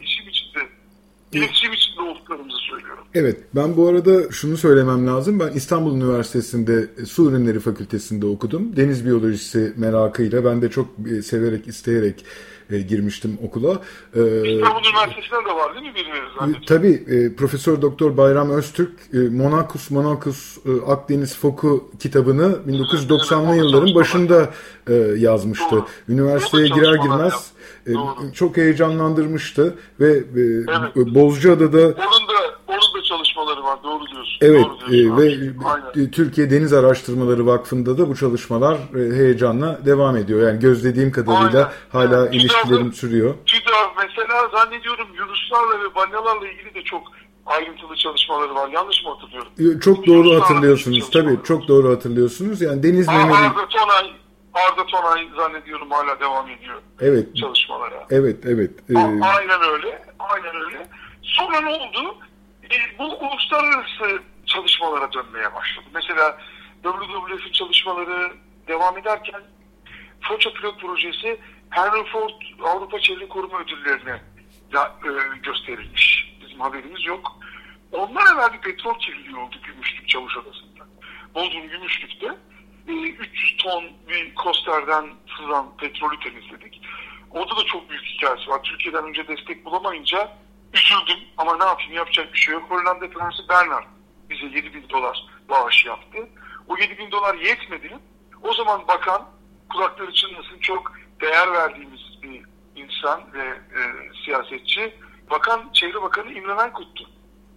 iletişim 1.39 1.73
içinde 1.73 2.01
olduklarımızı 2.01 2.59
söylüyorum. 2.71 3.05
Evet, 3.15 3.41
ben 3.55 3.77
bu 3.77 3.89
arada 3.89 4.31
şunu 4.31 4.57
söylemem 4.57 5.07
lazım. 5.07 5.41
Ben 5.41 5.49
İstanbul 5.49 5.97
Üniversitesi'nde 5.97 7.05
Su 7.07 7.31
Ürünleri 7.31 7.61
Fakültesinde 7.61 8.27
okudum. 8.27 8.77
Deniz 8.77 9.07
biyolojisi 9.07 9.73
merakıyla 9.77 10.45
ben 10.45 10.63
de 10.63 10.71
çok 10.71 10.87
e, 11.11 11.23
severek, 11.23 11.67
isteyerek 11.69 12.25
e, 12.71 12.79
girmiştim 12.79 13.39
okula. 13.43 13.73
E, 14.15 14.21
İstanbul 14.55 14.89
Üniversitesi'nde 14.89 15.51
de 15.51 15.55
var 15.55 15.75
değil 15.75 15.87
mi 15.87 15.95
bilmiyoruz? 15.95 16.33
E, 16.63 16.67
tabii. 16.67 17.05
E, 17.09 17.37
Profesör 17.37 17.83
Doktor 17.83 18.17
Bayram 18.17 18.51
Öztürk 18.51 18.93
e, 19.13 19.19
Monacus 19.19 19.91
Monacus 19.91 20.59
e, 20.67 20.91
Akdeniz 20.91 21.39
Foku 21.39 21.91
kitabını 21.99 22.59
1990'lı 22.69 23.57
yılların 23.57 23.95
başında 23.95 24.51
e, 24.89 24.95
yazmıştı. 25.17 25.71
Doğru. 25.71 25.87
Üniversiteye 26.09 26.69
girer 26.69 26.95
girmez 26.95 27.54
e, 27.87 28.33
çok 28.33 28.57
heyecanlandırmıştı 28.57 29.79
ve 30.01 30.13
e, 30.13 30.43
evet. 30.97 31.15
Bozcaada'da 31.15 31.79
onun 31.79 32.29
da 32.29 32.55
onun 32.67 32.95
da 32.95 33.03
çalışmaları 33.05 33.65
var 33.65 33.79
doğru 33.85 34.07
diyorsun. 34.07 34.39
Evet 34.41 34.65
doğru 34.65 34.91
diyorsun, 34.91 35.23
e, 35.23 35.23
ve 35.23 35.53
Aynen. 35.65 36.11
Türkiye 36.11 36.51
Deniz 36.51 36.73
Araştırmaları 36.73 37.47
Vakfı'nda 37.47 37.99
da 37.99 38.09
bu 38.09 38.17
çalışmalar 38.17 38.79
heyecanla 38.95 39.87
devam 39.87 40.17
ediyor. 40.17 40.49
Yani 40.49 40.61
gözlediğim 40.61 41.13
kadarıyla 41.13 41.73
Aynen. 41.93 42.09
hala 42.09 42.23
evet. 42.23 42.35
ilişkilerim 42.35 42.91
TÜDAV, 42.91 42.93
sürüyor. 42.93 43.35
TÜDAV 43.47 43.89
mesela 44.03 44.49
zannediyorum 44.53 45.09
Yunuslarla 45.15 45.85
ve 45.85 45.95
Balyalarla 45.95 46.49
ilgili 46.49 46.75
de 46.75 46.83
çok 46.85 47.03
ayrıntılı 47.47 47.97
çalışmaları 47.97 48.55
var. 48.55 48.69
Yanlış 48.69 49.05
mı 49.05 49.11
hatırlıyorum? 49.11 49.81
Çok 49.81 50.07
doğru 50.07 50.41
hatırlıyorsunuz. 50.41 51.11
Tabii 51.11 51.39
çok 51.45 51.69
doğru 51.69 51.91
hatırlıyorsunuz. 51.91 52.61
Yani 52.61 52.83
deniz 52.83 53.09
memeli... 53.09 53.35
Arda 53.35 53.69
Tonay 53.69 54.24
Arda 54.55 54.87
Tonay 54.87 55.29
zannediyorum 55.37 55.91
hala 55.91 56.21
devam 56.21 56.51
ediyor 56.51 56.83
evet. 57.01 57.37
çalışmalara. 57.37 58.07
Evet, 58.11 58.37
evet. 58.47 58.71
Ee... 58.91 58.99
Aynen 58.99 59.63
öyle. 59.63 60.03
Aynen 60.19 60.57
öyle. 60.57 60.87
Sonra 61.23 61.61
ne 61.61 61.69
oldu? 61.69 62.17
E, 62.65 62.99
bu 62.99 63.05
uluslararası 63.05 64.23
çalışmalara 64.47 65.13
dönmeye 65.13 65.55
başladı. 65.55 65.87
Mesela 65.95 66.39
WWF'in 66.83 67.53
çalışmaları 67.53 68.33
devam 68.69 68.99
ederken 68.99 69.41
Foça 70.21 70.53
Pilot 70.53 70.81
Projesi 70.81 71.41
Henry 71.71 72.05
Ford 72.13 72.31
Avrupa 72.65 73.01
Çevre 73.01 73.29
Koruma 73.29 73.59
Ödülleri'ne 73.61 74.21
e, 74.75 75.39
gösterilmiş. 75.43 76.37
Bizim 76.41 76.61
haberimiz 76.61 77.07
yok. 77.07 77.33
Ondan 77.93 78.35
evvel 78.35 78.53
bir 78.53 78.61
petrol 78.61 78.99
kirliliği 78.99 79.37
oldu 79.37 79.57
Gümüşlük 79.67 80.09
Çavuş 80.09 80.37
Adası'nda. 80.37 80.85
Bodrum 81.35 81.69
Gümüşlük'te 81.69 82.35
300 82.93 83.57
ton 83.57 83.85
bir 84.09 84.35
kosterden 84.35 85.07
sızan 85.37 85.77
petrolü 85.77 86.21
temizledik. 86.21 86.81
Orada 87.31 87.57
da 87.57 87.65
çok 87.65 87.91
büyük 87.91 88.05
hikayesi 88.05 88.51
var. 88.51 88.63
Türkiye'den 88.63 89.05
önce 89.05 89.29
destek 89.29 89.65
bulamayınca 89.65 90.33
üzüldüm 90.75 91.19
ama 91.37 91.57
ne 91.57 91.65
yapayım 91.65 91.93
yapacak 91.93 92.33
bir 92.35 92.39
şey 92.39 92.55
yok. 92.55 92.71
Hollanda 92.71 93.11
Prensi 93.11 93.49
Bernard 93.49 93.85
bize 94.31 94.47
7 94.47 94.75
bin 94.75 94.89
dolar 94.89 95.25
bağış 95.49 95.87
yaptı. 95.87 96.19
O 96.69 96.77
7 96.77 96.99
bin 96.99 97.11
dolar 97.11 97.35
yetmedi. 97.35 97.99
O 98.43 98.55
zaman 98.55 98.89
bakan 98.89 99.29
kulakları 99.71 100.13
çınlasın 100.13 100.59
çok 100.61 100.93
değer 101.21 101.53
verdiğimiz 101.53 102.01
bir 102.23 102.43
insan 102.77 103.33
ve 103.33 103.45
e, 103.49 103.81
siyasetçi. 104.25 104.95
Bakan, 105.31 105.71
Çevre 105.73 106.03
Bakanı 106.03 106.33
İmran 106.33 106.59
Aykut'tu. 106.59 107.11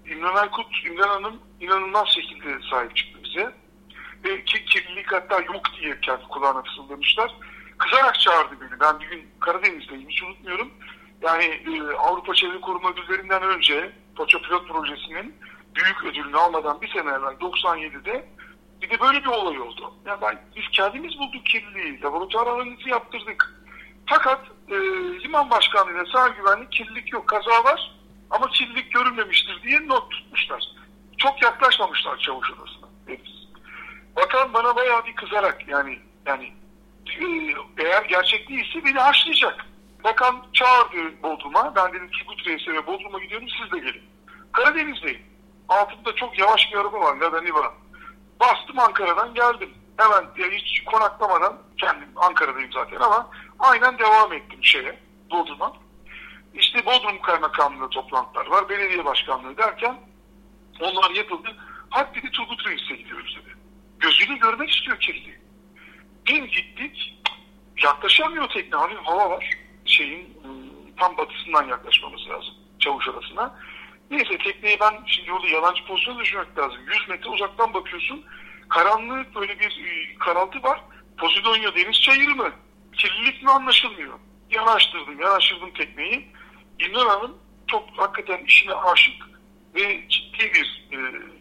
İmran 0.05 0.35
Aykut, 0.35 0.85
İmran 0.85 1.07
Hanım 1.07 1.39
inanılmaz 1.59 2.07
şekilde 2.07 2.59
sahip 2.71 2.95
çıktı 2.95 3.19
bize 3.23 3.53
ve 4.23 4.43
ki 4.45 4.65
kirlilik 4.65 5.11
hatta 5.11 5.39
yok 5.39 5.61
diye 5.81 5.99
kendi 6.01 6.23
kulağına 6.23 6.61
fısıldamışlar. 6.61 7.35
Kızarak 7.77 8.19
çağırdı 8.19 8.61
beni. 8.61 8.79
Ben 8.79 8.99
bir 8.99 9.09
gün 9.09 9.29
Karadeniz'deyim 9.39 10.09
hiç 10.09 10.23
unutmuyorum. 10.23 10.71
Yani 11.21 11.43
e, 11.43 11.95
Avrupa 11.97 12.33
Çevre 12.33 12.61
Koruma 12.61 12.91
Ödüllerinden 12.91 13.43
önce 13.43 13.91
Foça 14.17 14.41
Pilot 14.41 14.67
Projesi'nin 14.67 15.35
büyük 15.75 16.05
ödülünü 16.05 16.37
almadan 16.37 16.81
bir 16.81 16.87
sene 16.87 17.09
evvel 17.09 17.33
97'de 17.33 18.29
bir 18.81 18.89
de 18.89 18.99
böyle 18.99 19.21
bir 19.21 19.27
olay 19.27 19.59
oldu. 19.59 19.93
Yani 20.05 20.21
ben, 20.21 20.41
biz 20.55 20.63
kendimiz 20.71 21.17
bulduk 21.19 21.45
kirliliği. 21.45 22.01
Laboratuvar 22.01 22.47
analizi 22.47 22.89
yaptırdık. 22.89 23.53
Fakat 24.05 24.41
e, 24.69 24.75
liman 25.23 25.49
başkanlığıyla 25.49 26.05
sağ 26.05 26.27
güvenlik 26.27 26.71
kirlilik 26.71 27.13
yok. 27.13 27.27
Kaza 27.27 27.63
var 27.63 27.95
ama 28.29 28.49
kirlilik 28.49 28.93
görünmemiştir 28.93 29.61
diye 29.63 29.87
not 29.87 30.11
tutmuşlar. 30.11 30.63
Çok 31.17 31.41
yaklaşmamışlar 31.41 32.17
çavuş 32.17 32.51
odasına. 32.51 32.87
Hepsi. 33.07 33.36
Bakan 34.17 34.53
bana 34.53 34.75
bayağı 34.75 35.05
bir 35.05 35.15
kızarak 35.15 35.67
yani 35.67 35.99
yani 36.25 36.53
eğer 37.77 38.03
gerçek 38.03 38.49
değilse 38.49 38.85
beni 38.85 38.99
haşlayacak. 38.99 39.65
Bakan 40.03 40.45
çağırdı 40.53 41.23
Bodrum'a. 41.23 41.75
Ben 41.75 41.93
dedim 41.93 42.09
Turgut 42.09 42.47
Reis'e 42.47 42.73
ve 42.73 42.87
Bodrum'a 42.87 43.19
gidiyorum 43.19 43.47
siz 43.49 43.71
de 43.71 43.79
gelin. 43.79 44.03
Karadeniz'deyim. 44.51 45.21
Altında 45.69 46.15
çok 46.15 46.39
yavaş 46.39 46.71
bir 46.71 46.77
araba 46.77 46.99
var 46.99 47.15
Lada 47.15 47.41
Niva. 47.41 47.73
Bastım 48.39 48.79
Ankara'dan 48.79 49.33
geldim. 49.33 49.73
Hemen 49.97 50.25
ya 50.37 50.47
hiç 50.47 50.83
konaklamadan 50.83 51.57
kendim 51.77 52.09
Ankara'dayım 52.15 52.71
zaten 52.71 52.97
ama 52.97 53.29
aynen 53.59 53.99
devam 53.99 54.33
ettim 54.33 54.59
şeye 54.63 54.99
Bodrum'a. 55.31 55.73
İşte 56.53 56.85
Bodrum 56.85 57.21
Kaymakamlığı 57.21 57.89
toplantılar 57.89 58.47
var. 58.47 58.69
Belediye 58.69 59.05
başkanlığı 59.05 59.57
derken 59.57 59.97
onlar 60.79 61.11
yapıldı. 61.11 61.55
Hadi 61.89 62.21
dedi 62.21 62.31
Turgut 62.31 62.67
Reis'e 62.67 62.95
gidiyoruz 62.95 63.37
dedi. 63.41 63.56
Gözüyle 63.99 64.33
görmek 64.33 64.69
istiyor 64.69 64.99
kirli. 64.99 65.39
Bir 66.27 66.43
gittik 66.43 67.17
yaklaşamıyor 67.83 68.49
tekne. 68.49 68.77
Hani 68.77 68.93
hava 68.93 69.29
var. 69.29 69.49
Şeyin 69.85 70.37
ıı, 70.45 70.95
tam 70.97 71.17
batısından 71.17 71.67
yaklaşmamız 71.67 72.29
lazım. 72.29 72.53
Çavuş 72.79 73.07
arasına. 73.07 73.55
Neyse 74.11 74.37
tekneyi 74.37 74.77
ben 74.79 74.93
şimdi 75.05 75.31
orada 75.31 75.47
yalancı 75.47 75.85
pozisyona 75.85 76.19
düşmek 76.19 76.57
lazım. 76.57 76.79
100 76.87 77.09
metre 77.09 77.29
uzaktan 77.29 77.73
bakıyorsun. 77.73 78.25
Karanlık 78.69 79.35
böyle 79.35 79.59
bir 79.59 79.85
e, 79.85 80.15
karaltı 80.19 80.63
var. 80.63 80.81
Posidonya 81.17 81.75
deniz 81.75 82.01
çayırı 82.01 82.35
mı? 82.35 82.51
Kirlilik 82.93 83.43
mi 83.43 83.51
anlaşılmıyor. 83.51 84.19
Yanaştırdım, 84.49 85.21
yanaştırdım 85.21 85.73
tekneyi. 85.73 86.27
İmran 86.79 87.07
Hanım 87.07 87.37
çok 87.67 87.89
hakikaten 87.97 88.45
işine 88.45 88.73
aşık 88.73 89.29
ve 89.75 90.09
ciddi 90.09 90.53
bir 90.53 90.87
e, 90.91 90.97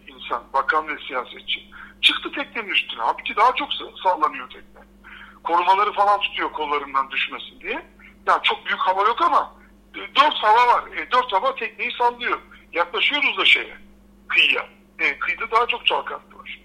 insan, 0.07 0.43
bakan 0.53 0.89
ve 0.89 0.99
siyasetçi. 1.07 1.71
Çıktı 2.07 2.33
teknenin 2.33 2.69
üstüne. 2.69 3.03
Halbuki 3.03 3.37
daha 3.37 3.55
çok 3.55 3.69
sallanıyor 4.03 4.51
tekne. 4.51 4.81
Korumaları 5.45 5.93
falan 5.93 6.21
tutuyor 6.21 6.53
kollarından 6.53 7.11
düşmesin 7.11 7.61
diye. 7.61 7.87
Yani 8.27 8.43
çok 8.43 8.67
büyük 8.67 8.81
hava 8.81 9.03
yok 9.03 9.23
ama 9.23 9.55
e, 9.95 9.99
dört 9.99 10.35
hava 10.35 10.67
var. 10.67 10.85
E, 10.97 11.11
dört 11.11 11.33
hava 11.33 11.55
tekneyi 11.55 11.93
sallıyor. 11.93 12.39
Yaklaşıyoruz 12.73 13.39
da 13.39 13.45
şeye, 13.45 13.77
kıyıya. 14.29 14.67
E, 14.99 15.19
kıyıda 15.19 15.51
daha 15.51 15.67
çok 15.67 15.87
çalkantı 15.87 16.39
var. 16.39 16.61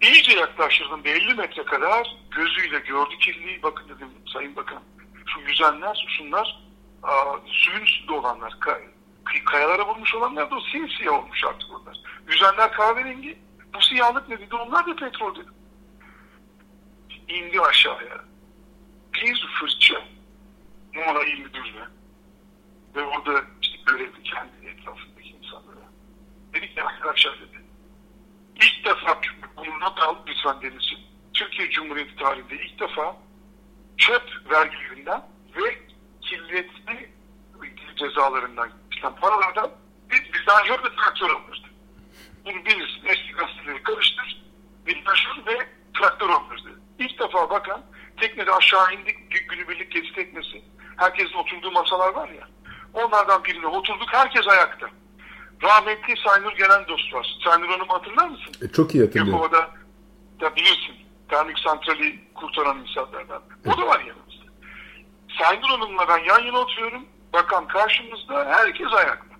İyice 0.00 0.36
yaklaştırdım 0.36 1.00
50 1.04 1.34
metre 1.34 1.64
kadar 1.64 2.16
gözüyle 2.30 2.78
gördü 2.78 3.18
kirliyi. 3.18 3.62
Bakın 3.62 3.88
dedim 3.88 4.08
Sayın 4.32 4.56
Bakan 4.56 4.82
şu 5.26 5.40
yüzenler, 5.40 6.06
şunlar 6.18 6.66
suyun 7.46 7.82
üstünde 7.82 8.12
olanlar, 8.12 8.60
kay, 8.60 8.82
kayalara 9.44 9.88
vurmuş 9.88 10.14
olanlar 10.14 10.50
da 10.50 10.56
simsiyah 10.72 11.12
olmuş 11.12 11.44
artık 11.44 11.70
onlar. 11.70 11.96
Yüzenler 12.28 12.72
kahverengi, 12.72 13.38
bu 13.76 13.80
siyahlık 13.80 14.28
ne 14.28 14.38
dedi? 14.40 14.56
Onlar 14.56 14.86
da 14.86 14.96
petrol 14.96 15.34
dedi. 15.34 15.48
İndi 17.28 17.60
aşağıya. 17.60 18.24
Bir 19.14 19.48
fırça 19.60 20.02
numara 20.94 21.22
21'le 21.24 21.88
ve 22.94 23.02
orada 23.02 23.44
işte 23.62 23.78
görevli 23.86 24.22
kendi 24.22 24.66
etrafındaki 24.66 25.28
insanlara. 25.28 25.90
Dedi 26.54 26.74
ki 26.74 26.82
arkadaşlar 26.82 27.40
dedi. 27.40 27.64
İlk 28.56 28.84
defa 28.84 29.20
bunu 29.56 29.80
not 29.80 29.98
al 29.98 30.16
lütfen 30.26 30.62
Deniz'ciğim. 30.62 31.04
Türkiye 31.34 31.70
Cumhuriyeti 31.70 32.16
tarihinde 32.16 32.54
ilk 32.54 32.80
defa 32.80 33.16
çöp 33.96 34.50
vergilerinden 34.50 35.22
ve 35.56 35.78
kirletme 36.20 37.10
cezalarından 37.96 38.70
çıkan 38.90 39.16
paralardan 39.16 39.70
bir 40.10 40.32
vidanjör 40.32 40.84
ve 40.84 40.96
traktör 40.96 41.30
alınırdı. 41.30 41.65
Bilirsin. 42.46 43.04
Eski 43.04 43.32
gazeteleri 43.32 43.82
karıştır. 43.82 44.42
Vidanjör 44.86 45.46
ve 45.46 45.68
traktör 45.98 46.28
alınırdı. 46.28 46.80
İlk 46.98 47.18
defa 47.18 47.50
bakan 47.50 47.82
teknede 48.20 48.52
aşağı 48.52 48.94
indik 48.94 49.48
günübirlik 49.48 49.90
gezi 49.92 50.12
teknesi. 50.12 50.62
Herkesin 50.96 51.34
oturduğu 51.34 51.70
masalar 51.70 52.14
var 52.14 52.28
ya. 52.28 52.48
Onlardan 52.94 53.44
birine 53.44 53.66
oturduk. 53.66 54.08
Herkes 54.12 54.48
ayakta. 54.48 54.86
Rahmetli 55.62 56.14
Saynur 56.24 56.52
Gelen 56.52 56.88
dost 56.88 57.14
var. 57.14 57.36
Saynur 57.44 57.68
Hanım'ı 57.68 57.92
hatırlar 57.92 58.28
mısın? 58.28 58.54
E, 58.62 58.72
çok 58.72 58.94
iyi 58.94 59.04
hatırlıyorum. 59.04 59.42
Gökova'da 59.42 59.70
da 60.40 60.56
bilirsin. 60.56 60.96
Termik 61.28 61.58
santrali 61.58 62.20
kurtaran 62.34 62.78
insanlardan. 62.78 63.42
O 63.66 63.78
da 63.78 63.86
var 63.86 64.00
yanımızda. 64.00 64.44
Saynur 65.38 65.68
Hanım'la 65.68 66.08
ben 66.08 66.18
yan 66.18 66.40
yana 66.40 66.58
oturuyorum. 66.58 67.06
Bakan 67.32 67.68
karşımızda 67.68 68.44
herkes 68.44 68.92
ayakta. 68.92 69.36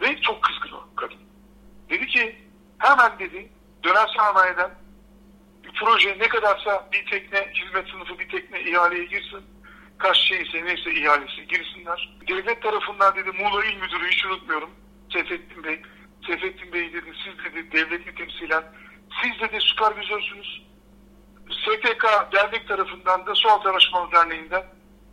Ve 0.00 0.20
çok 0.20 0.42
kızgın 0.42 0.72
o 0.72 0.94
kadın. 0.96 1.18
Dedi 1.90 2.06
ki 2.06 2.36
hemen 2.78 3.18
dedi 3.18 3.48
döner 3.84 4.06
sermayeden 4.16 4.70
bir 5.64 5.72
proje 5.72 6.18
ne 6.18 6.28
kadarsa 6.28 6.88
bir 6.92 7.06
tekne 7.06 7.52
hizmet 7.54 7.88
sınıfı 7.88 8.18
bir 8.18 8.28
tekne 8.28 8.60
ihaleye 8.60 9.04
girsin. 9.04 9.44
Kaç 9.98 10.16
şeyse 10.16 10.64
neyse 10.64 10.94
ihalesi 10.94 11.46
girsinler. 11.46 12.16
Devlet 12.28 12.62
tarafından 12.62 13.16
dedi 13.16 13.30
Muğla 13.30 13.64
İl 13.64 13.76
Müdürü 13.76 14.08
hiç 14.10 14.26
unutmuyorum. 14.26 14.70
Seyfettin 15.12 15.64
Bey. 15.64 15.82
Seyfettin 16.26 16.72
Bey 16.72 16.92
dedi 16.92 17.12
siz 17.24 17.44
dedi 17.44 17.72
devleti 17.72 18.14
temsilen 18.14 18.64
siz 19.22 19.40
dedi 19.40 19.60
süpervizörsünüz. 19.60 20.62
STK 21.50 22.04
dernek 22.32 22.68
tarafından 22.68 23.26
da 23.26 23.34
Sualtı 23.34 23.68
Araştırmalı 23.68 24.12
Derneği'nden 24.12 24.64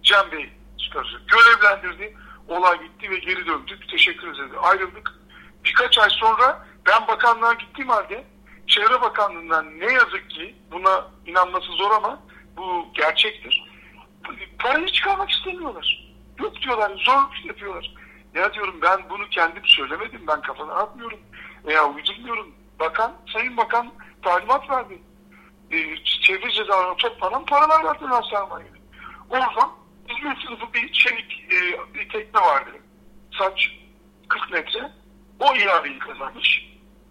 Cem 0.04 0.32
Bey 0.32 0.50
süpervizör. 0.78 1.20
Görevlendirdi. 1.28 2.18
Olay 2.48 2.82
bitti 2.82 3.12
ve 3.12 3.18
geri 3.18 3.46
döndük. 3.46 3.90
Teşekkür 3.90 4.28
ederiz. 4.28 4.52
Ayrıldık. 4.62 5.23
Birkaç 5.66 5.98
ay 5.98 6.10
sonra 6.10 6.68
ben 6.88 7.08
bakanlığa 7.08 7.54
gittiğim 7.54 7.90
halde 7.90 8.24
Çevre 8.68 9.02
Bakanlığı'ndan 9.02 9.80
ne 9.80 9.94
yazık 9.94 10.30
ki 10.30 10.56
buna 10.72 11.08
inanması 11.26 11.72
zor 11.72 11.92
ama 11.92 12.20
bu 12.58 12.88
gerçektir. 12.94 13.64
Parayı 14.60 14.88
çıkarmak 14.88 15.32
istemiyorlar. 15.32 16.14
Yok 16.40 16.62
diyorlar, 16.62 16.92
zor 16.98 17.44
yapıyorlar. 17.44 17.94
Ya 18.34 18.54
diyorum 18.54 18.80
ben 18.82 19.10
bunu 19.10 19.30
kendim 19.30 19.66
söylemedim, 19.66 20.22
ben 20.28 20.42
kafana 20.42 20.74
atmıyorum 20.74 21.20
veya 21.66 21.90
uydurmuyorum. 21.90 22.56
Bakan, 22.80 23.14
Sayın 23.34 23.58
Bakan 23.58 23.94
talimat 24.22 24.70
verdi. 24.70 25.02
Ee, 25.72 26.04
çevre 26.04 26.52
cezalarına 26.52 26.96
toplanan 26.96 27.46
paralar 27.46 27.84
verdi 27.84 28.28
sermaye. 28.32 28.66
Oradan 29.30 29.72
hizmet 30.10 30.38
sınıfı 30.38 30.74
bir 30.74 30.92
çelik 30.92 31.46
e, 31.52 31.94
bir 31.94 32.10
tekne 32.10 32.42
vardı. 32.42 32.70
Saç 33.40 33.70
40 34.30 34.52
metre. 34.52 34.92
O 35.44 35.56
ihaleyi 35.56 36.00
kazanmış. 36.00 36.66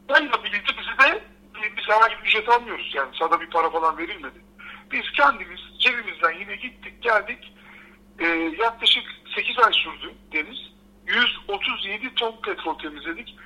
Onunla 0.09 0.45
birlikte 0.45 0.75
bizi 0.79 0.99
de 0.99 1.23
biz 1.77 1.89
herhangi 1.89 2.15
bir 2.23 2.29
ücret 2.29 2.49
almıyoruz 2.49 2.93
yani 2.95 3.11
sana 3.19 3.41
bir 3.41 3.51
para 3.51 3.71
falan 3.71 3.99
verilmedi. 3.99 4.45
Biz 4.93 5.03
kendimiz 5.17 5.61
cebimizden 5.79 6.33
yine 6.33 6.57
gittik 6.57 7.03
geldik. 7.03 7.53
Ee, 8.19 8.27
yaklaşık 8.59 9.05
8 9.37 9.59
ay 9.59 9.73
sürdü 9.73 10.15
deniz. 10.33 10.59
137 11.07 12.15
ton 12.15 12.41
petrol 12.43 12.79
temizledik. 12.79 13.37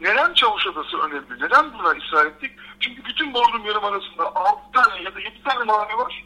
Neden 0.00 0.34
Çavuş 0.34 0.66
Adası 0.66 0.98
önemli? 0.98 1.44
Neden 1.44 1.72
buna 1.72 1.88
ısrar 1.88 2.26
ettik? 2.26 2.52
Çünkü 2.80 3.04
bütün 3.04 3.34
Bodrum 3.34 3.66
yarım 3.66 3.84
arasında 3.84 4.36
6 4.36 4.72
tane 4.72 5.02
ya 5.02 5.14
da 5.14 5.20
7 5.20 5.42
tane 5.42 5.64
mağara 5.64 5.98
var. 5.98 6.24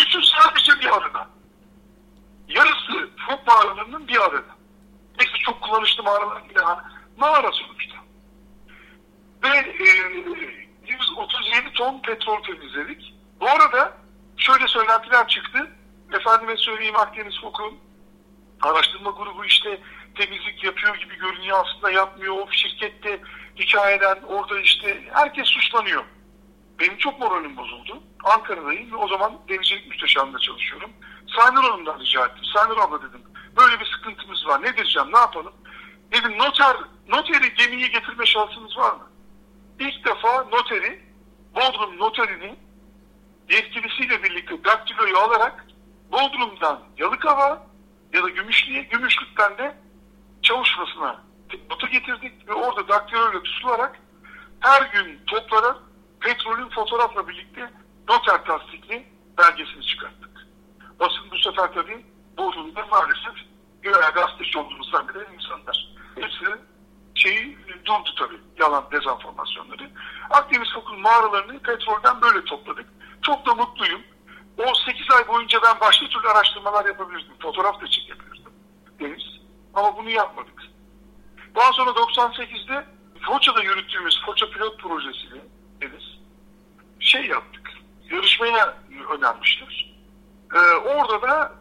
Üçü 0.00 0.18
sadece 0.22 0.80
bir 0.80 0.96
arada. 0.96 1.28
Yarısı 2.48 3.10
Fok 3.28 3.46
mağaralarının 3.46 4.08
bir 4.08 4.20
arada. 4.20 4.56
Neyse 5.18 5.38
çok 5.44 5.60
kullanışlı 5.60 6.02
mağaralar 6.02 6.48
bile 6.48 6.60
mağara 7.18 7.52
sonuçta. 7.52 7.96
Ve 9.42 9.48
e, 9.48 9.88
137 10.86 11.72
ton 11.74 12.02
petrol 12.02 12.42
temizledik. 12.42 13.14
Bu 13.40 13.48
arada 13.48 13.96
şöyle 14.36 14.68
söylentiler 14.68 15.28
çıktı. 15.28 15.70
Efendime 16.12 16.56
söyleyeyim 16.56 16.96
Akdeniz 16.96 17.40
Fok'un 17.40 17.78
araştırma 18.62 19.10
grubu 19.10 19.44
işte 19.44 19.80
temizlik 20.14 20.64
yapıyor 20.64 20.96
gibi 20.96 21.16
görünüyor 21.16 21.64
aslında 21.64 21.90
yapmıyor. 21.90 22.34
O 22.34 22.48
şirkette 22.50 23.20
hikayeden 23.56 24.18
orada 24.22 24.60
işte 24.60 25.02
herkes 25.12 25.48
suçlanıyor. 25.48 26.04
Benim 26.80 26.96
çok 26.96 27.20
moralim 27.20 27.56
bozuldu. 27.56 28.02
Ankara'dayım 28.24 28.92
ve 28.92 28.96
o 28.96 29.08
zaman 29.08 29.32
denizcilik 29.48 29.88
müsteşarlığında 29.88 30.38
çalışıyorum. 30.38 30.90
Saynur 31.36 31.62
Hanım'dan 31.62 32.00
rica 32.00 32.26
ettim. 32.26 32.44
Saynur 32.54 32.78
abla 32.78 32.98
dedim. 33.02 33.22
Böyle 33.56 33.80
bir 33.80 33.84
sıkıntımız 33.84 34.46
var. 34.46 34.62
Ne 34.62 34.76
diyeceğim? 34.76 35.12
Ne 35.12 35.18
yapalım? 35.18 35.52
Dedim 36.12 36.38
noter, 36.38 36.76
noteri 37.08 37.54
gemiyi 37.54 37.90
getirme 37.90 38.26
şansınız 38.26 38.76
var 38.76 38.92
mı? 38.92 39.10
İlk 39.78 40.06
defa 40.06 40.44
noteri, 40.44 41.00
Bodrum 41.54 41.98
noterini 41.98 42.56
yetkilisiyle 43.50 44.22
birlikte 44.22 44.64
daktiloyu 44.64 45.18
alarak 45.18 45.66
Bodrum'dan 46.12 46.80
Yalıkava 46.98 47.66
ya 48.12 48.22
da 48.22 48.28
Gümüşlü'ye, 48.28 48.82
Gümüşlük'ten 48.82 49.58
de 49.58 49.76
Çavuşlası'na 50.42 51.22
nota 51.70 51.86
getirdik 51.86 52.48
ve 52.48 52.52
orada 52.52 52.88
daktiloyla 52.88 53.42
tutularak 53.42 53.98
her 54.60 54.82
gün 54.82 55.20
toplanan 55.26 55.78
petrolün 56.20 56.68
fotoğrafla 56.68 57.28
birlikte 57.28 57.70
noter 58.08 58.44
tasdikli 58.44 59.06
belgesini 59.38 59.86
çıkarttık. 59.86 60.46
Basın 61.00 61.30
bu 61.30 61.38
sefer 61.38 61.72
tabii 61.74 62.06
Bodrum'da 62.36 62.86
maalesef 62.86 63.34
göğe 63.82 64.10
gazeteci 64.14 64.58
olduğumuzdan 64.58 65.08
bile 65.08 65.18
insanlar. 65.34 65.88
Hepsi 66.14 66.44
şeyi 67.18 67.58
durdu 67.84 68.14
tabii 68.18 68.40
yalan 68.58 68.84
dezenformasyonları. 68.92 69.90
Akdeniz 70.30 70.74
Fokul 70.74 70.98
mağaralarını 70.98 71.58
petrolden 71.58 72.22
böyle 72.22 72.44
topladık. 72.44 72.86
Çok 73.22 73.46
da 73.46 73.54
mutluyum. 73.54 74.00
O 74.58 74.74
8 74.86 75.10
ay 75.10 75.28
boyunca 75.28 75.58
ben 75.62 75.80
başka 75.80 76.06
türlü 76.06 76.28
araştırmalar 76.28 76.86
yapabilirdim. 76.86 77.34
Fotoğraf 77.42 77.80
da 77.80 77.86
çekebilirdim. 77.86 78.52
Deniz. 79.00 79.40
Ama 79.74 79.96
bunu 79.96 80.10
yapmadık. 80.10 80.62
Daha 81.54 81.72
sonra 81.72 81.90
98'de 81.90 82.86
Foça'da 83.20 83.62
yürüttüğümüz 83.62 84.22
Foça 84.26 84.50
pilot 84.50 84.80
projesini 84.80 85.40
Deniz 85.80 86.18
şey 87.00 87.26
yaptık. 87.26 87.72
Yarışmaya 88.10 88.76
önermişler. 89.18 89.94
Ee, 90.54 90.58
orada 90.58 91.22
da 91.22 91.52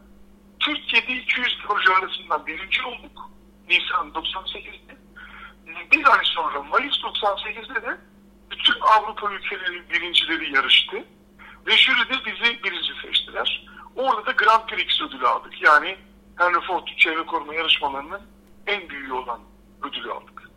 Türkiye'de 0.59 1.13
200 1.13 1.57
proje 1.67 1.93
arasından 1.93 2.45
birinci 2.45 2.83
olduk. 2.83 3.29
Nisan 3.69 4.07
98'de. 4.07 4.96
Bir 5.91 6.13
ay 6.13 6.25
sonra 6.25 6.63
Mayıs 6.63 6.95
98'de 6.95 7.81
de 7.81 7.97
bütün 8.51 8.79
Avrupa 8.81 9.31
ülkelerinin 9.31 9.89
birincileri 9.89 10.55
yarıştı. 10.55 11.03
Ve 11.67 11.77
jüride 11.77 12.25
bizi 12.25 12.63
birinci 12.63 13.01
seçtiler. 13.01 13.67
Orada 13.95 14.25
da 14.25 14.31
Grand 14.31 14.67
Prix 14.67 15.01
ödülü 15.01 15.27
aldık. 15.27 15.61
Yani 15.61 15.97
Henry 16.37 16.61
Ford 16.61 16.87
çevre 16.97 17.25
koruma 17.25 17.55
yarışmalarının 17.55 18.21
en 18.67 18.89
büyüğü 18.89 19.13
olan 19.13 19.41
ödülü 19.83 20.11
aldık. 20.11 20.49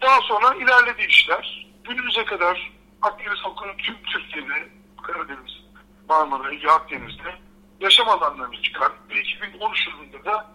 Daha 0.00 0.20
sonra 0.20 0.54
ilerledi 0.54 1.02
işler. 1.08 1.66
Günümüze 1.84 2.24
kadar 2.24 2.72
Akdeniz 3.02 3.38
halkının 3.38 3.76
tüm 3.76 4.02
Türkiye'de, 4.02 4.68
Karadeniz, 5.02 5.64
Marmara, 6.08 6.52
Ege 6.52 6.68
Akdeniz'de 6.68 7.34
yaşam 7.80 8.08
alanlarını 8.08 8.62
çıkar. 8.62 8.92
Ve 9.10 9.20
2013 9.20 9.88
yılında 9.88 10.24
da 10.24 10.46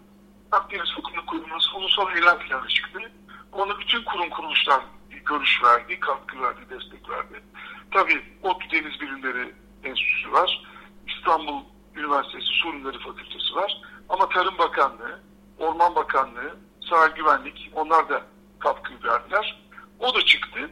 Akdeniz 0.52 0.90
Hukuku 0.96 1.26
Kurumu'nun 1.26 1.62
ulusal 1.76 2.16
eylem 2.16 2.40
planı 2.40 2.68
çıktı. 2.68 3.12
Ona 3.52 3.80
bütün 3.80 4.04
kurum 4.04 4.30
kuruluşlar 4.30 4.82
görüş 5.26 5.64
verdi, 5.64 6.00
katkı 6.00 6.42
verdi, 6.42 6.60
destek 6.70 7.10
verdi. 7.10 7.44
Tabii 7.92 8.24
ODTÜ 8.44 8.72
Deniz 8.72 9.02
Bilimleri 9.02 9.54
Enstitüsü 9.84 10.32
var. 10.32 10.64
İstanbul 11.08 11.64
Üniversitesi 11.96 12.46
Su 12.46 12.72
Fakültesi 12.82 13.56
var. 13.56 13.82
Ama 14.10 14.30
Tarım 14.30 14.58
Bakanlığı, 14.58 15.20
Orman 15.60 15.96
Bakanlığı, 15.96 16.58
Sahil 16.90 17.12
Güvenlik 17.12 17.72
onlar 17.74 18.10
da 18.10 18.22
katkı 18.60 18.94
verdiler. 19.04 19.62
O 20.00 20.16
da 20.16 20.26
çıktı. 20.26 20.70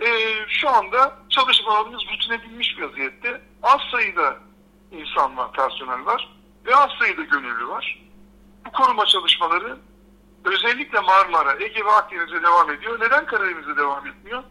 Ee, 0.00 0.06
şu 0.48 0.68
anda 0.68 1.18
çalışmalarımız 1.28 2.02
rutine 2.12 2.42
binmiş 2.42 2.78
bir 2.78 2.82
vaziyette. 2.82 3.40
Az 3.62 3.80
sayıda 3.92 4.36
insan 4.90 5.36
var, 5.36 5.52
personel 5.52 6.06
var 6.06 6.36
ve 6.66 6.76
az 6.76 6.90
sayıda 6.98 7.22
gönüllü 7.22 7.68
var. 7.68 8.02
Bu 8.66 8.72
koruma 8.72 9.06
çalışmaları 9.06 9.78
özellikle 10.44 11.00
Marmara, 11.00 11.62
Ege 11.62 11.84
ve 11.84 11.90
Akdeniz'e 11.90 12.42
devam 12.42 12.70
ediyor. 12.70 13.00
Neden 13.00 13.26
Karadeniz'e 13.26 13.76
devam 13.76 14.06
etmiyor? 14.06 14.42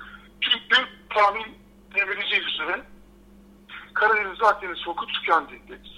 Çünkü 0.41 0.75
tahmin 1.09 1.57
edebileceği 1.95 2.41
üzere 2.41 2.81
Karadeniz 3.93 4.43
Akdeniz 4.43 4.85
foku 4.85 5.07
tükendi 5.07 5.61
deriz. 5.69 5.97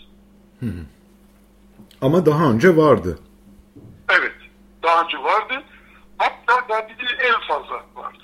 Ama 2.02 2.26
daha 2.26 2.52
önce 2.52 2.78
vardı. 2.78 3.20
Evet. 4.10 4.36
Daha 4.84 5.04
önce 5.04 5.18
vardı. 5.18 5.64
Hatta 6.18 6.70
belki 6.70 7.00
de 7.00 7.06
en 7.24 7.48
fazla 7.48 7.76
vardı. 7.96 8.24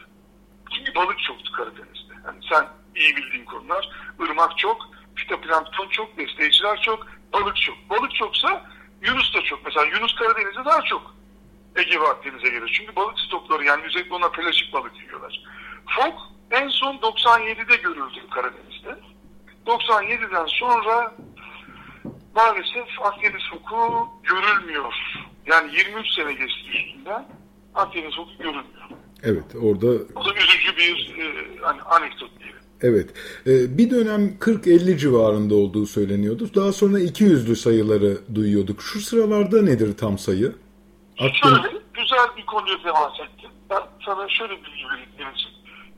Çünkü 0.76 0.96
balık 0.96 1.20
çoktu 1.20 1.52
Karadeniz'de. 1.52 2.14
Yani 2.26 2.40
sen 2.52 2.68
iyi 2.96 3.16
bildiğin 3.16 3.46
konular. 3.46 3.90
Irmak 4.20 4.58
çok, 4.58 4.78
fitoplankton 5.16 5.88
çok, 5.90 6.18
besleyiciler 6.18 6.82
çok, 6.82 7.08
balık 7.34 7.56
çok. 7.56 7.76
Balık 7.90 8.16
çoksa 8.16 8.66
Yunus 9.02 9.34
da 9.34 9.42
çok. 9.42 9.66
Mesela 9.66 9.86
Yunus 9.86 10.16
Karadeniz'de 10.16 10.66
daha 10.66 10.82
çok 10.82 11.15
Ege 11.76 12.00
ve 12.00 12.08
Akdeniz'e 12.08 12.50
gelir. 12.50 12.72
Çünkü 12.80 12.96
balık 12.96 13.20
stokları 13.20 13.66
yani 13.66 13.84
özellikle 13.86 14.16
ona 14.16 14.30
pelaşik 14.30 14.74
balık 14.74 14.92
yiyorlar. 15.02 15.44
Fok 15.96 16.14
en 16.52 16.68
son 16.70 16.96
97'de 16.96 17.76
görüldü 17.76 18.30
Karadeniz'de. 18.32 18.96
97'den 19.68 20.46
sonra 20.46 21.16
maalesef 22.36 23.02
Akdeniz 23.02 23.50
foku 23.52 24.08
görülmüyor. 24.24 24.94
Yani 25.46 25.76
23 25.76 26.08
sene 26.16 26.34
geçti 26.34 26.70
üstünden 26.74 27.26
Akdeniz 27.76 28.16
foku 28.16 28.38
görülmüyor. 28.38 28.86
Evet 29.24 29.56
orada... 29.62 29.88
O 30.16 30.26
da 30.26 30.34
üzücü 30.34 30.78
bir 30.78 31.16
e, 31.20 31.58
hani 31.62 31.82
anekdot 31.82 32.40
diyelim. 32.40 32.60
Evet. 32.82 33.10
Ee, 33.48 33.78
bir 33.78 33.90
dönem 33.90 34.38
40-50 34.40 34.98
civarında 34.98 35.56
olduğu 35.56 35.86
söyleniyordu. 35.86 36.50
Daha 36.56 36.72
sonra 36.72 37.00
200'lü 37.00 37.56
sayıları 37.56 38.18
duyuyorduk. 38.36 38.82
Şu 38.82 39.02
sıralarda 39.02 39.62
nedir 39.62 39.98
tam 39.98 40.18
sayı? 40.18 40.56
Akdeniz... 41.20 41.62
Şöyle 41.62 41.78
güzel 41.94 42.38
bir 42.38 42.46
konuya 42.46 42.82
temas 42.84 43.20
ettim. 43.20 43.50
Ben 43.70 43.82
sana 44.06 44.30
şöyle 44.30 44.64
bilgi 44.64 44.90
vereyim. 44.90 45.10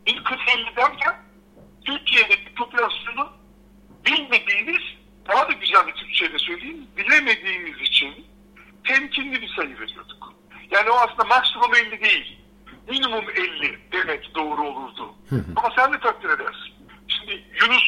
Bir 0.06 0.24
40-50 0.24 0.76
derken 0.76 1.16
Türkiye'deki 1.86 2.54
popülasyonu 2.56 3.30
bilmediğimiz, 4.06 4.82
daha 5.28 5.50
da 5.50 5.54
güzel 5.54 5.88
bir 5.88 5.94
Türkçe'de 5.94 6.40
söyleyeyim, 6.40 6.88
bilemediğimiz 6.98 7.82
için 7.82 8.28
temkinli 8.84 9.42
bir 9.42 9.48
sayı 9.48 9.80
veriyorduk. 9.80 10.34
Yani 10.72 10.90
o 10.90 10.94
aslında 10.94 11.24
maksimum 11.24 11.76
50 11.76 12.02
değil. 12.02 12.40
Minimum 12.90 13.26
50 13.30 13.80
demek 13.92 14.36
doğru 14.36 14.68
olurdu. 14.68 15.16
Ama 15.56 15.74
sen 15.76 15.94
de 15.94 16.00
takdir 16.00 16.30
edersin. 16.30 16.74
Şimdi 17.08 17.44
Yunus 17.62 17.84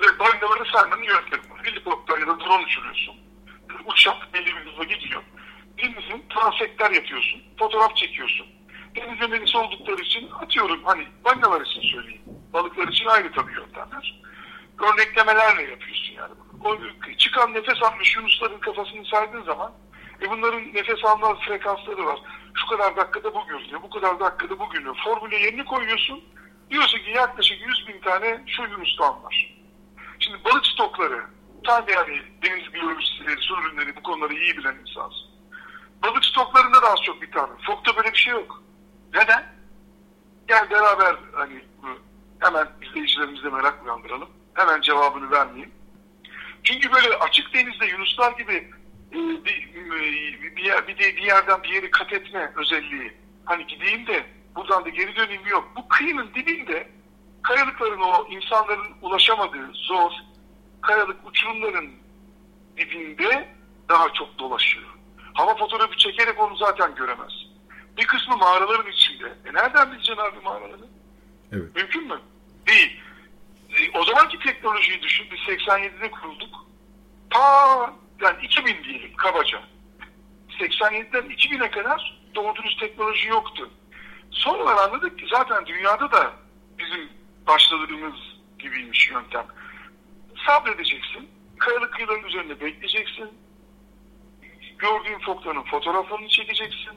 ve 0.00 0.18
bangaları 0.18 0.64
saymanın 0.72 1.02
yöntemi. 1.02 1.42
Helikopter 1.62 2.18
ya 2.18 2.26
da 2.26 2.40
drone 2.40 2.64
uçuruyorsun. 2.64 3.16
Uçak 3.86 4.34
belli 4.34 4.46
bir 4.46 4.66
hızla 4.66 4.84
gidiyor. 4.84 5.22
Denizin 5.78 6.24
transektler 6.28 6.90
yapıyorsun. 6.90 7.42
Fotoğraf 7.58 7.96
çekiyorsun. 7.96 8.46
Deniz 8.96 9.54
oldukları 9.54 10.02
için 10.02 10.30
atıyorum 10.30 10.84
hani 10.84 11.06
bangalar 11.24 11.60
için 11.60 11.80
söyleyeyim. 11.80 12.22
Balıklar 12.52 12.88
için 12.88 13.06
ayrı 13.06 13.32
tabii 13.32 13.52
yöntemler. 13.52 14.22
Örneklemelerle 14.78 15.62
yapıyorsun 15.62 16.14
yani. 16.14 16.34
O 16.64 16.76
çıkan 17.16 17.54
nefes 17.54 17.82
almış 17.82 18.16
Yunusların 18.16 18.58
kafasını 18.58 19.04
saydığın 19.04 19.42
zaman 19.42 19.72
e 20.22 20.30
bunların 20.30 20.74
nefes 20.74 21.04
alma 21.04 21.34
frekansları 21.34 22.06
var. 22.06 22.18
Şu 22.54 22.66
kadar 22.66 22.96
dakikada 22.96 23.34
bu 23.34 23.46
görünüyor, 23.46 23.82
bu 23.82 23.90
kadar 23.90 24.20
dakikada 24.20 24.58
bu 24.58 24.70
görünüyor. 24.70 24.96
Formüle 25.04 25.36
yerini 25.36 25.64
koyuyorsun. 25.64 26.24
Diyorsun 26.70 26.98
ki 26.98 27.10
yaklaşık 27.10 27.60
100 27.66 27.88
bin 27.88 28.00
tane 28.00 28.44
şu 28.46 28.62
Yunus'tan 28.62 29.24
var. 29.24 29.54
Şimdi 30.18 30.44
balık 30.44 30.66
stokları, 30.66 31.24
tam 31.64 31.84
yani 31.88 32.22
deniz 32.42 32.74
biyolojisi, 32.74 33.24
su 33.40 33.54
ürünleri 33.54 33.96
bu 33.96 34.02
konuları 34.02 34.34
iyi 34.34 34.56
bilen 34.56 34.76
insansın. 34.86 35.35
Az 36.86 37.02
çok 37.02 37.22
bir 37.22 37.30
tane. 37.30 37.52
Fokta 37.66 37.96
böyle 37.96 38.12
bir 38.12 38.18
şey 38.18 38.32
yok. 38.32 38.62
Neden? 39.14 39.44
Gel 40.48 40.70
beraber 40.70 41.16
hani 41.32 41.64
hemen 42.40 42.68
izleyicilerimizle 42.82 43.48
merak 43.48 43.84
uyandıralım. 43.84 44.28
Hemen 44.54 44.80
cevabını 44.80 45.30
vermeyeyim. 45.30 45.70
Çünkü 46.62 46.92
böyle 46.92 47.16
açık 47.16 47.54
denizde 47.54 47.86
Yunuslar 47.86 48.32
gibi 48.32 48.70
bir, 49.12 49.74
bir, 50.56 50.64
yer, 50.64 50.88
bir, 50.88 50.98
bir 50.98 51.22
yerden 51.22 51.62
bir 51.62 51.68
yeri 51.68 51.90
kat 51.90 52.12
etme 52.12 52.52
özelliği. 52.56 53.12
Hani 53.44 53.66
gideyim 53.66 54.06
de 54.06 54.26
buradan 54.56 54.84
da 54.84 54.88
geri 54.88 55.16
döneyim 55.16 55.46
yok. 55.46 55.72
Bu 55.76 55.88
kıyının 55.88 56.34
dibinde 56.34 56.88
kayalıkların 57.42 58.00
o 58.00 58.26
insanların 58.30 58.86
ulaşamadığı 59.02 59.70
zor 59.72 60.12
kayalık 60.80 61.16
uçurumların 61.28 61.90
dibinde 62.76 63.48
daha 63.88 64.12
çok 64.12 64.38
dolaşıyor. 64.38 64.95
Hava 65.36 65.56
fotoğrafı 65.56 65.96
çekerek 65.96 66.40
onu 66.40 66.56
zaten 66.56 66.94
göremez. 66.94 67.32
Bir 67.96 68.06
kısmı 68.06 68.36
mağaraların 68.36 68.92
içinde. 68.92 69.24
E 69.24 69.54
nereden 69.54 69.92
bileceksin 69.92 70.22
abi 70.22 70.40
mağaraları? 70.44 70.84
Evet. 71.52 71.76
Mümkün 71.76 72.06
mü? 72.08 72.20
Değil. 72.66 73.00
E, 73.70 73.98
o 73.98 74.04
zamanki 74.04 74.38
teknolojiyi 74.38 75.02
düşün. 75.02 75.26
Biz 75.30 75.38
87'de 75.38 76.10
kurulduk. 76.10 76.66
Ta 77.30 77.40
yani 78.20 78.36
2000 78.42 78.84
diyelim 78.84 79.16
kabaca. 79.16 79.62
87'den 80.60 81.22
2000'e 81.22 81.70
kadar 81.70 82.20
doğru 82.34 82.56
dürüst 82.56 82.80
teknoloji 82.80 83.28
yoktu. 83.28 83.70
Sonradan 84.30 84.76
anladık 84.76 85.18
ki 85.18 85.26
zaten 85.30 85.66
dünyada 85.66 86.12
da 86.12 86.32
bizim 86.78 87.08
başladığımız 87.46 88.16
gibiymiş 88.58 89.10
yöntem. 89.10 89.46
Sabredeceksin. 90.46 91.30
Kayalık 91.58 91.92
kıyıların 91.92 92.24
üzerinde 92.24 92.60
bekleyeceksin. 92.60 93.30
Gördüğün 94.78 95.18
fokların 95.18 95.62
fotoğraflarını 95.62 96.28
çekeceksin. 96.28 96.92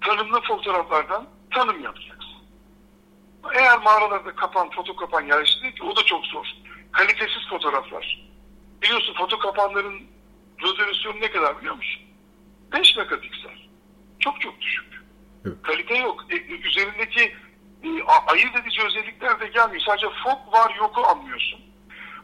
Tanımlı 0.00 0.40
fotoğraflardan 0.40 1.26
tanım 1.50 1.82
yapacaksın. 1.82 2.34
Eğer 3.54 3.78
mağaralarda 3.78 4.34
kapan, 4.34 4.70
foto 4.70 4.96
kapan 4.96 5.20
yerleştirir 5.20 5.76
ki 5.76 5.82
o 5.82 5.96
da 5.96 6.02
çok 6.02 6.26
zor. 6.26 6.46
Kalitesiz 6.92 7.48
fotoğraflar. 7.50 8.28
Biliyorsun 8.82 9.14
foto 9.14 9.38
kapanların 9.38 10.02
rezolüsyonu 10.62 11.20
ne 11.20 11.30
kadar 11.30 11.58
biliyor 11.58 11.74
musun? 11.74 12.02
5 12.72 12.96
megapiksel. 12.96 13.58
Çok 14.18 14.40
çok 14.40 14.60
düşük. 14.60 15.02
Evet. 15.46 15.56
Kalite 15.62 15.94
yok. 15.98 16.24
E, 16.30 16.36
üzerindeki 16.36 17.34
e, 17.82 17.88
ayırt 18.26 18.56
edici 18.56 18.82
özellikler 18.82 19.40
de 19.40 19.46
gelmiyor. 19.46 19.82
Sadece 19.86 20.06
fok 20.24 20.52
var 20.52 20.74
yoku 20.78 21.06
anlıyorsun. 21.06 21.60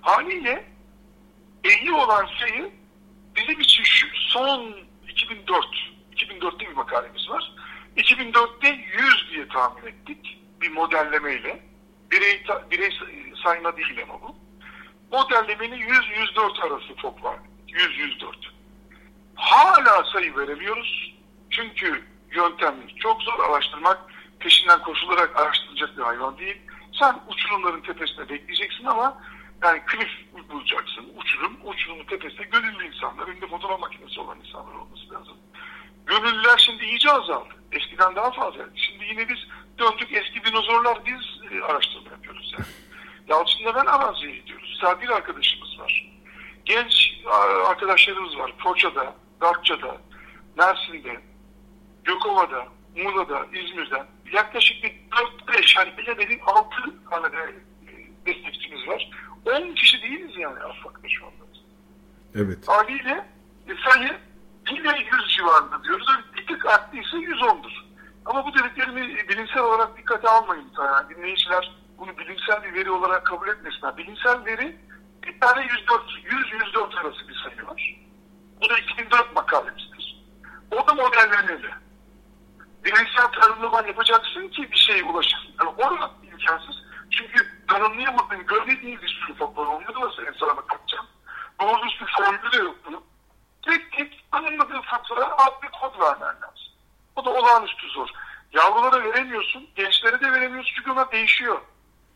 Haliyle 0.01 0.65
50 1.65 1.93
olan 1.93 2.27
sayı 2.41 2.71
bizim 3.37 3.61
için 3.61 3.85
şu 3.85 4.07
son 4.15 4.77
2004 5.09 5.67
2004'te 6.17 6.71
bir 6.71 6.75
makalemiz 6.75 7.31
var. 7.31 7.53
2004'te 7.97 8.69
100 8.69 9.31
diye 9.31 9.49
tahmin 9.49 9.87
ettik 9.87 10.39
bir 10.61 10.71
modellemeyle. 10.71 11.63
Birey, 12.11 12.43
birey 12.71 12.91
sayma 13.45 13.77
değil 13.77 14.03
ama 14.03 14.23
bu. 14.23 14.37
modellemenin 15.13 15.79
100-104 15.79 16.67
arası 16.67 16.97
fok 16.97 17.25
var. 17.25 17.37
100-104. 17.69 18.35
Hala 19.35 20.05
sayı 20.05 20.37
veremiyoruz. 20.37 21.15
Çünkü 21.51 22.05
yöntemimiz 22.31 22.97
çok 22.97 23.23
zor 23.23 23.39
araştırmak. 23.51 23.99
Peşinden 24.39 24.83
koşularak 24.83 25.41
araştırılacak 25.41 25.97
bir 25.99 26.03
hayvan 26.03 26.39
değil. 26.39 26.57
Sen 26.99 27.21
uçurumların 27.29 27.81
tepesinde 27.81 28.29
bekleyeceksin 28.29 28.85
ama 28.85 29.23
yani 29.63 29.83
klif 29.87 30.09
bulacaksın. 30.49 31.13
Uçurum, 31.17 31.57
uçurumun 31.65 32.05
tepesinde 32.05 32.43
gönüllü 32.43 32.87
insanlar, 32.87 33.29
önünde 33.29 33.47
fotoğraf 33.47 33.81
makinesi 33.81 34.21
olan 34.21 34.41
insanlar 34.41 34.75
olması 34.75 35.11
lazım. 35.15 35.37
Gönüllüler 36.07 36.59
şimdi 36.59 36.85
iyice 36.85 37.11
azaldı. 37.11 37.55
Eskiden 37.73 38.17
daha 38.17 38.31
fazla. 38.31 38.65
Şimdi 38.75 39.05
yine 39.05 39.29
biz 39.29 39.39
döndük 39.79 40.13
eski 40.13 40.45
dinozorlar 40.45 40.99
biz 41.07 41.53
e, 41.53 41.65
araştırma 41.65 42.11
yapıyoruz 42.11 42.55
yani. 42.59 42.67
Yalçın'da 43.29 43.75
ben 43.75 43.87
araziye 43.87 44.37
gidiyoruz. 44.37 44.79
Serpil 44.81 45.11
arkadaşımız 45.11 45.79
var. 45.79 46.11
Genç 46.65 47.15
arkadaşlarımız 47.67 48.39
var. 48.39 48.53
Foça'da, 48.59 49.15
Datça'da, 49.41 50.01
Mersin'de, 50.57 51.21
Gökova'da, 52.05 52.69
Muğla'da, 52.97 53.47
İzmir'de. 53.53 54.07
Yaklaşık 54.33 54.85
bir 54.85 54.93
4-5 55.47 55.77
hani 55.77 55.97
bilemedin 55.99 56.41
6 56.47 56.71
tane 57.11 57.33
de 57.33 57.55
destekçimiz 58.27 58.89
var. 58.89 59.11
10 59.47 59.75
kişi 59.75 60.03
değiliz 60.03 60.37
yani 60.37 60.59
Afak'ta 60.59 61.09
şu 61.09 61.27
anda. 61.27 61.41
Evet. 62.35 62.69
Haliyle 62.69 63.27
e, 63.69 63.73
sayı 63.89 64.19
yine 64.71 65.09
100 65.13 65.37
civarında 65.37 65.85
diyoruz. 65.85 66.07
Bir 66.37 66.47
tık 66.47 66.67
arttıysa 66.67 67.17
110'dur. 67.17 67.73
Ama 68.27 68.47
bu 68.47 68.55
dediklerimi 68.55 69.29
bilimsel 69.29 69.63
olarak 69.63 69.99
dikkate 69.99 70.29
almayın. 70.29 70.73
Yani 70.79 71.15
dinleyiciler 71.15 71.73
bunu 71.99 72.19
bilimsel 72.19 72.63
bir 72.63 72.75
veri 72.75 72.91
olarak 72.91 73.27
kabul 73.27 73.49
etmesinler. 73.49 73.97
Bilimsel 73.97 74.45
veri 74.45 74.77
bir 75.23 75.41
tane 75.41 75.63
104, 75.63 76.03
100-104 76.75 77.01
arası 77.01 77.29
bir 77.29 77.35
sayı 77.35 77.67
var. 77.67 77.97
Bu 78.61 78.69
da 78.69 78.79
2004 78.79 79.35
makalemizdir. 79.35 80.25
O 80.71 80.89
da 80.89 80.95
modellenmeli. 80.95 81.71
Bilimsel 82.85 83.27
tanımlama 83.41 83.87
yapacaksın 83.87 84.49
ki 84.49 84.71
bir 84.73 84.77
şeye 84.77 85.05
ulaşasın. 85.05 85.55
Yani 85.61 85.71
orada 85.79 86.11
imkansız. 86.23 86.83
Çünkü 87.11 87.50
tanımlayamadığın, 87.71 88.47
görmediğin 88.47 89.03
bir 89.03 89.09
sürü 89.09 89.35
faktör 89.35 89.67
oluyor. 89.67 89.95
Nasıl 90.01 90.23
insana 90.23 90.57
bakacağım? 90.57 91.07
Doğru 91.61 91.83
bir 91.83 92.07
formülü 92.19 92.53
de 92.53 92.57
yok 92.57 92.77
bunun. 92.87 93.05
Tek 93.63 93.93
tek 93.93 94.25
tanımladığın 94.33 94.81
faktöre 94.81 95.25
ad 95.25 95.63
bir 95.63 95.69
kod 95.69 96.01
vermen 96.01 96.35
lazım. 96.43 96.67
O 97.17 97.25
da 97.25 97.31
olağanüstü 97.31 97.89
zor. 97.89 98.09
Yavrulara 98.53 99.05
veremiyorsun, 99.05 99.69
gençlere 99.77 100.21
de 100.21 100.33
veremiyorsun 100.33 100.73
çünkü 100.77 100.91
onlar 100.91 101.13
değişiyor. 101.13 101.61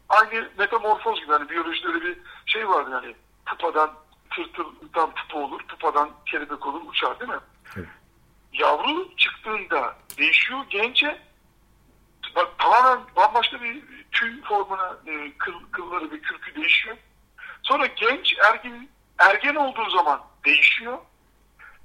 Aynı 0.09 0.49
metamorfoz 0.59 1.21
gibi 1.21 1.33
hani 1.33 1.49
biyolojide 1.49 1.89
öyle 1.89 2.05
bir 2.05 2.19
şey 2.47 2.69
vardı 2.69 2.91
yani 2.93 3.17
pupadan 3.47 3.91
tırtıldan 4.31 5.11
pupa 5.15 5.39
olur, 5.39 5.61
pupadan 5.69 6.11
kelebek 6.27 6.67
olur, 6.67 6.81
uçar 6.87 7.21
değil 7.21 7.31
mi? 7.31 7.41
Evet. 7.77 7.89
Yavru 8.53 9.17
çıktığında 9.17 9.97
değişiyor 10.19 10.61
gence 10.71 11.23
bak, 12.37 12.59
tamamen 12.59 13.01
bambaşka 13.17 13.63
bir 13.63 13.83
tüy 14.13 14.43
formuna 14.43 14.97
e, 15.07 15.39
kıl, 15.39 15.53
kılları 15.73 16.11
ve 16.11 16.21
kürkü 16.21 16.55
değişiyor. 16.55 16.97
Sonra 17.63 17.87
genç 17.87 18.35
ergin 18.39 18.91
ergen 19.19 19.55
olduğu 19.55 19.91
zaman 19.91 20.21
değişiyor. 20.45 20.99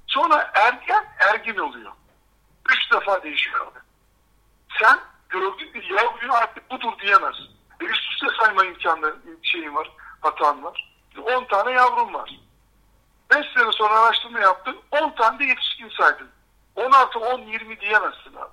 Sonra 0.07 0.51
ergen 0.53 1.05
ergin 1.19 1.57
oluyor. 1.57 1.91
Üç 2.69 2.91
defa 2.91 3.23
değişiyor. 3.23 3.67
Sen 4.81 4.99
gördüğün 5.29 5.73
bir 5.73 5.83
yavruyu 5.83 6.33
artık 6.33 6.71
budur 6.71 6.99
diyemezsin. 6.99 7.49
Bir 7.81 7.89
üst 7.89 8.11
üste 8.11 8.27
sayma 8.39 8.65
imkanları 8.65 9.15
şeyin 9.43 9.75
var, 9.75 9.91
hatan 10.21 10.63
var. 10.63 10.93
10 11.23 11.45
tane 11.45 11.71
yavrum 11.71 12.13
var. 12.13 12.39
5 13.31 13.45
sene 13.53 13.71
sonra 13.71 13.93
araştırma 13.99 14.39
yaptın, 14.39 14.77
10 14.91 15.15
tane 15.15 15.39
de 15.39 15.43
yetişkin 15.43 15.89
saydın. 15.89 16.29
10 16.75 16.91
artı 16.91 17.19
10, 17.19 17.39
20 17.41 17.79
diyemezsin 17.79 18.35
abi. 18.35 18.48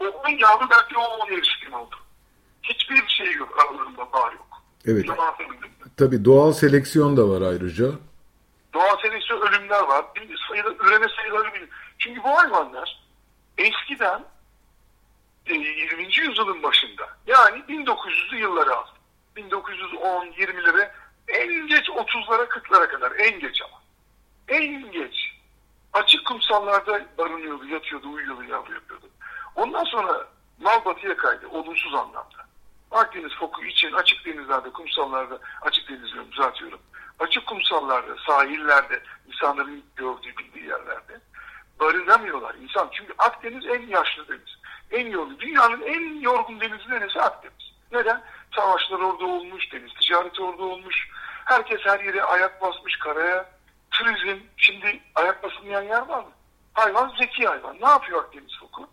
O 0.00 0.04
10 0.04 0.28
yavru 0.28 0.70
belki 0.70 0.98
o 0.98 1.02
10 1.02 1.32
yetişkin 1.32 1.72
oldu. 1.72 1.96
Hiçbir 2.62 3.08
şey 3.08 3.32
yok 3.32 3.58
aralarında 3.60 4.12
bağ 4.12 4.32
yok. 4.32 4.62
Evet. 4.86 5.06
Tabii 5.96 6.24
doğal 6.24 6.52
seleksiyon 6.52 7.16
da 7.16 7.28
var 7.28 7.42
ayrıca. 7.42 7.86
Doğal 8.74 8.96
seleksiyon 9.02 9.40
ölümler 9.40 9.80
var. 9.80 10.04
Sayıda, 10.48 10.74
üreme 10.84 11.06
sayıları 11.16 11.54
bilir. 11.54 11.68
Çünkü 11.98 12.22
bu 12.22 12.28
hayvanlar 12.28 13.02
eskiden 13.58 14.24
20. 15.46 16.02
E, 16.02 16.22
yüzyılın 16.22 16.62
başında 16.62 17.08
yani 17.26 17.58
1900'lü 17.68 18.36
yılları 18.36 18.76
al. 18.76 18.86
1910, 19.36 20.26
20'lere 20.26 20.90
en 21.28 21.66
geç 21.66 21.88
30'lara 21.88 22.44
40'lara 22.48 22.88
kadar 22.88 23.12
en 23.18 23.40
geç 23.40 23.62
ama. 23.62 23.82
En 24.48 24.92
geç. 24.92 25.14
Açık 25.92 26.26
kumsallarda 26.26 27.06
barınıyordu, 27.18 27.66
yatıyordu, 27.66 28.10
uyuyordu, 28.10 28.42
yavru 28.42 28.74
yapıyordu. 28.74 29.06
Ondan 29.56 29.84
sonra 29.84 30.26
mal 30.60 30.84
batıya 30.84 31.16
kaydı 31.16 31.48
olumsuz 31.48 31.94
anlamda. 31.94 32.48
Akdeniz 32.90 33.34
foku 33.34 33.64
için 33.64 33.92
açık 33.92 34.24
denizlerde, 34.26 34.70
kumsallarda, 34.70 35.38
açık 35.62 35.88
denizleri 35.88 36.32
düzeltiyorum. 36.32 36.80
Açık 37.18 37.46
kumsallarda, 37.46 38.16
sahillerde, 38.26 39.02
insanların 39.28 39.84
gördüğü, 39.96 40.36
bildiği 40.36 40.64
yerlerde 40.64 41.20
barınamıyorlar 41.80 42.54
insan. 42.54 42.88
Çünkü 42.92 43.14
Akdeniz 43.18 43.66
en 43.66 43.86
yaşlı 43.86 44.28
deniz. 44.28 44.58
En 44.90 45.10
yorgun. 45.10 45.38
Dünyanın 45.38 45.82
en 45.82 46.20
yorgun 46.20 46.60
denizi 46.60 46.90
neresi? 46.90 47.20
Akdeniz. 47.20 47.72
Neden? 47.92 48.22
Savaşlar 48.56 48.98
orada 48.98 49.24
olmuş, 49.24 49.72
deniz 49.72 49.94
ticareti 49.94 50.42
orada 50.42 50.62
olmuş. 50.62 51.08
Herkes 51.44 51.80
her 51.84 52.00
yere 52.00 52.22
ayak 52.22 52.62
basmış 52.62 52.98
karaya. 52.98 53.50
Turizm. 53.90 54.38
Şimdi 54.56 55.00
ayak 55.14 55.42
basılmayan 55.42 55.82
yer 55.82 56.02
var 56.02 56.18
mı? 56.18 56.30
Hayvan 56.74 57.12
zeki 57.18 57.46
hayvan. 57.46 57.76
Ne 57.80 57.88
yapıyor 57.88 58.24
Akdeniz 58.24 58.58
foku? 58.60 58.88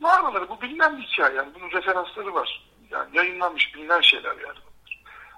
Mağaraları 0.00 0.48
bu 0.48 0.60
bilinen 0.60 0.98
bir 0.98 1.02
hikaye. 1.02 1.36
Yani 1.36 1.54
bunun 1.54 1.70
referansları 1.70 2.34
var. 2.34 2.66
Yani 2.90 3.16
yayınlanmış 3.16 3.74
bilinen 3.74 4.00
şeyler 4.00 4.36
yani. 4.36 4.58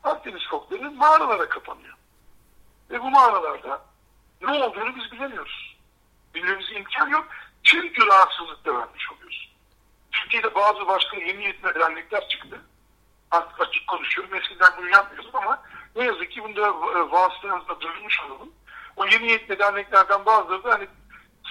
Akdeniz 0.05 0.49
fokları 0.51 0.91
mağaralara 0.91 1.49
kapanıyor. 1.49 1.95
Ve 2.91 3.03
bu 3.03 3.11
mağaralarda 3.11 3.85
ne 4.41 4.51
olduğunu 4.51 4.97
biz 4.97 5.13
bilemiyoruz. 5.13 5.77
Bilmemize 6.35 6.75
imkan 6.75 7.09
yok. 7.09 7.27
Çünkü 7.63 8.07
rahatsızlık 8.07 8.67
vermiş 8.67 9.13
oluyoruz. 9.13 9.53
Türkiye'de 10.13 10.55
bazı 10.55 10.87
başka 10.87 11.17
yeni 11.17 11.45
yetme 11.45 11.75
dernekler 11.75 12.29
çıktı. 12.29 12.61
Artık 13.31 13.61
açık 13.61 13.87
konuşuyorum. 13.87 14.35
Eskiden 14.35 14.73
bunu 14.79 14.89
yapmıyoruz 14.89 15.31
ama 15.35 15.63
ne 15.97 16.05
yazık 16.05 16.31
ki 16.31 16.43
bunda 16.43 16.61
e, 16.69 17.11
vasıtanızda 17.11 17.81
duyurmuş 17.81 18.21
olalım. 18.21 18.53
O 18.97 19.07
yeni 19.07 19.59
derneklerden 19.59 20.27
bazıları 20.27 20.65
da 20.65 20.73
hani 20.73 20.89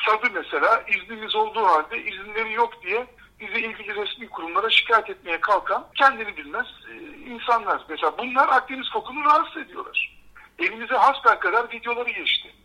sadı 0.06 0.28
mesela 0.34 0.84
iznimiz 0.88 1.36
olduğu 1.36 1.66
halde 1.66 2.04
izinleri 2.04 2.54
yok 2.54 2.84
diye 2.84 3.08
bizi 3.40 3.60
ilgili 3.60 3.96
resmi 3.96 4.30
kurumlara 4.30 4.70
şikayet 4.70 5.10
etmeye 5.10 5.42
kalkan 5.42 5.88
kendini 5.96 6.38
bilmez 6.38 6.68
e, 6.92 6.96
insanlar. 7.18 7.82
Mesela 7.90 8.18
bunlar 8.18 8.50
Akdeniz 8.50 8.90
kokunu 8.90 9.26
rahatsız 9.26 9.58
ediyorlar. 9.58 10.18
Elimize 10.60 10.96
hasbel 10.96 11.40
kadar 11.40 11.72
videoları 11.72 12.10
geçti. 12.10 12.56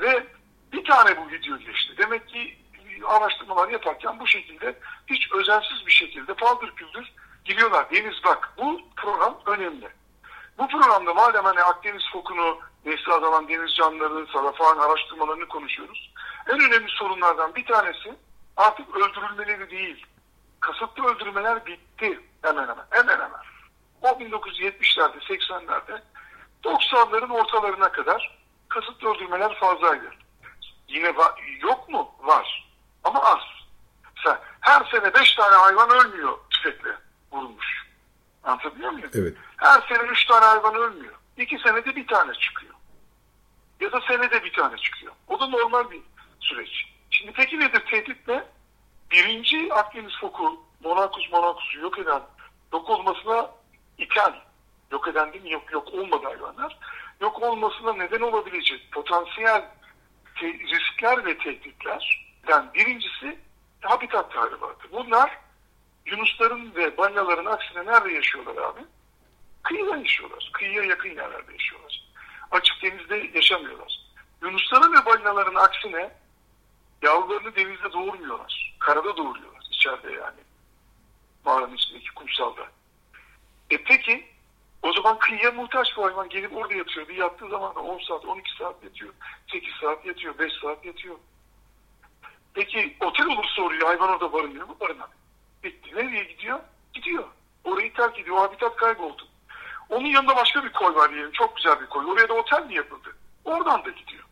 Ve 0.00 0.26
bir 0.72 0.84
tane 0.84 1.16
bu 1.16 1.30
video 1.30 1.58
geçti. 1.58 1.94
Demek 1.98 2.28
ki 2.28 2.56
araştırmalar 3.06 3.68
yaparken 3.68 4.20
bu 4.20 4.26
şekilde 4.26 4.78
hiç 5.06 5.32
özensiz 5.32 5.86
bir 5.86 5.92
şekilde 5.92 6.34
paldır 6.34 6.70
küldür 6.70 7.12
giriyorlar. 7.44 7.90
Deniz 7.90 8.24
bak 8.24 8.52
bu 8.58 8.80
program 8.96 9.40
önemli. 9.46 9.88
Bu 10.58 10.68
programda 10.68 11.14
madem 11.14 11.44
hani 11.44 11.62
Akdeniz 11.62 12.02
fokunu, 12.12 12.58
nesli 12.84 13.12
azalan 13.12 13.48
deniz 13.48 13.74
canlıları, 13.74 14.26
sarafan 14.32 14.78
araştırmalarını 14.78 15.48
konuşuyoruz. 15.48 16.12
En 16.48 16.60
önemli 16.60 16.88
sorunlardan 16.88 17.54
bir 17.54 17.66
tanesi 17.66 18.14
artık 18.56 18.96
öldürülmeleri 18.96 19.70
değil. 19.70 20.06
Kasıtlı 20.60 21.06
öldürmeler 21.06 21.66
bitti 21.66 22.20
hemen 22.42 22.62
hemen. 22.62 22.86
Hemen 22.90 23.14
hemen. 23.14 23.40
O 24.02 24.08
1970'lerde, 24.08 25.18
80'lerde 25.18 26.00
90'ların 26.64 27.32
ortalarına 27.32 27.92
kadar 27.92 28.38
kasıtlı 28.68 29.14
öldürmeler 29.14 29.54
fazlaydı. 29.54 30.10
Yine 30.88 31.14
yok 31.60 31.88
mu? 31.88 32.14
Var. 32.20 32.68
Ama 33.04 33.22
az. 33.22 33.40
Mesela 34.16 34.42
her 34.60 34.84
sene 34.84 35.14
5 35.14 35.34
tane 35.34 35.56
hayvan 35.56 35.90
ölmüyor 35.90 36.38
tüfekle 36.50 36.90
vurulmuş. 37.32 37.86
Anlatabiliyor 38.44 38.90
muyum? 38.90 39.10
Evet. 39.14 39.36
Her 39.56 39.80
sene 39.88 40.08
3 40.08 40.26
tane 40.26 40.44
hayvan 40.44 40.74
ölmüyor. 40.74 41.14
2 41.36 41.58
senede 41.58 41.96
bir 41.96 42.06
tane 42.06 42.34
çıkıyor. 42.34 42.74
Ya 43.80 43.92
da 43.92 44.00
senede 44.00 44.44
bir 44.44 44.52
tane 44.52 44.76
çıkıyor. 44.76 45.12
O 45.28 45.40
da 45.40 45.46
normal 45.46 45.90
bir 45.90 46.02
süreç. 46.44 46.84
Şimdi 47.10 47.32
peki 47.32 47.60
nedir 47.60 47.82
tehdit 47.90 48.28
ne? 48.28 48.44
Birinci 49.10 49.74
Akdeniz 49.74 50.12
foku 50.20 50.64
Monacus 50.84 51.30
monacus'u 51.32 51.80
yok 51.80 51.98
eden 51.98 52.22
yok 52.72 52.90
olmasına 52.90 53.50
iten 53.98 54.34
yok 54.90 55.08
eden 55.08 55.32
değil 55.32 55.44
mi? 55.44 55.52
Yok, 55.52 55.72
yok 55.72 55.94
olmadı 55.94 56.26
hayvanlar. 56.26 56.78
Yok 57.20 57.42
olmasına 57.42 57.92
neden 57.92 58.20
olabilecek 58.20 58.92
potansiyel 58.92 59.70
riskler 60.42 61.26
ve 61.26 61.38
tehditlerden 61.38 62.74
birincisi 62.74 63.38
habitat 63.80 64.32
tahribatı. 64.32 64.92
Bunlar 64.92 65.38
yunusların 66.06 66.74
ve 66.74 66.96
balinaların 66.96 67.44
aksine 67.44 67.86
nerede 67.86 68.12
yaşıyorlar 68.12 68.56
abi? 68.56 68.80
Kıyıda 69.62 69.96
yaşıyorlar. 69.96 70.50
Kıyıya 70.52 70.82
yakın 70.82 71.08
yerlerde 71.08 71.52
yaşıyorlar. 71.52 72.04
Açık 72.50 72.82
denizde 72.82 73.30
yaşamıyorlar. 73.34 74.00
Yunusların 74.42 74.92
ve 74.92 75.06
balinaların 75.06 75.54
aksine 75.54 76.10
yavrularını 77.04 77.56
denizde 77.56 77.92
doğurmuyorlar. 77.92 78.76
Karada 78.78 79.16
doğuruyorlar. 79.16 79.62
içeride 79.70 80.12
yani. 80.12 80.40
Mağaranın 81.44 81.74
içindeki 81.74 82.14
kumsalda. 82.14 82.62
E 83.70 83.84
peki 83.84 84.26
o 84.82 84.92
zaman 84.92 85.18
kıyıya 85.18 85.52
muhtaç 85.52 85.96
bu 85.96 86.04
hayvan 86.04 86.28
gelip 86.28 86.56
orada 86.56 86.74
yatıyor. 86.74 87.08
Bir 87.08 87.16
yattığı 87.16 87.48
zaman 87.48 87.74
da 87.74 87.80
10 87.80 87.98
saat, 87.98 88.24
12 88.24 88.56
saat 88.58 88.84
yatıyor. 88.84 89.14
8 89.52 89.74
saat 89.80 90.06
yatıyor, 90.06 90.38
5 90.38 90.52
saat 90.62 90.84
yatıyor. 90.84 91.16
Peki 92.54 92.96
otel 93.00 93.26
olursa 93.26 93.62
oraya 93.62 93.88
hayvan 93.88 94.08
orada 94.08 94.32
barınıyor 94.32 94.68
mu? 94.68 94.76
Barınak. 94.80 95.10
Bitti. 95.64 95.96
Nereye 95.96 96.24
gidiyor? 96.24 96.60
Gidiyor. 96.92 97.24
Orayı 97.64 97.94
terk 97.94 98.18
ediyor. 98.18 98.36
O 98.36 98.42
habitat 98.42 98.76
kayboldu. 98.76 99.28
Onun 99.88 100.06
yanında 100.06 100.36
başka 100.36 100.64
bir 100.64 100.72
koy 100.72 100.94
var 100.94 101.10
diyelim. 101.10 101.32
Çok 101.32 101.56
güzel 101.56 101.80
bir 101.80 101.86
koy. 101.86 102.06
Oraya 102.06 102.28
da 102.28 102.34
otel 102.34 102.66
mi 102.66 102.74
yapıldı? 102.74 103.16
Oradan 103.44 103.84
da 103.84 103.90
gidiyor. 103.90 104.23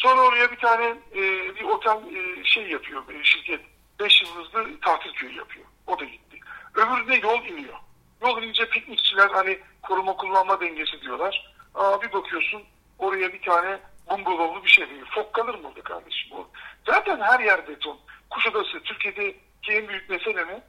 Sonra 0.00 0.20
oraya 0.20 0.50
bir 0.52 0.56
tane 0.56 0.84
e, 1.14 1.22
bir 1.56 1.64
otel 1.64 1.96
e, 2.16 2.44
şey 2.44 2.68
yapıyor 2.68 3.08
bir 3.08 3.24
şirket. 3.24 3.60
Beş 4.00 4.22
yıldızlı 4.22 4.80
tatil 4.80 5.12
köyü 5.12 5.36
yapıyor. 5.36 5.66
O 5.86 5.98
da 5.98 6.04
gitti. 6.04 6.38
Öbüründe 6.74 7.14
yol 7.26 7.44
iniyor. 7.44 7.78
Yol 8.22 8.42
inince 8.42 8.68
piknikçiler 8.68 9.30
hani 9.30 9.58
koruma 9.82 10.16
kullanma 10.16 10.60
dengesi 10.60 11.00
diyorlar. 11.00 11.54
Aa, 11.74 12.02
bir 12.02 12.12
bakıyorsun 12.12 12.62
oraya 12.98 13.32
bir 13.32 13.42
tane 13.42 13.78
bungalovlu 14.10 14.64
bir 14.64 14.68
şey 14.68 14.90
değil. 14.90 15.04
Fok 15.14 15.34
kalır 15.34 15.54
mı 15.54 15.68
orada 15.68 15.82
kardeşim? 15.82 16.32
O. 16.32 16.48
Zaten 16.86 17.20
her 17.20 17.40
yer 17.40 17.68
beton. 17.68 17.98
Kuşadası 18.30 18.82
Türkiye'deki 18.82 19.72
en 19.72 19.88
büyük 19.88 20.10
mesele 20.10 20.44
mi? 20.44 20.62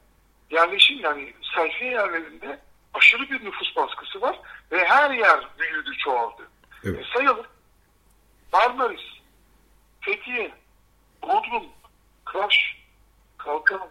Yerleşim 0.50 1.00
yani 1.00 1.34
sayfiye 1.56 1.92
yerlerinde 1.92 2.60
aşırı 2.94 3.30
bir 3.30 3.46
nüfus 3.46 3.76
baskısı 3.76 4.22
var 4.22 4.40
ve 4.72 4.86
her 4.86 5.12
yer 5.12 5.48
büyüdü, 5.60 5.98
çoğaldı. 5.98 6.50
Evet. 6.84 7.00
E, 7.00 7.18
sayalım. 7.18 7.46
Marmaris, 8.54 9.21
Fethiye, 10.02 10.52
Bodrum, 11.22 11.66
Kaş, 12.26 12.78
Kalkan, 13.38 13.90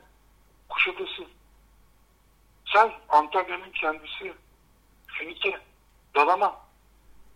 Kuşadası, 0.69 1.25
Sel, 2.73 2.91
Antalya'nın 3.09 3.71
kendisi, 3.71 4.35
Finike, 5.07 5.61
Dalama. 6.15 6.61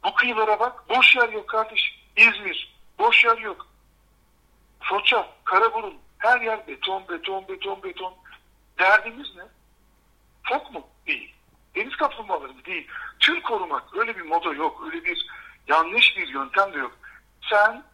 Bu 0.04 0.14
kıyılara 0.14 0.60
bak, 0.60 0.88
boş 0.88 1.16
yer 1.16 1.28
yok 1.28 1.48
kardeşim. 1.48 1.94
İzmir, 2.16 2.76
boş 2.98 3.24
yer 3.24 3.38
yok. 3.38 3.66
Foça, 4.80 5.28
Karaburun, 5.44 5.98
her 6.18 6.40
yer 6.40 6.66
beton, 6.66 7.08
beton, 7.08 7.48
beton, 7.48 7.82
beton. 7.82 8.14
Derdimiz 8.78 9.36
ne? 9.36 9.42
Fok 10.42 10.72
mu? 10.72 10.86
Değil. 11.06 11.34
Deniz 11.74 11.96
kaplumbağaları 11.96 12.52
mı? 12.52 12.64
Değil. 12.64 12.88
Tür 13.20 13.42
korumak 13.42 13.96
öyle 13.96 14.16
bir 14.16 14.22
moda 14.22 14.52
yok. 14.52 14.82
Öyle 14.86 15.04
bir 15.04 15.26
yanlış 15.68 16.16
bir 16.16 16.28
yöntem 16.28 16.72
de 16.72 16.78
yok. 16.78 16.98
Sen 17.50 17.84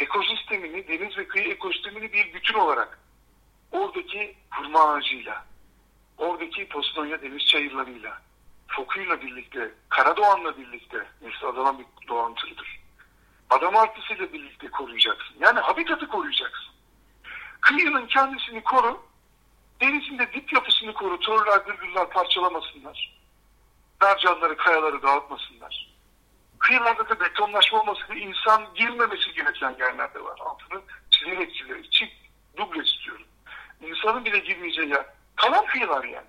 ekosistemini, 0.00 0.88
deniz 0.88 1.18
ve 1.18 1.28
kıyı 1.28 1.48
ekosistemini 1.48 2.12
bir 2.12 2.34
bütün 2.34 2.54
olarak 2.54 2.98
oradaki 3.72 4.36
hurma 4.50 4.92
ağacıyla, 4.92 5.44
oradaki 6.18 6.68
Posidonya 6.68 7.22
deniz 7.22 7.46
çayırlarıyla, 7.46 8.22
fokuyla 8.66 9.20
birlikte, 9.22 9.74
Karadoğan'la 9.88 10.58
birlikte, 10.58 11.06
mesela 11.20 11.52
adalan 11.52 11.78
bir 11.78 12.08
doğan 12.08 12.34
türüdür. 12.34 12.80
Adam 13.50 13.76
artısıyla 13.76 14.32
birlikte 14.32 14.70
koruyacaksın. 14.70 15.36
Yani 15.40 15.60
habitatı 15.60 16.08
koruyacaksın. 16.08 16.70
Kıyının 17.60 18.06
kendisini 18.06 18.62
koru, 18.62 19.02
denizinde 19.80 20.32
dip 20.32 20.52
yapısını 20.52 20.92
koru, 20.92 21.20
törler, 21.20 21.66
bülbüller 21.66 22.10
parçalamasınlar. 22.10 23.20
Mercanları, 24.02 24.56
kayaları 24.56 25.02
dağıtmasınlar. 25.02 25.89
Kıyılarda 26.60 27.08
da 27.08 27.20
betonlaşma 27.20 27.80
olmasın 27.80 28.16
insan 28.16 28.74
girmemesi 28.74 29.32
gereken 29.32 29.76
yerlerde 29.78 30.24
var. 30.24 30.38
Altını 30.40 30.80
çizerek 31.10 31.54
çizerek. 31.54 31.92
Çift, 31.92 32.12
duble 32.56 32.82
istiyorum. 32.82 33.26
İnsanın 33.80 34.24
bile 34.24 34.38
girmeyeceği 34.38 34.88
yer. 34.88 35.06
Kalan 35.36 35.66
kıyılar 35.66 36.04
yani. 36.04 36.26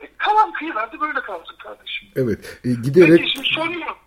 E, 0.00 0.06
kalan 0.18 0.52
kıyılarda 0.52 1.00
böyle 1.00 1.20
kalsın 1.20 1.56
kardeşim. 1.62 2.08
Evet. 2.16 2.58
E, 2.64 2.68
giderek 2.84 3.36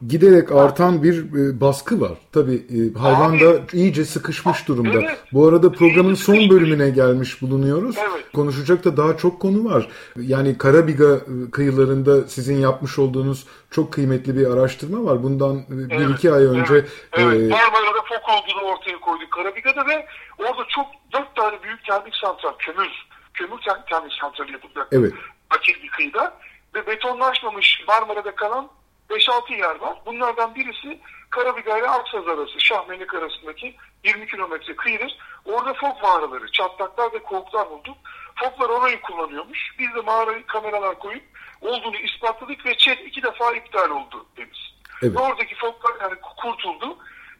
giderek 0.07 0.51
artan 0.51 1.03
bir 1.03 1.17
e, 1.19 1.61
baskı 1.61 2.01
var. 2.01 2.17
Tabii 2.31 2.55
e, 2.55 2.99
hayvan 2.99 3.29
Abi. 3.31 3.39
da 3.39 3.59
iyice 3.73 4.05
sıkışmış 4.05 4.67
durumda. 4.67 4.99
Evet. 4.99 5.17
Bu 5.33 5.47
arada 5.47 5.71
programın 5.71 6.13
son 6.15 6.33
sıkışmış. 6.33 6.49
bölümüne 6.55 6.89
gelmiş 6.89 7.41
bulunuyoruz. 7.41 7.95
Evet. 7.97 8.25
Konuşacak 8.35 8.85
da 8.85 8.97
daha 8.97 9.17
çok 9.17 9.39
konu 9.41 9.65
var. 9.65 9.87
Yani 10.17 10.57
Karabiga 10.57 11.15
e, 11.15 11.51
kıyılarında 11.51 12.27
sizin 12.27 12.57
yapmış 12.57 12.99
olduğunuz 12.99 13.45
çok 13.71 13.93
kıymetli 13.93 14.37
bir 14.37 14.47
araştırma 14.51 15.11
var. 15.11 15.23
Bundan 15.23 15.57
e, 15.57 15.89
bir 15.89 15.95
Evet, 15.95 16.09
iki 16.17 16.31
ay 16.33 16.43
önce 16.45 16.73
Evet, 16.73 16.89
evet. 17.13 17.41
e, 17.41 17.47
Marmara'da 17.47 18.01
fok 18.09 18.29
olduğunu 18.29 18.67
ortaya 18.71 18.99
koyduk 18.99 19.31
Karabiga'da 19.31 19.87
ve 19.87 20.05
orada 20.37 20.65
çok 20.69 20.85
dört 21.13 21.35
tane 21.35 21.63
büyük 21.63 21.85
termik 21.85 22.15
santral, 22.15 22.53
kömür, 22.59 22.89
kömür 23.33 23.57
ter- 23.57 23.85
termik 23.89 24.13
santrali 24.21 24.51
yapılacak. 24.51 24.87
Evet. 24.91 25.13
Akil 25.49 25.83
bir 25.83 25.89
kıyıda 25.89 26.39
ve 26.75 26.87
betonlaşmamış 26.87 27.83
Marmara'da 27.87 28.35
kalan 28.35 28.69
5-6 29.09 29.53
yer 29.53 29.75
var. 29.75 29.97
Bunlardan 30.05 30.55
birisi 30.55 30.99
Karabiga 31.29 31.77
ile 31.77 31.89
Aksaz 31.89 32.27
arası, 32.27 32.59
Şahmenik 32.59 33.13
arasındaki 33.13 33.75
20 34.03 34.27
kilometre 34.27 34.75
kıyıdır. 34.75 35.17
Orada 35.45 35.73
fok 35.73 36.03
mağaraları, 36.03 36.51
çatlaklar 36.51 37.13
ve 37.13 37.19
kovuklar 37.19 37.69
bulduk. 37.69 37.97
Foklar 38.35 38.69
orayı 38.69 39.01
kullanıyormuş. 39.01 39.75
Biz 39.79 39.95
de 39.95 40.01
mağarayı 40.01 40.45
kameralar 40.45 40.99
koyup 40.99 41.23
olduğunu 41.61 41.97
ispatladık 41.97 42.65
ve 42.65 42.77
ÇED 42.77 42.99
iki 42.99 43.23
defa 43.23 43.51
iptal 43.55 43.89
oldu 43.89 44.25
deniz. 44.37 44.73
Evet. 45.03 45.15
Ve 45.15 45.19
oradaki 45.19 45.55
foklar 45.55 45.93
yani 46.01 46.19
kurtuldu. 46.37 46.97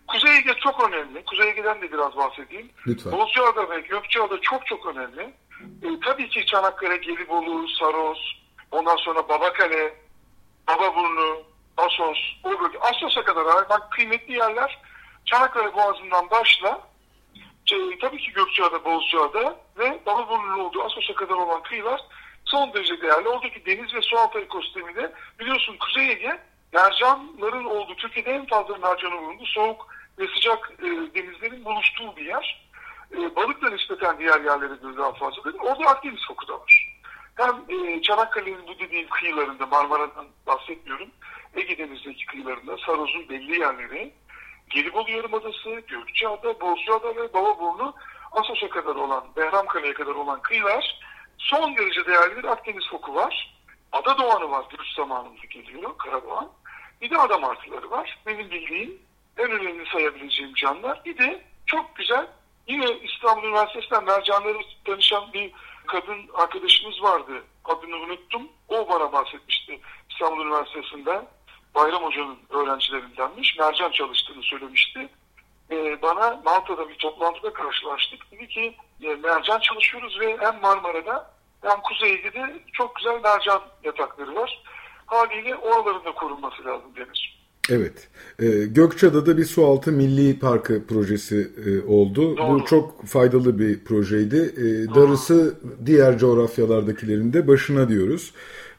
Kuzey 0.07 0.37
Ege 0.37 0.53
çok 0.53 0.89
önemli. 0.89 1.25
Kuzey 1.25 1.49
Ege'den 1.49 1.81
de 1.81 1.91
biraz 1.91 2.17
bahsedeyim. 2.17 2.69
Lütfen. 2.87 3.11
Bozcaada 3.11 3.69
ve 3.69 3.79
Gökçeada 3.79 4.41
çok 4.41 4.65
çok 4.65 4.85
önemli. 4.85 5.33
E, 5.83 5.99
tabii 6.05 6.29
ki 6.29 6.45
Çanakkale, 6.45 6.97
Gelibolu, 6.97 7.67
Saros, 7.67 8.19
ondan 8.71 8.95
sonra 8.95 9.29
Babakale, 9.29 9.93
Bababurnu, 10.67 11.43
Asos, 11.77 12.17
o 12.43 12.49
bölge. 12.49 12.79
Asos'a 12.79 13.23
kadar 13.23 13.69
bak 13.69 13.91
kıymetli 13.91 14.33
yerler. 14.33 14.79
Çanakkale 15.25 15.73
Boğazı'ndan 15.73 16.29
başla. 16.29 16.89
E, 17.71 17.99
tabii 18.01 18.17
ki 18.17 18.31
Gökçeada, 18.31 18.85
Bozcaada 18.85 19.59
ve 19.77 19.99
Bababurnu'nun 20.05 20.59
olduğu 20.59 20.83
Asos'a 20.83 21.15
kadar 21.15 21.35
olan 21.35 21.63
kıyılar 21.63 22.01
son 22.45 22.73
derece 22.73 23.01
değerli. 23.01 23.29
Oradaki 23.29 23.65
deniz 23.65 23.93
ve 23.93 24.01
sualtı 24.01 24.39
ekosistemi 24.39 24.95
de 24.95 25.11
biliyorsun 25.39 25.77
Kuzey 25.77 26.11
Ege 26.11 26.39
mercanların 26.73 27.65
olduğu, 27.65 27.95
Türkiye'de 27.95 28.31
en 28.31 28.45
fazla 28.45 28.77
mercanın 28.77 29.17
bulunduğu 29.17 29.45
soğuk 29.45 29.87
ve 30.19 30.27
sıcak 30.27 30.71
e, 30.79 30.85
denizlerin 30.85 31.65
buluştuğu 31.65 32.15
bir 32.15 32.25
yer. 32.25 32.68
E, 33.13 33.35
balık 33.35 33.61
da 33.61 33.69
nispeten 33.69 34.19
diğer 34.19 34.41
yerlere 34.41 34.75
göre 34.75 34.97
daha 34.97 35.13
fazladır. 35.13 35.55
Orada 35.59 35.89
Akdeniz 35.89 36.27
foku 36.27 36.47
da 36.47 36.53
var. 36.53 36.99
Hem 37.35 37.63
e, 37.69 38.01
Çanakkale'nin 38.01 38.67
bu 38.67 38.79
dediğim 38.79 39.09
kıyılarında, 39.09 39.65
Marmara'dan 39.65 40.27
bahsetmiyorum, 40.47 41.09
Ege 41.55 41.77
Denizi'ndeki 41.77 42.25
kıyılarında, 42.25 42.77
Saroz'un 42.77 43.29
belli 43.29 43.59
yerleri, 43.59 44.13
Gelibolu 44.69 45.11
Yarımadası, 45.11 45.69
Gökçeada, 45.87 46.61
Bozcaada 46.61 47.15
ve 47.15 47.33
Bababurnu, 47.33 47.93
Asos'a 48.31 48.69
kadar 48.69 48.95
olan, 48.95 49.23
Behramkale'ye 49.35 49.93
kadar 49.93 50.15
olan 50.15 50.41
kıyılar 50.41 50.99
son 51.37 51.77
derece 51.77 52.05
değerli 52.05 52.37
bir 52.37 52.43
Akdeniz 52.43 52.89
foku 52.89 53.15
var. 53.15 53.55
Ada 53.91 54.17
doğanı 54.17 54.51
var, 54.51 54.65
göç 54.69 54.95
zamanında 54.95 55.45
geliyor, 55.49 55.97
Karadoğan. 55.97 56.49
Bir 57.01 57.09
de 57.09 57.17
ada 57.17 57.37
martıları 57.37 57.91
var. 57.91 58.19
Benim 58.25 58.51
bildiğim 58.51 59.01
en 59.37 59.51
önemli 59.51 59.85
sayabileceğim 59.85 60.53
canlılar. 60.53 61.01
Bir 61.05 61.17
de 61.17 61.41
çok 61.65 61.95
güzel 61.95 62.27
yine 62.69 62.99
İstanbul 62.99 63.47
Üniversitesi'nden 63.47 64.03
mercanları 64.03 64.57
tanışan 64.85 65.33
bir 65.33 65.51
kadın 65.87 66.29
arkadaşımız 66.33 67.03
vardı. 67.03 67.43
Adını 67.65 67.95
unuttum. 67.95 68.47
O 68.67 68.89
bana 68.89 69.11
bahsetmişti 69.11 69.79
İstanbul 70.11 70.45
Üniversitesi'nden. 70.45 71.25
Bayram 71.75 72.03
Hoca'nın 72.03 72.39
öğrencilerindenmiş. 72.49 73.57
Mercan 73.59 73.91
çalıştığını 73.91 74.43
söylemişti. 74.43 75.09
Ee, 75.71 76.01
bana 76.01 76.41
Malta'da 76.45 76.89
bir 76.89 76.97
toplantıda 76.97 77.53
karşılaştık. 77.53 78.31
Dedi 78.31 78.47
ki 78.47 78.75
e, 79.03 79.15
mercan 79.15 79.59
çalışıyoruz 79.59 80.19
ve 80.19 80.37
hem 80.39 80.61
Marmara'da 80.61 81.31
hem 81.61 81.81
Kuzey 81.81 82.13
Ege'de 82.13 82.59
çok 82.73 82.95
güzel 82.95 83.21
mercan 83.23 83.61
yatakları 83.83 84.35
var. 84.35 84.63
Haliyle 85.05 85.55
oraların 85.55 86.05
da 86.05 86.11
korunması 86.11 86.65
lazım 86.65 86.95
denir. 86.95 87.39
Evet. 87.69 87.93
Ee, 88.41 88.65
Gökçeada'da 88.65 89.37
bir 89.37 89.45
sualtı 89.45 89.91
milli 89.91 90.39
parkı 90.39 90.83
projesi 90.87 91.51
e, 91.65 91.87
oldu. 91.87 92.37
Doğru. 92.37 92.59
Bu 92.59 92.65
çok 92.65 93.05
faydalı 93.05 93.59
bir 93.59 93.79
projeydi. 93.79 94.53
Ee, 94.57 94.95
darısı 94.95 95.53
diğer 95.85 96.17
coğrafyalardakilerin 96.17 97.33
de 97.33 97.47
başına 97.47 97.89
diyoruz. 97.89 98.33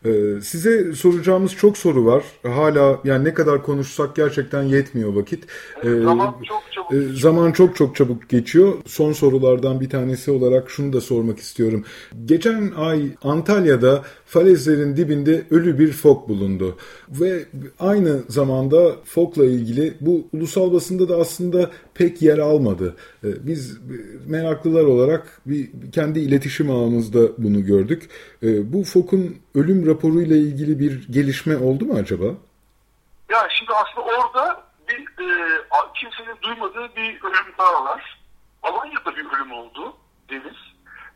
Ee, 0.05 0.41
size 0.43 0.93
soracağımız 0.93 1.57
çok 1.57 1.78
soru 1.78 2.07
var. 2.07 2.24
Hala 2.43 3.01
yani 3.05 3.24
ne 3.24 3.34
kadar 3.34 3.62
konuşsak 3.62 4.16
gerçekten 4.16 4.62
yetmiyor 4.62 5.14
vakit. 5.14 5.45
Ee, 5.84 5.88
Zaman 5.88 6.34
çok 6.49 6.62
çabuk 6.72 6.93
e, 6.93 7.20
Zaman 7.20 7.53
çok 7.53 7.76
çok 7.76 7.97
çabuk 7.97 8.28
geçiyor. 8.28 8.72
Son 8.86 9.12
sorulardan 9.12 9.80
bir 9.80 9.91
tanesi 9.91 10.30
olarak 10.30 10.70
şunu 10.70 10.93
da 10.93 11.01
sormak 11.01 11.38
istiyorum. 11.38 11.84
Geçen 12.24 12.72
ay 12.76 13.03
Antalya'da 13.22 14.03
falezlerin 14.31 14.97
dibinde 14.97 15.45
ölü 15.51 15.78
bir 15.78 15.93
fok 15.93 16.28
bulundu. 16.28 16.78
Ve 17.09 17.45
aynı 17.81 18.22
zamanda 18.28 18.97
fokla 19.05 19.45
ilgili 19.45 19.95
bu 20.01 20.28
ulusal 20.33 20.72
basında 20.72 21.09
da 21.09 21.16
aslında 21.16 21.70
pek 21.95 22.22
yer 22.22 22.39
almadı. 22.39 22.97
E, 23.24 23.47
biz 23.47 23.81
meraklılar 24.26 24.85
olarak 24.85 25.41
bir 25.47 25.70
kendi 25.93 26.20
iletişim 26.20 26.70
ağımızda 26.70 27.20
bunu 27.39 27.64
gördük. 27.64 28.11
E, 28.43 28.72
bu 28.72 28.85
fokun 28.85 29.37
ölüm 29.55 29.87
raporuyla 29.87 30.37
ilgili 30.37 30.78
bir 30.78 31.12
gelişme 31.12 31.57
oldu 31.57 31.85
mu 31.85 31.95
acaba? 31.95 32.26
Ya 33.31 33.49
şimdi 33.59 33.70
aslında 33.72 34.07
orada 34.07 34.64
bir 34.89 35.24
e, 35.24 35.59
kimsenin 36.01 36.37
duymadığı 36.43 36.97
bir 36.97 37.09
ölüm 37.09 37.55
daha 37.59 37.85
var. 37.85 38.20
Alanya'da 38.62 39.16
bir 39.16 39.26
ölüm 39.37 39.53
oldu 39.53 39.97
Deniz. 40.31 40.57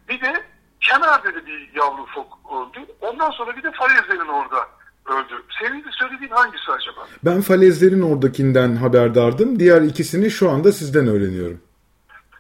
Bir 0.09 0.21
de 0.21 0.54
Kemer'de 0.85 1.35
de 1.35 1.47
bir 1.47 1.71
yavru 1.75 2.07
fok 2.07 2.39
öldü. 2.53 2.87
Ondan 3.01 3.31
sonra 3.31 3.57
bir 3.57 3.63
de 3.63 3.73
falezlerin 3.73 4.29
orada 4.29 4.69
öldü. 5.07 5.45
Senin 5.61 5.85
de 5.85 5.89
söylediğin 5.93 6.31
hangisi 6.31 6.73
acaba? 6.73 7.07
Ben 7.25 7.41
falezlerin 7.41 8.03
oradakinden 8.03 8.77
haberdardım. 8.77 9.59
Diğer 9.59 9.83
ikisini 9.83 10.31
şu 10.31 10.51
anda 10.51 10.73
sizden 10.73 11.07
öğreniyorum. 11.07 11.61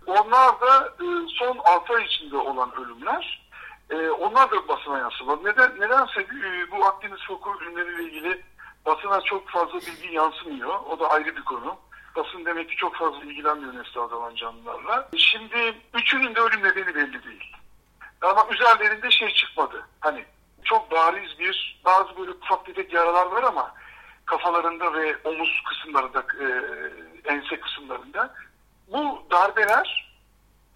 Onlar 0.06 0.60
da 0.60 0.94
e, 1.00 1.06
son 1.38 1.58
6 1.64 1.94
ay 1.94 2.04
içinde 2.04 2.36
olan 2.36 2.70
ölümler. 2.76 3.44
E, 3.90 4.10
onlar 4.10 4.50
da 4.50 4.68
basına 4.68 4.98
yansımadı. 4.98 5.44
Neden, 5.44 5.80
nedense 5.80 6.20
e, 6.20 6.70
bu 6.70 6.84
Akdeniz 6.84 7.20
foku 7.28 7.50
ürünleriyle 7.60 8.02
ilgili 8.02 8.42
basına 8.86 9.20
çok 9.20 9.48
fazla 9.48 9.80
bilgi 9.80 10.14
yansımıyor. 10.14 10.74
O 10.90 11.00
da 11.00 11.08
ayrı 11.10 11.36
bir 11.36 11.44
konu. 11.44 11.76
Basın 12.16 12.44
demek 12.44 12.68
ki 12.68 12.76
çok 12.76 12.94
fazla 12.96 13.24
ilgilenmiyor 13.24 13.74
nesli 13.74 14.00
adalan 14.00 14.34
canlılarla. 14.34 15.08
Şimdi 15.16 15.74
üçünün 15.94 16.34
de 16.34 16.40
ölüm 16.40 16.62
nedeni 16.62 16.94
belli 16.94 17.24
değil. 17.24 17.54
Ama 18.24 18.46
üzerlerinde 18.50 19.10
şey 19.10 19.34
çıkmadı. 19.34 19.86
Hani 20.00 20.24
çok 20.64 20.90
bariz 20.90 21.38
bir 21.38 21.80
bazı 21.84 22.16
böyle 22.16 22.30
ufak 22.30 22.66
tefek 22.66 22.92
yaralar 22.92 23.26
var 23.26 23.42
ama 23.42 23.74
kafalarında 24.26 24.94
ve 24.94 25.16
omuz 25.24 25.62
kısımlarında, 25.68 26.24
e, 26.40 26.46
ense 27.34 27.60
kısımlarında. 27.60 28.34
Bu 28.88 29.26
darbeler 29.30 30.14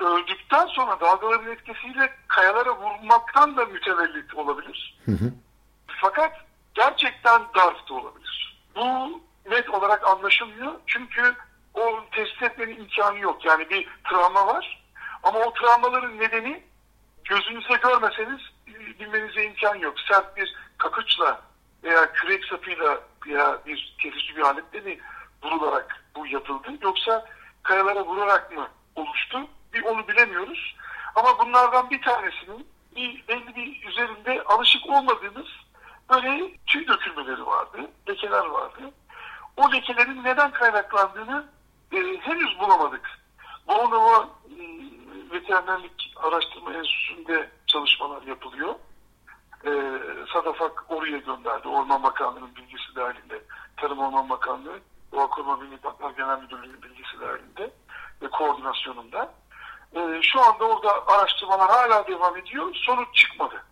öldükten 0.01 0.66
sonra 0.66 1.01
dalgaların 1.01 1.53
etkisiyle 1.53 2.12
kayalara 2.28 2.76
vurmaktan 2.76 3.57
da 3.57 3.64
mütevellit 3.64 4.34
olabilir. 4.34 4.99
Hı 5.05 5.12
hı. 5.12 5.32
Fakat 5.86 6.32
gerçekten 6.74 7.42
darp 7.55 7.88
da 7.88 7.94
olabilir. 7.94 8.59
Bu 8.76 9.20
net 9.51 9.70
olarak 9.70 10.07
anlaşılmıyor. 10.07 10.72
Çünkü 10.86 11.34
o 11.74 12.01
tespit 12.11 12.42
etmenin 12.42 12.76
imkanı 12.76 13.18
yok. 13.18 13.44
Yani 13.44 13.70
bir 13.70 13.88
travma 14.11 14.46
var. 14.46 14.84
Ama 15.22 15.38
o 15.38 15.53
travmaların 15.53 16.18
nedeni 16.18 16.62
gözünüzle 17.29 17.76
görmeseniz 17.76 18.41
bilmenize 19.01 19.45
imkan 19.45 19.74
yok. 19.74 19.95
Sert 20.01 20.37
bir 20.37 20.55
kakıçla 20.79 21.41
veya 21.85 22.12
kürek 22.12 22.45
sapıyla 22.45 23.01
veya 23.26 23.59
bir 23.66 23.97
kesici 24.03 24.37
bir 24.37 24.43
aletle 24.43 24.81
mi 24.81 24.99
vurularak 25.43 26.05
bu 26.16 26.26
yapıldı? 26.26 26.68
Yoksa 26.83 27.26
kayalara 27.62 28.05
vurarak 28.05 28.53
mı 28.57 28.68
oluştu? 28.97 29.47
Bir 29.72 29.83
onu 29.83 30.09
bilemiyoruz. 30.09 30.76
Ama 31.14 31.39
bunlardan 31.39 31.91
bir 31.91 32.03
tanesinin 32.03 32.66
bir 32.97 33.24
belli 33.29 33.57
bir 33.57 33.89
üzerinde 33.89 34.43
alışık 34.43 34.87
olmadığımız 34.87 35.47
böyle 36.11 36.57
tüy 36.66 36.87
dökülmeleri 36.87 37.47
vardı, 37.47 37.79
lekeler 38.09 38.47
vardı. 38.47 38.81
O 39.57 39.72
lekelerin 39.72 40.24
neden 40.24 40.51
kaynaklandığını 40.51 41.47
e, 41.93 41.97
henüz 41.97 42.59
bulamadık. 42.59 43.18
Bornova 43.68 44.29
e, 44.61 44.62
Veterinerlik 45.32 46.14
Araştırma 46.16 46.72
Enstitüsü'nde 46.72 47.50
çalışmalar 47.66 48.22
yapılıyor. 48.22 48.74
E, 49.64 49.70
Sadafak 50.32 50.84
oraya 50.88 51.18
gönderdi. 51.18 51.68
Orman 51.68 52.02
Bakanlığı'nın 52.02 52.54
bilgisi 52.56 52.96
dahilinde. 52.96 53.42
Tarım 53.76 53.98
Orman 53.98 54.28
Bakanlığı, 54.28 54.78
Doğa 55.12 55.26
Koruma 55.26 55.56
Milli 55.56 55.76
Parklar 55.76 56.11
Genel 56.11 56.40
Müdürlüğü'nün 56.42 56.82
bilgisi 56.82 57.20
dahilinde 57.20 57.70
ve 58.22 58.28
koordinasyonunda. 58.30 59.34
E, 59.96 60.22
şu 60.22 60.40
anda 60.40 60.64
orada 60.64 61.06
araştırmalar 61.06 61.70
hala 61.70 62.06
devam 62.06 62.36
ediyor. 62.36 62.74
Sonuç 62.74 63.09
çıkmadı. 63.14 63.64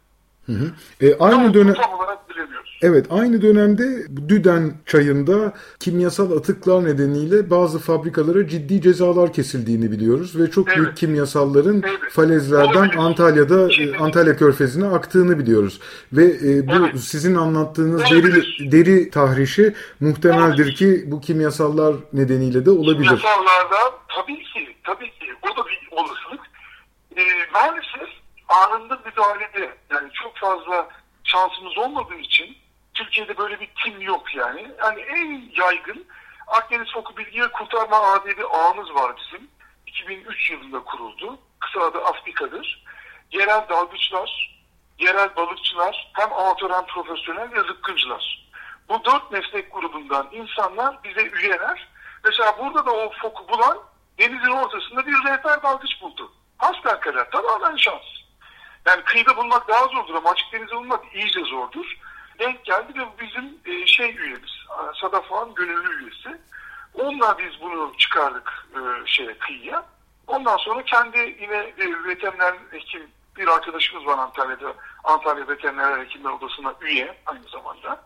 Hı 0.47 0.53
hı. 0.53 0.71
E, 1.01 1.19
aynı 1.19 1.55
dönem 1.55 1.75
tam 1.75 1.93
olarak 1.93 2.31
bilemiyoruz. 2.31 2.79
Evet, 2.83 3.07
aynı 3.11 3.43
dönemde 3.43 3.85
Düden 4.29 4.73
çayında 4.87 5.53
kimyasal 5.81 6.37
atıklar 6.37 6.85
nedeniyle 6.85 7.51
bazı 7.51 7.79
fabrikalara 7.79 8.49
ciddi 8.49 8.83
cezalar 8.83 9.33
kesildiğini 9.33 9.91
biliyoruz 9.91 10.41
ve 10.41 10.51
çok 10.51 10.69
evet. 10.69 10.79
büyük 10.79 10.97
kimyasalların 10.97 11.83
evet. 11.89 12.13
falezlerden. 12.13 12.91
Antalya'da 12.99 13.71
Şimdi. 13.71 13.97
Antalya 13.97 14.37
Körfezi'ne 14.37 14.87
aktığını 14.87 15.39
biliyoruz. 15.39 15.81
Ve 16.13 16.25
e, 16.25 16.67
bu 16.67 16.73
Evet. 16.73 17.01
sizin 17.01 17.35
anlattığınız 17.35 18.01
Olabilir. 18.13 18.57
deri 18.71 18.87
deri 18.87 19.11
tahrişi 19.11 19.75
muhtemeldir 20.01 20.65
Olabilir. 20.65 20.75
ki 20.75 21.05
bu 21.07 21.21
kimyasallar 21.21 21.97
nedeniyle 22.13 22.67
de 22.67 22.71
olabilir. 22.71 23.05
Kimyasallardan 23.05 23.93
tabii 24.17 24.43
ki, 24.43 24.77
tabii 24.85 25.11
ki 25.11 25.27
o 25.43 25.49
da 25.57 25.67
bir 25.69 25.89
olasılık. 25.91 26.41
E, 27.17 27.23
maalesef 27.53 28.26
anında 28.49 29.01
müdahalede 29.05 29.77
yani 29.91 30.13
çok 30.13 30.37
fazla 30.37 30.89
şansımız 31.25 31.79
olmadığı 31.79 32.15
için 32.15 32.57
Türkiye'de 32.95 33.39
böyle 33.39 33.61
bir 33.61 33.71
tim 33.85 34.01
yok 34.01 34.35
yani. 34.35 34.71
Yani 34.79 35.01
en 35.01 35.51
yaygın 35.57 36.07
Akdeniz 36.47 36.93
Foku 36.93 37.17
Bilgi 37.17 37.43
ve 37.43 37.53
Kurtarma 37.53 37.97
Ağı 37.97 38.25
bir 38.25 38.45
ağımız 38.51 38.95
var 38.95 39.17
bizim. 39.17 39.49
2003 39.87 40.51
yılında 40.51 40.85
kuruldu. 40.85 41.39
Kısa 41.61 41.81
adı 41.81 42.05
Afrika'dır. 42.05 42.85
Yerel 43.33 43.69
dalgıçlar, 43.69 44.59
yerel 44.99 45.37
balıkçılar, 45.37 46.11
hem 46.13 46.33
amatör 46.33 46.71
hem 46.71 46.87
profesyonel 46.87 47.53
ve 47.53 47.61
zıpkıncılar. 47.61 48.49
Bu 48.89 49.05
dört 49.05 49.33
meslek 49.33 49.73
grubundan 49.73 50.29
insanlar 50.33 51.05
bize 51.05 51.23
üyeler. 51.23 51.89
Mesela 52.25 52.59
burada 52.59 52.87
da 52.87 52.91
o 52.91 53.13
foku 53.23 53.49
bulan 53.49 53.79
denizin 54.19 54.51
ortasında 54.51 55.07
bir 55.07 55.13
rehber 55.13 55.63
dalgıç 55.63 56.01
buldu. 56.03 56.33
Hasbelkader 56.59 57.31
tamamen 57.31 57.77
şans. 57.77 58.03
Yani 58.87 59.03
kıyıda 59.05 59.37
bulmak 59.37 59.69
daha 59.69 59.87
zordur 59.87 60.15
ama 60.15 60.31
açık 60.31 60.53
denizde 60.53 60.77
bulmak 60.77 61.15
iyice 61.15 61.41
zordur. 61.41 61.99
Denk 62.39 62.65
geldi 62.65 63.01
ve 63.01 63.05
bizim 63.21 63.59
e, 63.65 63.87
şey 63.87 64.17
üyemiz, 64.17 64.51
Sadafan 65.01 65.55
gönüllü 65.55 66.03
üyesi. 66.03 66.41
Onunla 66.95 67.39
biz 67.39 67.61
bunu 67.61 67.93
çıkardık 67.99 68.53
e, 68.75 69.07
şeye 69.07 69.39
kıyıya. 69.39 69.85
Ondan 70.27 70.57
sonra 70.57 70.83
kendi 70.83 71.19
yine 71.19 71.57
e, 71.57 72.05
veteriner 72.07 72.55
hekim 72.71 73.03
bir 73.37 73.49
arkadaşımız 73.49 74.07
var 74.07 74.19
Antalya'da. 74.19 74.75
Antalya 75.05 75.49
Veteriner 75.49 76.05
Hekimler 76.05 76.31
Odası'na 76.31 76.75
üye 76.81 77.17
aynı 77.27 77.49
zamanda. 77.49 78.05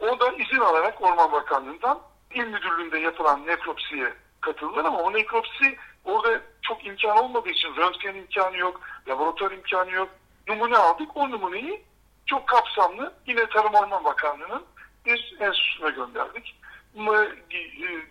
O 0.00 0.20
da 0.20 0.32
izin 0.32 0.58
alarak 0.60 1.02
Orman 1.02 1.32
Bakanlığı'ndan 1.32 2.00
il 2.34 2.44
müdürlüğünde 2.44 2.98
yapılan 2.98 3.46
nekropsiye 3.46 4.14
katıldılar 4.40 4.84
ama 4.84 4.98
o 4.98 5.12
nekropsi 5.12 5.76
orada 6.04 6.40
çok 6.68 6.86
imkan 6.86 7.16
olmadığı 7.16 7.48
için 7.48 7.76
röntgen 7.76 8.14
imkanı 8.14 8.56
yok, 8.56 8.80
laboratuvar 9.08 9.50
imkanı 9.50 9.90
yok. 9.90 10.08
Numune 10.48 10.76
aldık. 10.76 11.16
O 11.16 11.30
numuneyi 11.30 11.82
çok 12.26 12.48
kapsamlı 12.48 13.14
yine 13.26 13.46
Tarım 13.46 13.74
Orman 13.74 14.04
Bakanlığı'nın 14.04 14.64
bir 15.06 15.36
enstitüsüne 15.40 15.90
gönderdik. 15.90 16.60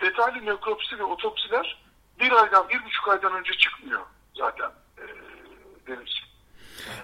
Detaylı 0.01 0.45
nekropsi 0.45 0.99
ve 0.99 1.03
otopsiler 1.03 1.84
bir 2.20 2.32
aydan, 2.32 2.70
bir 2.70 2.86
buçuk 2.86 3.08
aydan 3.08 3.34
önce 3.34 3.53
çıkmıyor 3.53 4.01
zaten 4.36 4.72
e, 4.97 5.03
Deniz. 5.88 6.20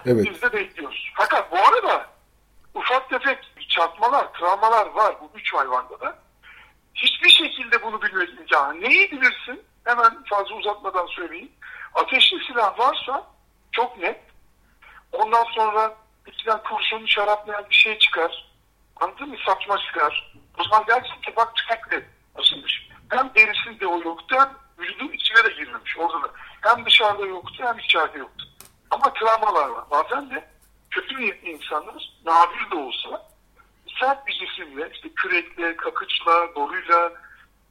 Evet. 0.06 0.26
Biz 0.30 0.42
de 0.42 0.52
bekliyoruz. 0.52 1.12
Fakat 1.16 1.52
bu 1.52 1.56
arada 1.56 2.06
ufak 2.74 3.10
tefek 3.10 3.38
çarpmalar, 3.68 4.32
travmalar 4.32 4.86
var 4.86 5.14
bu 5.20 5.30
üç 5.38 5.54
hayvanda 5.54 6.00
da. 6.00 6.18
Hiçbir 6.94 7.30
şekilde 7.30 7.82
bunu 7.82 8.02
bilmek 8.02 8.28
imkanı. 8.28 8.80
Neyi 8.80 9.10
bilirsin? 9.10 9.62
Hemen 9.84 10.24
fazla 10.24 10.54
uzatmadan 10.54 11.06
söyleyeyim. 11.06 11.52
Ateşli 11.94 12.44
silah 12.46 12.78
varsa 12.78 13.26
çok 13.72 13.98
net. 13.98 14.20
Ondan 15.12 15.44
sonra 15.44 15.94
içinden 16.26 16.62
kurşun 16.62 17.06
şaraplayan 17.06 17.64
bir 17.70 17.74
şey 17.74 17.98
çıkar. 17.98 18.52
Anladın 18.96 19.28
mı? 19.28 19.36
Saçma 19.46 19.78
çıkar. 19.78 20.34
O 20.58 20.64
zaman 20.64 20.86
dersin 20.86 21.20
ki 21.20 21.36
bak 21.36 21.54
tüfekle 21.56 22.08
asılmış. 22.34 22.88
Hem 23.08 23.34
derisinde 23.34 23.86
o 23.86 24.02
yoktu 24.02 24.36
hem 24.38 24.50
vücudun 24.78 25.12
içine 25.12 25.44
de 25.44 25.48
girmemiş. 25.48 25.98
Orada 25.98 26.22
da. 26.22 26.30
Hem 26.60 26.86
dışarıda 26.86 27.26
yoktu 27.26 27.64
hem 27.66 27.78
içeride 27.78 28.18
yoktu. 28.18 28.44
Ama 28.90 29.12
travmalar 29.12 29.68
var. 29.68 29.84
Bazen 29.90 30.30
de 30.30 30.50
kötü 30.90 31.16
niyetli 31.16 31.50
insanlar 31.50 32.12
nadir 32.24 32.70
de 32.70 32.74
olsa 32.74 33.34
sert 34.00 34.26
bir 34.26 34.32
cisimle, 34.32 34.90
işte 34.94 35.08
kürekle, 35.14 35.76
kakıçla, 35.76 36.54
boruyla, 36.54 37.12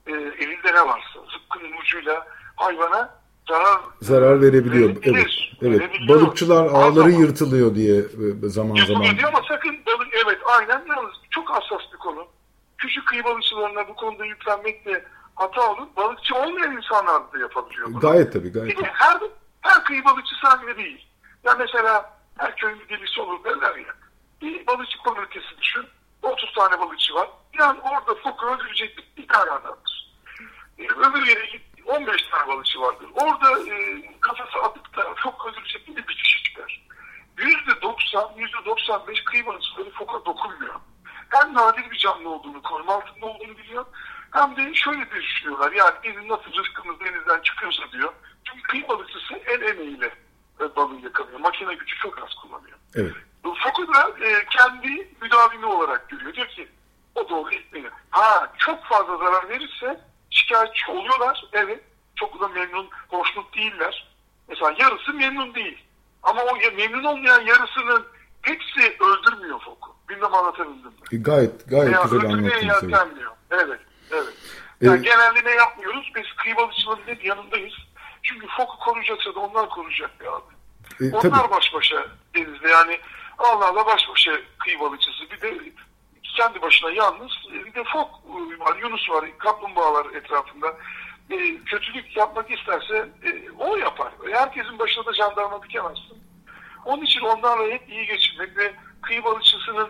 e, 0.08 0.12
elinde 0.12 0.74
ne 0.74 0.86
varsa, 0.86 1.20
zıpkının 1.34 1.72
ucuyla 1.82 2.28
hayvana 2.56 3.24
zarar 3.47 3.80
zarar 4.01 4.41
verebiliyor. 4.41 4.89
verebilir. 4.89 5.14
Evet. 5.16 5.28
Evet. 5.62 5.82
Verebiliyor. 5.82 6.20
Balıkçılar 6.22 6.66
ağları 6.66 7.12
yırtılıyor 7.12 7.76
diye 7.76 7.95
e, 7.97 8.49
zaman 8.49 8.76
Yapılıyor 8.76 9.04
zaman. 9.04 9.18
diyor 9.18 9.30
ama 9.34 9.41
sakın 9.47 9.86
balık 9.86 10.08
evet 10.26 10.39
aynen 10.45 10.86
yalnız 10.95 11.14
çok 11.30 11.49
hassas 11.49 11.82
bir 11.93 11.97
konu. 11.97 12.28
Küçük 12.78 13.08
kıyı 13.08 13.24
balıkçılarına 13.24 13.88
bu 13.88 13.95
konuda 13.95 14.26
yüklenmek 14.26 14.86
de 14.86 15.06
hata 15.36 15.72
olur. 15.72 15.88
Balıkçı 15.97 16.36
olmayan 16.36 16.78
insanlar 16.78 17.34
da 17.34 17.39
yapabiliyor 17.39 17.88
bunu. 17.88 17.99
Gayet 17.99 18.34
tabii 18.34 18.51
gayet. 18.51 18.78
Bir 18.78 18.84
de 18.84 18.89
her, 18.93 19.18
her 19.62 19.84
kıyı 19.84 20.06
balıkçısı 20.06 20.47
aynı 20.47 20.78
değil. 20.78 21.08
Ya 21.43 21.56
mesela 21.60 22.14
her 22.38 22.56
köyün 22.56 22.80
bir 22.80 22.89
delisi 22.89 23.22
olur 23.22 23.43
derler 23.43 23.76
ya. 23.76 23.93
Bir 24.41 24.68
balıkçı 24.68 24.97
komünitesi 24.97 25.58
düşün. 25.62 25.86
30 26.22 26.54
tane 26.54 26.80
balıkçı 26.80 27.14
var. 27.14 27.30
Yani 27.60 27.80
orada 27.80 28.22
foku 28.22 28.45
öldürecek 28.45 28.97
bir, 28.97 29.24
bir 29.24 29.28
tane 29.28 29.51
adamdır. 29.51 29.92
E, 30.80 30.84
öbür 30.84 31.28
yere 31.28 31.45
git 31.45 31.61
15 31.86 32.21
tane 32.24 32.47
balıkçı 32.47 32.82
vardır. 32.82 33.07
Orada 33.13 33.69
e, 33.69 34.03
kafası 34.21 34.59
atıp 34.59 34.97
da 34.97 35.13
fok 35.15 35.47
öldürecek 35.47 35.88
bir, 35.88 36.07
bir 36.07 36.15
kişi 36.15 36.43
çıkar. 36.43 36.84
%90, 37.38 38.36
%95 38.38 39.24
kıyı 39.24 39.45
balıkçıları 39.45 39.89
foka 39.89 40.26
dokunmuyor. 40.26 40.76
Hem 41.30 41.53
nadir 41.53 41.91
bir 41.91 41.97
canlı 41.97 42.30
olduğunu, 42.30 42.61
koruma 42.61 42.93
altında 42.93 43.26
olduğunu 43.26 43.57
biliyor. 43.57 43.86
Hem 44.32 44.55
de 44.55 44.74
şöyle 44.74 45.11
bir 45.11 45.21
düşünüyorlar. 45.21 45.71
Yani 45.71 45.93
bizim 46.03 46.30
nasıl 46.30 46.53
rızkımız 46.53 46.99
denizden 46.99 47.41
çıkıyorsa 47.41 47.91
diyor. 47.91 48.13
Çünkü 48.43 48.61
kıyı 48.61 48.88
balıkçısı 48.88 49.34
el 49.45 49.61
emeğiyle 49.61 50.13
balığı 50.76 50.99
yakalıyor. 50.99 51.39
Makine 51.39 51.74
gücü 51.74 51.95
çok 51.95 52.24
az 52.24 52.34
kullanıyor. 52.34 52.78
Evet. 52.95 53.13
Foku 53.43 53.93
da 53.93 54.26
e, 54.26 54.45
kendi 54.45 55.11
müdavimi 55.21 55.65
olarak 55.65 56.09
görüyor. 56.09 56.34
Diyor 56.34 56.47
ki 56.47 56.67
o 57.15 57.30
doğru 57.30 57.51
gitmeli. 57.51 57.89
Ha 58.09 58.53
çok 58.57 58.86
fazla 58.86 59.17
zarar 59.17 59.49
verirse 59.49 60.01
şikayetçi 60.47 60.91
oluyorlar. 60.91 61.45
Evet. 61.53 61.79
Çok 62.15 62.41
da 62.41 62.47
memnun, 62.47 62.89
hoşnut 63.09 63.55
değiller. 63.57 64.07
Mesela 64.47 64.75
yarısı 64.79 65.13
memnun 65.13 65.55
değil. 65.55 65.83
Ama 66.23 66.43
o 66.43 66.55
memnun 66.77 67.03
olmayan 67.03 67.41
yarısının 67.41 68.05
hepsi 68.41 68.97
öldürmüyor 68.99 69.59
Foku. 69.59 69.95
Bilmem 70.09 70.33
anlatabildim 70.33 70.85
mi? 70.91 70.95
E, 71.11 71.17
gayet 71.17 71.69
gayet 71.69 71.87
Veya 71.87 72.03
güzel 72.03 72.17
yeltenmiyor. 72.67 73.31
Evet, 73.51 73.79
evet. 74.11 74.33
Yani 74.81 74.95
Evet. 74.95 75.03
genelde 75.03 75.49
ne 75.49 75.51
yapmıyoruz? 75.55 76.11
Biz 76.15 76.25
hep 77.05 77.25
yanındayız. 77.25 77.73
Çünkü 78.23 78.47
Foku 78.47 78.79
koruyacaksa 78.79 79.35
da 79.35 79.39
onlar 79.39 79.69
koruyacak 79.69 80.11
ya 80.25 80.31
abi. 80.31 80.53
E, 81.01 81.11
Onlar 81.11 81.21
tabii. 81.21 81.51
baş 81.51 81.73
başa 81.73 82.07
denizde 82.35 82.69
yani 82.69 82.99
Allah'la 83.37 83.85
baş 83.85 84.09
başa 84.09 84.31
kıyı 84.59 84.79
balıkçısı. 84.79 85.29
Bir 85.31 85.41
de 85.41 85.59
kendi 86.34 86.61
başına 86.61 86.91
yalnız 86.91 87.31
bir 87.53 87.73
de 87.73 87.84
fok 87.84 88.09
var, 88.59 88.77
Yunus 88.81 89.09
var, 89.09 89.25
kaplumbağalar 89.38 90.05
etrafında. 90.05 90.77
E, 91.29 91.57
kötülük 91.65 92.17
yapmak 92.17 92.51
isterse 92.51 93.09
e, 93.23 93.51
o 93.59 93.75
yapar. 93.75 94.11
Herkesin 94.31 94.79
başına 94.79 95.05
da 95.05 95.13
jandarma 95.13 95.63
dikemezsin. 95.63 96.23
Onun 96.86 97.01
için 97.01 97.21
onlarla 97.21 97.73
hep 97.73 97.89
iyi 97.89 98.05
geçirmek 98.05 98.57
ve 98.57 98.73
kıyı 99.01 99.23
balıkçısının 99.23 99.89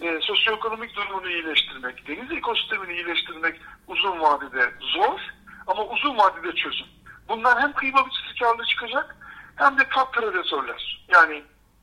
e, 0.00 0.20
sosyoekonomik 0.20 0.96
durumunu 0.96 1.30
iyileştirmek, 1.30 2.08
deniz 2.08 2.32
ekosistemini 2.32 2.92
iyileştirmek 2.92 3.60
uzun 3.86 4.20
vadede 4.20 4.72
zor 4.80 5.20
ama 5.66 5.84
uzun 5.84 6.18
vadede 6.18 6.54
çözüm. 6.54 6.86
Bundan 7.28 7.60
hem 7.60 7.72
kıyı 7.72 7.92
balıkçısı 7.92 8.34
karlı 8.38 8.64
çıkacak 8.64 9.16
hem 9.56 9.78
de 9.78 9.88
top 9.88 10.14
predatörler. 10.14 11.06
Yani 11.08 11.42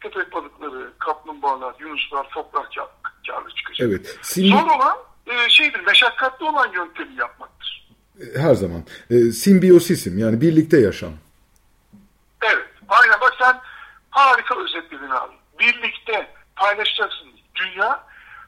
köpek 0.09 0.33
balıkları, 0.33 0.93
kaplumbağalar, 0.99 1.75
yunuslar, 1.79 2.29
foklar 2.29 2.67
kar, 2.75 2.87
karlı 3.27 3.49
çıkacak. 3.55 3.89
Evet. 3.89 4.17
Sim, 4.21 4.45
Zor 4.51 4.67
olan 4.77 4.97
e, 5.27 5.49
şeydir, 5.49 5.79
meşakkatli 5.79 6.45
olan 6.45 6.71
yöntemi 6.73 7.15
yapmaktır. 7.15 7.87
her 8.35 8.53
zaman. 8.55 8.83
E, 9.09 9.15
simbiyosisim 9.31 10.17
yani 10.19 10.41
birlikte 10.41 10.79
yaşam. 10.79 11.11
Evet. 12.43 12.67
Aynen 12.87 13.21
bak 13.21 13.35
sen 13.39 13.59
harika 14.09 14.55
özetledin 14.59 15.09
abi. 15.09 15.33
Birlikte 15.59 16.31
paylaşacaksın. 16.55 17.27
Dünya 17.55 18.03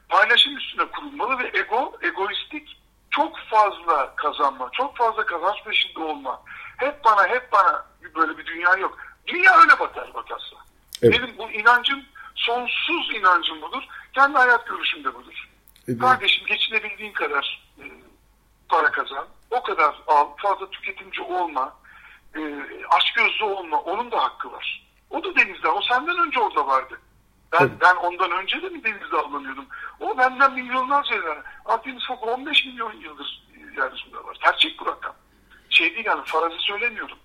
paylaşım 0.08 0.56
üstüne 0.56 0.84
kurulmalı 0.86 1.38
ve 1.38 1.58
ego, 1.58 1.92
egoistik 2.02 2.76
çok 3.10 3.38
fazla 3.50 4.14
kazanma, 4.16 4.68
çok 4.72 4.96
fazla 4.96 5.26
kazanç 5.26 5.56
peşinde 5.64 5.98
olma. 5.98 6.42
Hep 6.76 7.04
bana, 7.04 7.28
hep 7.28 7.52
bana 7.52 7.84
böyle 8.16 8.38
bir 8.38 8.46
dünya 8.46 8.74
yok. 8.76 8.98
Dünya 9.26 9.58
öyle 9.58 9.78
batar 9.78 10.14
bakarsa. 10.14 10.56
Evet. 11.02 11.18
Benim 11.18 11.38
inancım, 11.70 12.04
sonsuz 12.34 13.14
inancım 13.14 13.62
budur. 13.62 13.82
Kendi 14.12 14.38
hayat 14.38 14.66
görüşüm 14.66 15.04
de 15.04 15.14
budur. 15.14 15.48
Evet. 15.88 16.00
Kardeşim 16.00 16.46
geçinebildiğin 16.46 17.12
kadar 17.12 17.62
e, 17.78 17.84
para 18.68 18.90
kazan. 18.90 19.26
O 19.50 19.62
kadar 19.62 19.94
al. 20.06 20.28
Fazla 20.36 20.70
tüketimci 20.70 21.22
olma. 21.22 21.76
E, 22.36 22.40
açgözlü 22.90 23.44
olma. 23.44 23.80
Onun 23.80 24.10
da 24.10 24.22
hakkı 24.22 24.52
var. 24.52 24.86
O 25.10 25.24
da 25.24 25.36
denizde. 25.36 25.68
O 25.68 25.82
senden 25.82 26.18
önce 26.18 26.40
orada 26.40 26.66
vardı. 26.66 27.00
Ben, 27.52 27.58
Tabii. 27.58 27.80
ben 27.80 27.94
ondan 27.96 28.30
önce 28.30 28.62
de 28.62 28.68
mi 28.68 28.84
denizde 28.84 29.16
avlanıyordum? 29.16 29.66
O 30.00 30.18
benden 30.18 30.52
milyonlarca 30.52 31.14
lira. 31.14 31.42
Akdeniz 31.64 32.06
Foku 32.06 32.30
15 32.30 32.64
milyon 32.66 32.92
yıldır 32.92 33.48
yeryüzünde 33.76 34.24
var. 34.24 34.38
Gerçek 34.44 34.80
bu 34.80 34.86
rakam. 34.86 35.14
Şey 35.70 35.94
değil 35.94 36.06
yani 36.06 36.22
farazi 36.24 36.58
söylemiyorum. 36.58 37.18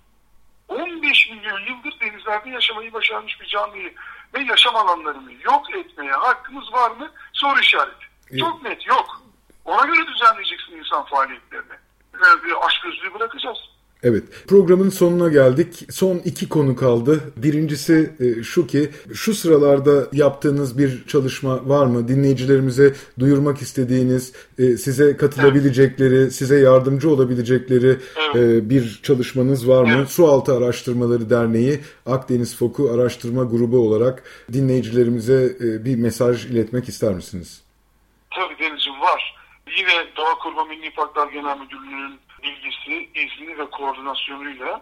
15 0.68 1.30
milyon 1.30 1.60
yıldır 1.60 2.00
denizlerde 2.00 2.50
yaşamayı 2.50 2.92
başarmış 2.92 3.40
bir 3.40 3.46
canlıyı 3.46 3.94
ve 4.36 4.42
yaşam 4.42 4.76
alanlarını 4.76 5.32
yok 5.32 5.74
etmeye 5.74 6.12
hakkımız 6.12 6.72
var 6.72 6.90
mı? 6.90 7.10
Soru 7.32 7.60
işareti. 7.60 8.06
Çok 8.38 8.62
net 8.62 8.86
yok. 8.86 9.22
Ona 9.64 9.86
göre 9.86 10.06
düzenleyeceksin 10.06 10.72
insan 10.72 11.04
faaliyetlerini. 11.04 11.72
Ee, 12.14 12.44
bir 12.44 12.66
açgözlüğü 12.66 13.14
bırakacağız. 13.14 13.58
Evet, 14.02 14.24
programın 14.48 14.90
sonuna 14.90 15.28
geldik. 15.28 15.86
Son 15.90 16.16
iki 16.24 16.48
konu 16.48 16.76
kaldı. 16.76 17.20
Birincisi 17.36 18.10
e, 18.20 18.42
şu 18.42 18.66
ki, 18.66 18.90
şu 19.14 19.34
sıralarda 19.34 20.06
yaptığınız 20.12 20.78
bir 20.78 21.04
çalışma 21.06 21.68
var 21.68 21.86
mı? 21.86 22.08
Dinleyicilerimize 22.08 22.94
duyurmak 23.18 23.62
istediğiniz, 23.62 24.32
e, 24.58 24.76
size 24.76 25.16
katılabilecekleri, 25.16 26.30
size 26.30 26.58
yardımcı 26.58 27.10
olabilecekleri 27.10 27.96
Evet. 28.16 28.36
e, 28.36 28.70
bir 28.70 29.00
çalışmanız 29.02 29.68
var 29.68 29.82
mı? 29.84 29.94
Evet. 29.98 30.08
Sualtı 30.10 30.56
Araştırmaları 30.56 31.30
Derneği, 31.30 31.80
Akdeniz 32.06 32.56
Foku 32.56 32.90
Araştırma 32.90 33.44
Grubu 33.44 33.78
olarak 33.78 34.22
dinleyicilerimize 34.52 35.56
bir 35.84 35.96
mesaj 35.96 36.46
iletmek 36.46 36.88
ister 36.88 37.14
misiniz? 37.14 37.62
Tabii 38.34 38.58
Deniz'im 38.58 39.00
var. 39.00 39.36
Yine 39.78 40.06
Doğa 40.16 40.34
Koruma 40.34 40.64
Milli 40.64 40.90
Parklar 40.90 41.28
Genel 41.32 41.58
Müdürlüğü'nün 41.58 42.18
bilgisi, 42.46 43.10
izni 43.14 43.58
ve 43.58 43.70
koordinasyonuyla 43.70 44.80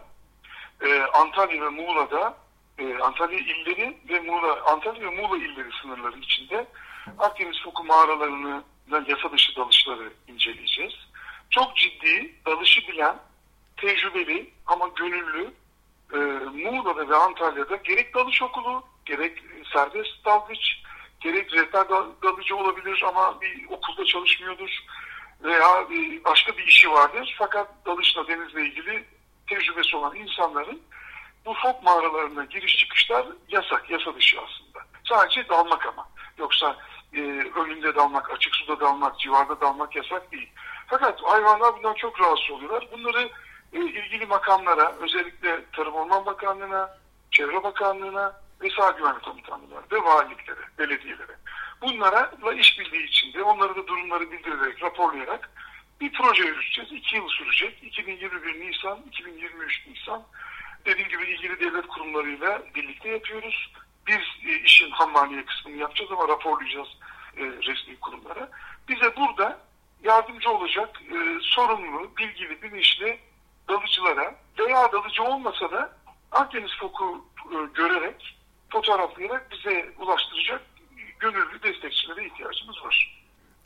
e, 0.81 1.01
Antalya 1.01 1.61
ve 1.61 1.69
Muğla'da 1.69 2.37
e, 2.77 2.97
Antalya 2.97 3.39
illeri 3.39 3.97
ve 4.09 4.19
Muğla 4.19 4.63
Antalya 4.65 5.01
ve 5.01 5.21
Muğla 5.21 5.37
illeri 5.37 5.69
sınırları 5.81 6.19
içinde 6.19 6.65
Akdeniz 7.19 7.63
foku 7.63 7.83
mağaralarını 7.83 8.63
yasa 9.07 9.31
dışı 9.31 9.55
dalışları 9.55 10.13
inceleyeceğiz. 10.27 10.93
Çok 11.49 11.75
ciddi 11.77 12.35
dalışı 12.45 12.87
bilen, 12.87 13.15
tecrübeli 13.77 14.49
ama 14.65 14.87
gönüllü 14.95 15.53
e, 16.13 16.17
Muğla'da 16.63 17.09
ve 17.09 17.15
Antalya'da 17.15 17.75
gerek 17.75 18.15
dalış 18.15 18.41
okulu, 18.41 18.83
gerek 19.05 19.43
serbest 19.73 20.25
dalgıç, 20.25 20.81
gerek 21.19 21.53
rehber 21.53 21.89
dal- 21.89 22.11
dalıcı 22.23 22.55
olabilir 22.55 23.03
ama 23.07 23.41
bir 23.41 23.65
okulda 23.69 24.05
çalışmıyordur 24.05 24.83
veya 25.43 25.87
başka 26.25 26.57
bir 26.57 26.67
işi 26.67 26.91
vardır. 26.91 27.35
Fakat 27.37 27.67
dalışla 27.85 28.27
denizle 28.27 28.61
ilgili 28.61 29.05
tecrübesi 29.47 29.97
olan 29.97 30.15
insanların 30.15 30.81
bu 31.45 31.53
fok 31.53 31.83
mağaralarına 31.83 32.45
giriş 32.45 32.77
çıkışlar 32.77 33.25
yasak, 33.49 33.89
yasa 33.89 34.15
dışı 34.15 34.37
aslında. 34.41 34.85
Sadece 35.09 35.49
dalmak 35.49 35.85
ama. 35.85 36.07
Yoksa 36.37 36.75
e, 37.13 37.19
önünde 37.55 37.95
dalmak, 37.95 38.31
açık 38.31 38.55
suda 38.55 38.79
dalmak, 38.79 39.19
civarda 39.19 39.61
dalmak 39.61 39.95
yasak 39.95 40.31
değil. 40.31 40.49
Fakat 40.87 41.21
hayvanlar 41.23 41.77
bundan 41.77 41.93
çok 41.93 42.21
rahatsız 42.21 42.51
oluyorlar. 42.51 42.87
Bunları 42.91 43.29
e, 43.73 43.79
ilgili 43.79 44.25
makamlara, 44.25 44.91
özellikle 44.91 45.65
Tarım 45.71 45.93
Orman 45.93 46.25
Bakanlığı'na, 46.25 46.97
Çevre 47.31 47.63
Bakanlığı'na 47.63 48.41
ve 48.61 48.69
Sağ 48.69 48.91
Güvenlik 48.91 49.23
Komutanlığı'na 49.23 49.81
ve 49.91 50.03
valiliklere, 50.03 50.61
belediyelere. 50.79 51.35
Bunlara 51.81 52.31
da 52.45 52.53
işbirliği 52.53 53.03
içinde 53.03 53.43
onları 53.43 53.75
da 53.75 53.87
durumları 53.87 54.31
bildirerek, 54.31 54.83
raporlayarak 54.83 55.49
bir 56.01 56.13
proje 56.13 56.43
yürüteceğiz. 56.43 56.91
İki 56.91 57.15
yıl 57.15 57.27
sürecek. 57.27 57.83
2021 57.83 58.59
Nisan, 58.59 58.99
2023 59.07 59.87
Nisan. 59.87 60.23
Dediğim 60.85 61.09
gibi 61.09 61.23
ilgili 61.23 61.59
devlet 61.59 61.87
kurumlarıyla 61.87 62.61
birlikte 62.75 63.09
yapıyoruz. 63.09 63.71
Biz 64.07 64.49
e, 64.49 64.59
işin 64.59 64.91
ham 64.91 65.11
maliye 65.11 65.45
kısmını 65.45 65.77
yapacağız 65.77 66.11
ama 66.11 66.27
raporlayacağız 66.27 66.87
e, 67.37 67.43
resmi 67.43 67.99
kurumlara. 67.99 68.49
Bize 68.89 69.15
burada 69.15 69.59
yardımcı 70.03 70.51
olacak 70.51 71.01
e, 71.11 71.39
sorumlu, 71.41 72.17
bilgili, 72.17 72.61
bilinçli 72.61 73.19
dalıcılara 73.69 74.35
veya 74.59 74.91
dalıcı 74.91 75.23
olmasa 75.23 75.71
da 75.71 75.97
Akdeniz 76.31 76.71
foku 76.79 77.25
e, 77.51 77.55
görerek, 77.73 78.37
fotoğraflayarak 78.69 79.51
bize 79.51 79.93
ulaştıracak 79.99 80.61
gönüllü 81.19 81.63
destekçilere 81.63 82.25
ihtiyacımız 82.25 82.75
var. 82.85 83.15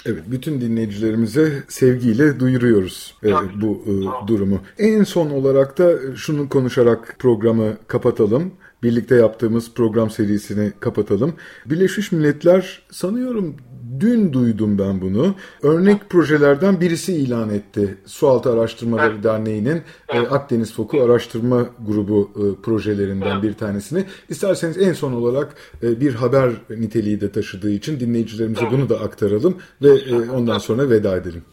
Evet, 0.05 0.23
bütün 0.27 0.61
dinleyicilerimize 0.61 1.63
sevgiyle 1.67 2.39
duyuruyoruz 2.39 3.15
e, 3.23 3.29
Tabii. 3.29 3.61
bu 3.61 3.83
e, 3.87 4.03
Tamam. 4.03 4.27
durumu. 4.27 4.61
En 4.77 5.03
son 5.03 5.29
olarak 5.29 5.77
da 5.77 6.15
şunu 6.15 6.49
konuşarak 6.49 7.15
programı 7.19 7.77
kapatalım. 7.87 8.53
birlikte 8.83 9.15
yaptığımız 9.15 9.73
program 9.73 10.09
serisini 10.09 10.71
kapatalım. 10.79 11.35
Birleşmiş 11.65 12.11
Milletler 12.11 12.81
sanıyorum 12.91 13.55
dün 13.99 14.33
duydum 14.33 14.79
ben 14.79 15.01
bunu. 15.01 15.35
Örnek 15.63 16.09
projelerden 16.09 16.81
birisi 16.81 17.13
ilan 17.13 17.49
etti. 17.49 17.97
Sualtı 18.05 18.53
Araştırmaları 18.53 19.13
evet. 19.13 19.23
Derneği'nin 19.23 19.83
evet. 20.07 20.31
Akdeniz 20.31 20.75
Foku 20.75 21.03
Araştırma 21.03 21.65
Grubu 21.79 22.31
e, 22.35 22.61
projelerinden 22.61 23.31
evet. 23.31 23.43
bir 23.43 23.53
tanesini. 23.53 24.05
İsterseniz 24.29 24.77
en 24.77 24.93
son 24.93 25.13
olarak 25.13 25.55
e, 25.83 25.99
bir 25.99 26.15
haber 26.15 26.49
niteliği 26.69 27.21
de 27.21 27.31
taşıdığı 27.31 27.71
için 27.71 27.99
dinleyicilerimize 27.99 28.61
evet. 28.61 28.71
bunu 28.71 28.89
da 28.89 28.99
aktaralım 28.99 29.61
ve 29.81 29.89
e, 29.89 30.29
ondan 30.29 30.57
sonra 30.57 30.89
veda 30.89 31.15
edelim. 31.15 31.45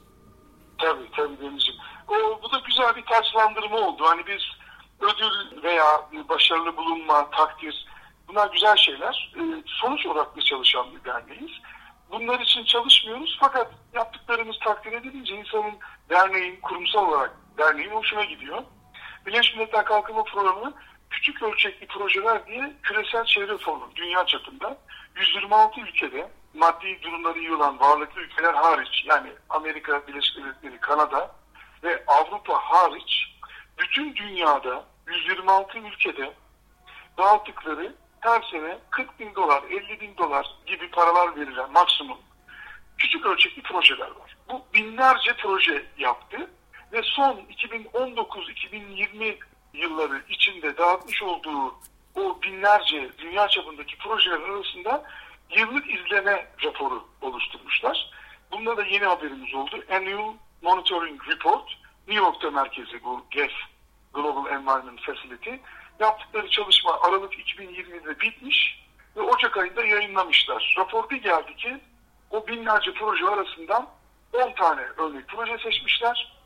Tabii 0.79 1.11
tabii 1.17 1.41
Deniz'ciğim. 1.41 1.81
Bu 2.43 2.53
da 2.53 2.63
güzel 2.67 2.97
bir 2.97 3.05
taçlandırma 3.05 3.77
oldu. 3.77 4.03
Hani 4.07 4.23
biz 4.27 4.43
ödül 5.01 5.63
veya 5.63 5.85
başarılı 6.29 6.77
bulunma, 6.77 7.31
takdir 7.31 7.87
bunlar 8.29 8.51
güzel 8.53 8.77
şeyler. 8.77 9.35
Sonuç 9.67 10.07
odaklı 10.07 10.43
çalışan 10.43 10.87
bir 10.95 11.05
derneğiz 11.05 11.51
bunlar 12.11 12.41
için 12.41 12.65
çalışmıyoruz 12.65 13.37
fakat 13.41 13.73
yaptıklarımız 13.95 14.59
takdir 14.59 14.93
edilince 14.93 15.35
insanın 15.35 15.75
derneğin, 16.11 16.61
kurumsal 16.61 17.09
olarak 17.09 17.37
derneğin 17.59 17.91
hoşuna 17.91 18.25
gidiyor. 18.25 18.63
Birleşmiş 19.27 19.57
Milletler 19.57 19.85
Kalkınma 19.85 20.25
Programı 20.25 20.75
küçük 21.11 21.43
ölçekli 21.43 21.87
projeler 21.87 22.47
diye 22.47 22.73
küresel 22.83 23.25
çevre 23.25 23.59
forumu 23.59 23.91
dünya 23.97 24.27
çapında 24.27 24.79
126 25.17 25.81
ülkede 25.81 26.31
maddi 26.55 27.03
durumları 27.03 27.39
iyi 27.39 27.55
olan 27.55 27.81
varlıklı 27.81 28.21
ülkeler 28.21 28.55
hariç 28.55 29.05
yani 29.07 29.33
Amerika 29.51 30.07
Birleşik 30.07 30.37
Devletleri, 30.37 30.81
Kanada 30.81 31.35
ve 31.83 32.05
Avrupa 32.07 32.55
hariç 32.55 33.37
bütün 33.79 34.17
dünyada 34.17 34.85
126 35.07 35.79
ülkede 35.79 36.33
dağıttıkları 37.19 37.95
her 38.27 38.43
sene 38.51 38.79
40 38.91 39.21
bin 39.21 39.35
dolar, 39.35 39.63
50 39.71 40.01
bin 40.01 40.17
dolar 40.17 40.55
gibi 40.67 40.91
paralar 40.91 41.37
verilen 41.37 41.73
maksimum 41.73 42.19
küçük 42.99 43.27
ölçekli 43.27 43.63
projeler 43.63 44.11
var. 44.11 44.37
Bu 44.49 44.65
binlerce 44.75 45.33
proje 45.37 45.87
yaptı 45.99 46.51
ve 46.93 47.03
son 47.03 47.41
2019-2020 47.95 49.37
yılları 49.73 50.23
içinde 50.29 50.77
dağıtmış 50.77 51.23
olduğu 51.23 51.75
o 52.15 52.43
binlerce 52.43 53.11
dünya 53.19 53.49
çapındaki 53.49 53.99
projeler 53.99 54.41
arasında 54.41 55.05
yıllık 55.57 55.91
izleme 55.91 56.47
raporu 56.65 57.09
oluşturmuşlar. 57.21 58.11
Bunda 58.53 58.77
da 58.77 58.85
yeni 58.85 59.05
haberimiz 59.05 59.55
oldu. 59.55 59.85
Annual 59.91 60.35
Monitoring 60.63 61.29
Report, 61.29 61.69
New 62.09 62.25
York'ta 62.25 62.51
merkezi 62.51 63.05
bu 63.05 63.25
GEF, 63.31 63.53
Global 64.15 64.53
Environment 64.53 65.01
Facility 65.01 65.51
yaptıkları 66.01 66.51
çalışma 66.51 67.01
Aralık 67.01 67.35
2020'de 67.35 68.21
bitmiş 68.21 68.87
ve 69.17 69.21
Ocak 69.21 69.57
ayında 69.57 69.85
yayınlamışlar. 69.85 70.75
Rapor 70.79 71.11
bir 71.11 71.23
geldi 71.23 71.57
ki 71.57 71.81
o 72.31 72.47
binlerce 72.47 72.93
proje 72.93 73.27
arasından 73.27 73.89
10 74.33 74.53
tane 74.53 74.81
örnek 74.81 75.29
proje 75.29 75.59
seçmişler. 75.59 76.37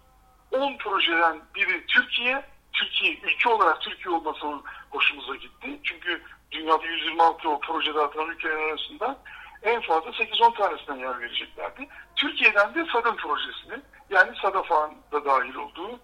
10 0.50 0.76
projeden 0.76 1.40
biri 1.54 1.86
Türkiye. 1.86 2.44
Türkiye 2.72 3.12
ülke 3.12 3.48
olarak 3.48 3.80
Türkiye 3.80 4.14
olması 4.14 4.46
hoşumuza 4.90 5.34
gitti. 5.36 5.80
Çünkü 5.84 6.22
dünyada 6.50 6.86
126 6.86 7.48
o 7.48 7.60
projede 7.60 8.00
atılan 8.00 8.28
ülkeler 8.28 8.56
arasında 8.56 9.18
en 9.62 9.80
fazla 9.80 10.10
8-10 10.10 10.54
tanesine 10.54 11.00
yer 11.00 11.20
vereceklerdi. 11.20 11.88
Türkiye'den 12.16 12.74
de 12.74 12.86
SADAM 12.92 13.16
projesini 13.16 13.82
yani 14.10 14.36
SADAFA'nın 14.42 14.96
da 15.12 15.24
dahil 15.24 15.54
olduğu 15.54 16.00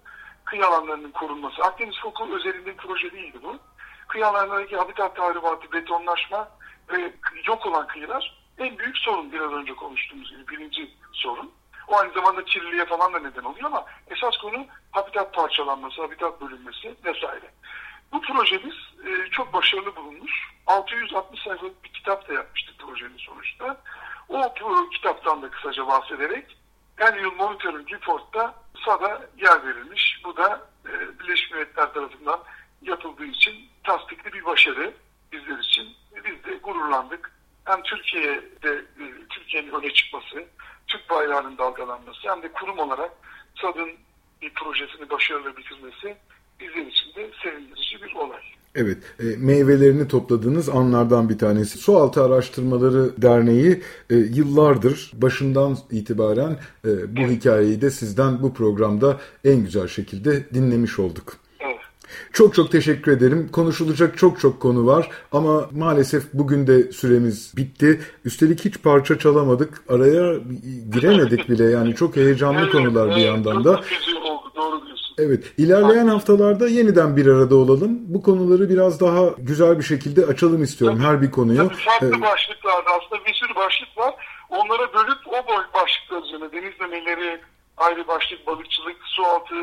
kıyı 0.47 0.67
alanlarının 0.67 1.11
korunması. 1.11 1.63
Akdeniz 1.63 2.01
Foku 2.03 2.37
özelinde 2.37 2.67
bir 2.67 2.77
proje 2.77 3.13
değildi 3.13 3.39
bu. 3.43 3.59
Kıyı 4.09 4.27
alanlarındaki 4.27 4.77
habitat 4.77 5.17
tahribatı, 5.17 5.73
betonlaşma 5.73 6.49
ve 6.89 7.13
yok 7.47 7.67
olan 7.67 7.87
kıyılar 7.87 8.37
en 8.59 8.79
büyük 8.79 8.99
sorun 8.99 9.33
biraz 9.33 9.53
önce 9.53 9.75
konuştuğumuz 9.75 10.31
gibi 10.31 10.49
birinci 10.49 10.91
sorun. 11.13 11.53
O 11.89 11.97
aynı 11.97 12.13
zamanda 12.13 12.45
kirliliğe 12.45 12.85
falan 12.85 13.13
da 13.15 13.19
neden 13.19 13.45
oluyor 13.45 13.65
ama 13.65 13.85
esas 14.11 14.37
konu 14.37 14.67
habitat 14.91 15.35
parçalanması, 15.35 16.03
habitat 16.03 16.41
bölünmesi 16.41 16.95
vesaire. 17.05 17.51
Bu 18.13 18.21
projemiz 18.21 18.75
e, 19.07 19.31
çok 19.31 19.53
başarılı 19.53 19.97
bulunmuş. 19.97 20.33
660 20.67 21.43
sayfalık 21.43 21.85
bir 21.85 21.93
kitap 21.93 22.29
da 22.29 22.33
yapmıştık 22.33 22.79
projenin 22.79 23.19
sonuçta. 23.19 23.77
O, 24.29 24.55
kitaptan 24.91 25.43
da 25.43 25.51
kısaca 25.51 25.87
bahsederek 25.87 26.57
Annual 27.01 27.35
Monitoring 27.35 27.93
Report'ta 27.93 28.55
SAD'a 28.85 29.27
yer 29.39 29.67
verilmiş. 29.67 30.21
Bu 30.25 30.37
da 30.37 30.69
e, 30.87 31.19
Birleşmiş 31.19 31.51
Milletler 31.51 31.93
tarafından 31.93 32.41
yapıldığı 32.83 33.25
için 33.25 33.55
tasdikli 33.85 34.33
bir 34.33 34.45
başarı 34.45 34.95
bizler 35.33 35.59
için. 35.59 35.89
Biz 36.25 36.45
de 36.45 36.55
gururlandık. 36.57 37.33
Hem 37.65 37.83
Türkiye'de 37.83 38.71
e, 38.75 39.05
Türkiye'nin 39.31 39.73
öne 39.73 39.93
çıkması, 39.93 40.45
Türk 40.87 41.11
bayrağının 41.11 41.59
dalgalanması 41.59 42.31
hem 42.31 42.43
de 42.43 42.53
kurum 42.53 42.79
olarak 42.79 43.11
SAD'ın 43.61 43.91
bir 44.43 44.55
projesini 44.55 45.11
başarılı 45.11 45.57
bitirmesi 45.57 46.17
bizler 46.61 46.87
için 46.87 47.15
de 47.17 47.31
sevindirici 47.43 48.03
bir 48.03 48.15
olay. 48.15 48.41
Evet, 48.75 48.99
e, 49.21 49.25
meyvelerini 49.39 50.09
topladığınız 50.09 50.69
anlardan 50.69 51.29
bir 51.29 51.39
tanesi. 51.39 51.79
Sualtı 51.79 52.23
Araştırmaları 52.23 53.23
Derneği 53.23 53.83
e, 54.11 54.15
yıllardır 54.15 55.13
başından 55.15 55.79
itibaren 55.91 56.57
e, 56.85 57.17
bu 57.17 57.21
hikayeyi 57.21 57.81
de 57.81 57.91
sizden 57.91 58.43
bu 58.43 58.55
programda 58.55 59.21
en 59.45 59.65
güzel 59.65 59.89
şekilde 59.89 60.55
dinlemiş 60.55 60.99
olduk. 60.99 61.37
Çok 62.33 62.55
çok 62.55 62.73
teşekkür 62.73 63.13
ederim. 63.13 63.49
Konuşulacak 63.53 64.19
çok 64.19 64.41
çok 64.41 64.61
konu 64.61 64.87
var 64.87 65.11
ama 65.33 65.71
maalesef 65.73 66.25
bugün 66.33 66.67
de 66.67 66.93
süremiz 66.93 67.53
bitti. 67.57 68.01
Üstelik 68.25 68.65
hiç 68.65 68.83
parça 68.83 69.19
çalamadık. 69.19 69.83
Araya 69.89 70.35
giremedik 70.93 71.49
bile 71.49 71.65
yani 71.65 71.95
çok 71.95 72.17
heyecanlı 72.17 72.71
konular 72.71 73.17
bir 73.17 73.23
yandan 73.23 73.65
da. 73.65 73.81
Evet, 75.19 75.53
ilerleyen 75.59 76.07
haftalarda 76.07 76.69
yeniden 76.69 77.17
bir 77.17 77.27
arada 77.27 77.57
olalım. 77.57 77.99
Bu 78.07 78.23
konuları 78.23 78.71
biraz 78.71 79.01
daha 79.01 79.35
güzel 79.39 79.79
bir 79.79 79.85
şekilde 79.85 80.27
açalım 80.27 80.63
istiyorum 80.63 80.99
tabii, 80.99 81.07
her 81.07 81.23
bir 81.23 81.31
konuyu. 81.31 81.59
Tabii 81.59 81.75
farklı 81.75 82.19
ee, 82.19 82.23
başlıklarda 82.23 82.91
aslında 82.91 83.25
bir 83.25 83.35
sürü 83.35 83.55
başlık 83.55 83.99
var. 83.99 84.15
Onlara 84.51 84.95
bölüp 84.95 85.19
o 85.27 85.37
başlıklar 85.75 86.23
üzerine 86.23 86.53
deniz 86.53 86.81
memeleri, 86.81 87.41
ayrı 87.77 88.09
başlık, 88.09 88.47
balıkçılık, 88.47 88.97
sualtı, 89.05 89.55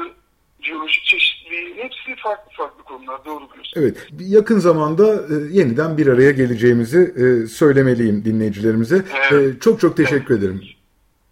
jeolojik 0.61 1.03
çeşitliliği 1.03 1.75
hepsi 1.75 2.21
farklı 2.23 2.51
farklı 2.57 2.83
konular 2.83 3.25
doğru 3.25 3.43
diyorsun. 3.53 3.81
Evet 3.81 4.07
yakın 4.19 4.59
zamanda 4.59 5.13
e, 5.13 5.35
yeniden 5.51 5.97
bir 5.97 6.07
araya 6.07 6.31
geleceğimizi 6.31 7.13
e, 7.17 7.47
söylemeliyim 7.47 8.25
dinleyicilerimize. 8.25 9.05
Evet. 9.31 9.55
E, 9.55 9.59
çok 9.59 9.79
çok 9.79 9.97
teşekkür 9.97 10.33
evet. 10.33 10.43
ederim. 10.43 10.63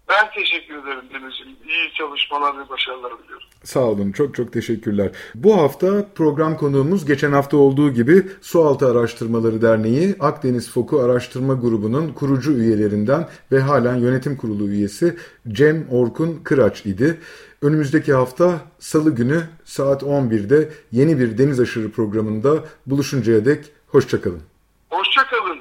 Ben 0.09 0.31
teşekkür 0.31 0.73
ederim 0.73 1.05
Deniz'ciğim. 1.13 1.57
İyi 1.67 1.93
çalışmalar 1.93 2.57
ve 2.57 2.69
başarılar 2.69 3.13
diliyorum. 3.23 3.47
Sağ 3.63 3.79
olun. 3.79 4.11
Çok 4.11 4.35
çok 4.35 4.53
teşekkürler. 4.53 5.11
Bu 5.35 5.57
hafta 5.57 6.05
program 6.15 6.57
konuğumuz 6.57 7.05
geçen 7.05 7.31
hafta 7.31 7.57
olduğu 7.57 7.93
gibi 7.93 8.27
Sualtı 8.41 8.91
Araştırmaları 8.91 9.61
Derneği 9.61 10.15
Akdeniz 10.19 10.71
Foku 10.71 10.99
Araştırma 10.99 11.53
Grubu'nun 11.53 12.13
kurucu 12.13 12.51
üyelerinden 12.51 13.27
ve 13.51 13.59
halen 13.59 13.95
yönetim 13.95 14.37
kurulu 14.37 14.67
üyesi 14.67 15.15
Cem 15.47 15.87
Orkun 15.91 16.39
Kıraç 16.43 16.85
idi. 16.85 17.17
Önümüzdeki 17.61 18.13
hafta 18.13 18.61
Salı 18.79 19.15
günü 19.15 19.43
saat 19.65 20.03
11'de 20.03 20.69
yeni 20.91 21.19
bir 21.19 21.37
Deniz 21.37 21.59
Aşırı 21.59 21.91
programında 21.91 22.63
buluşuncaya 22.85 23.45
dek 23.45 23.65
hoşçakalın. 23.87 24.41
Hoşçakalın. 24.89 25.60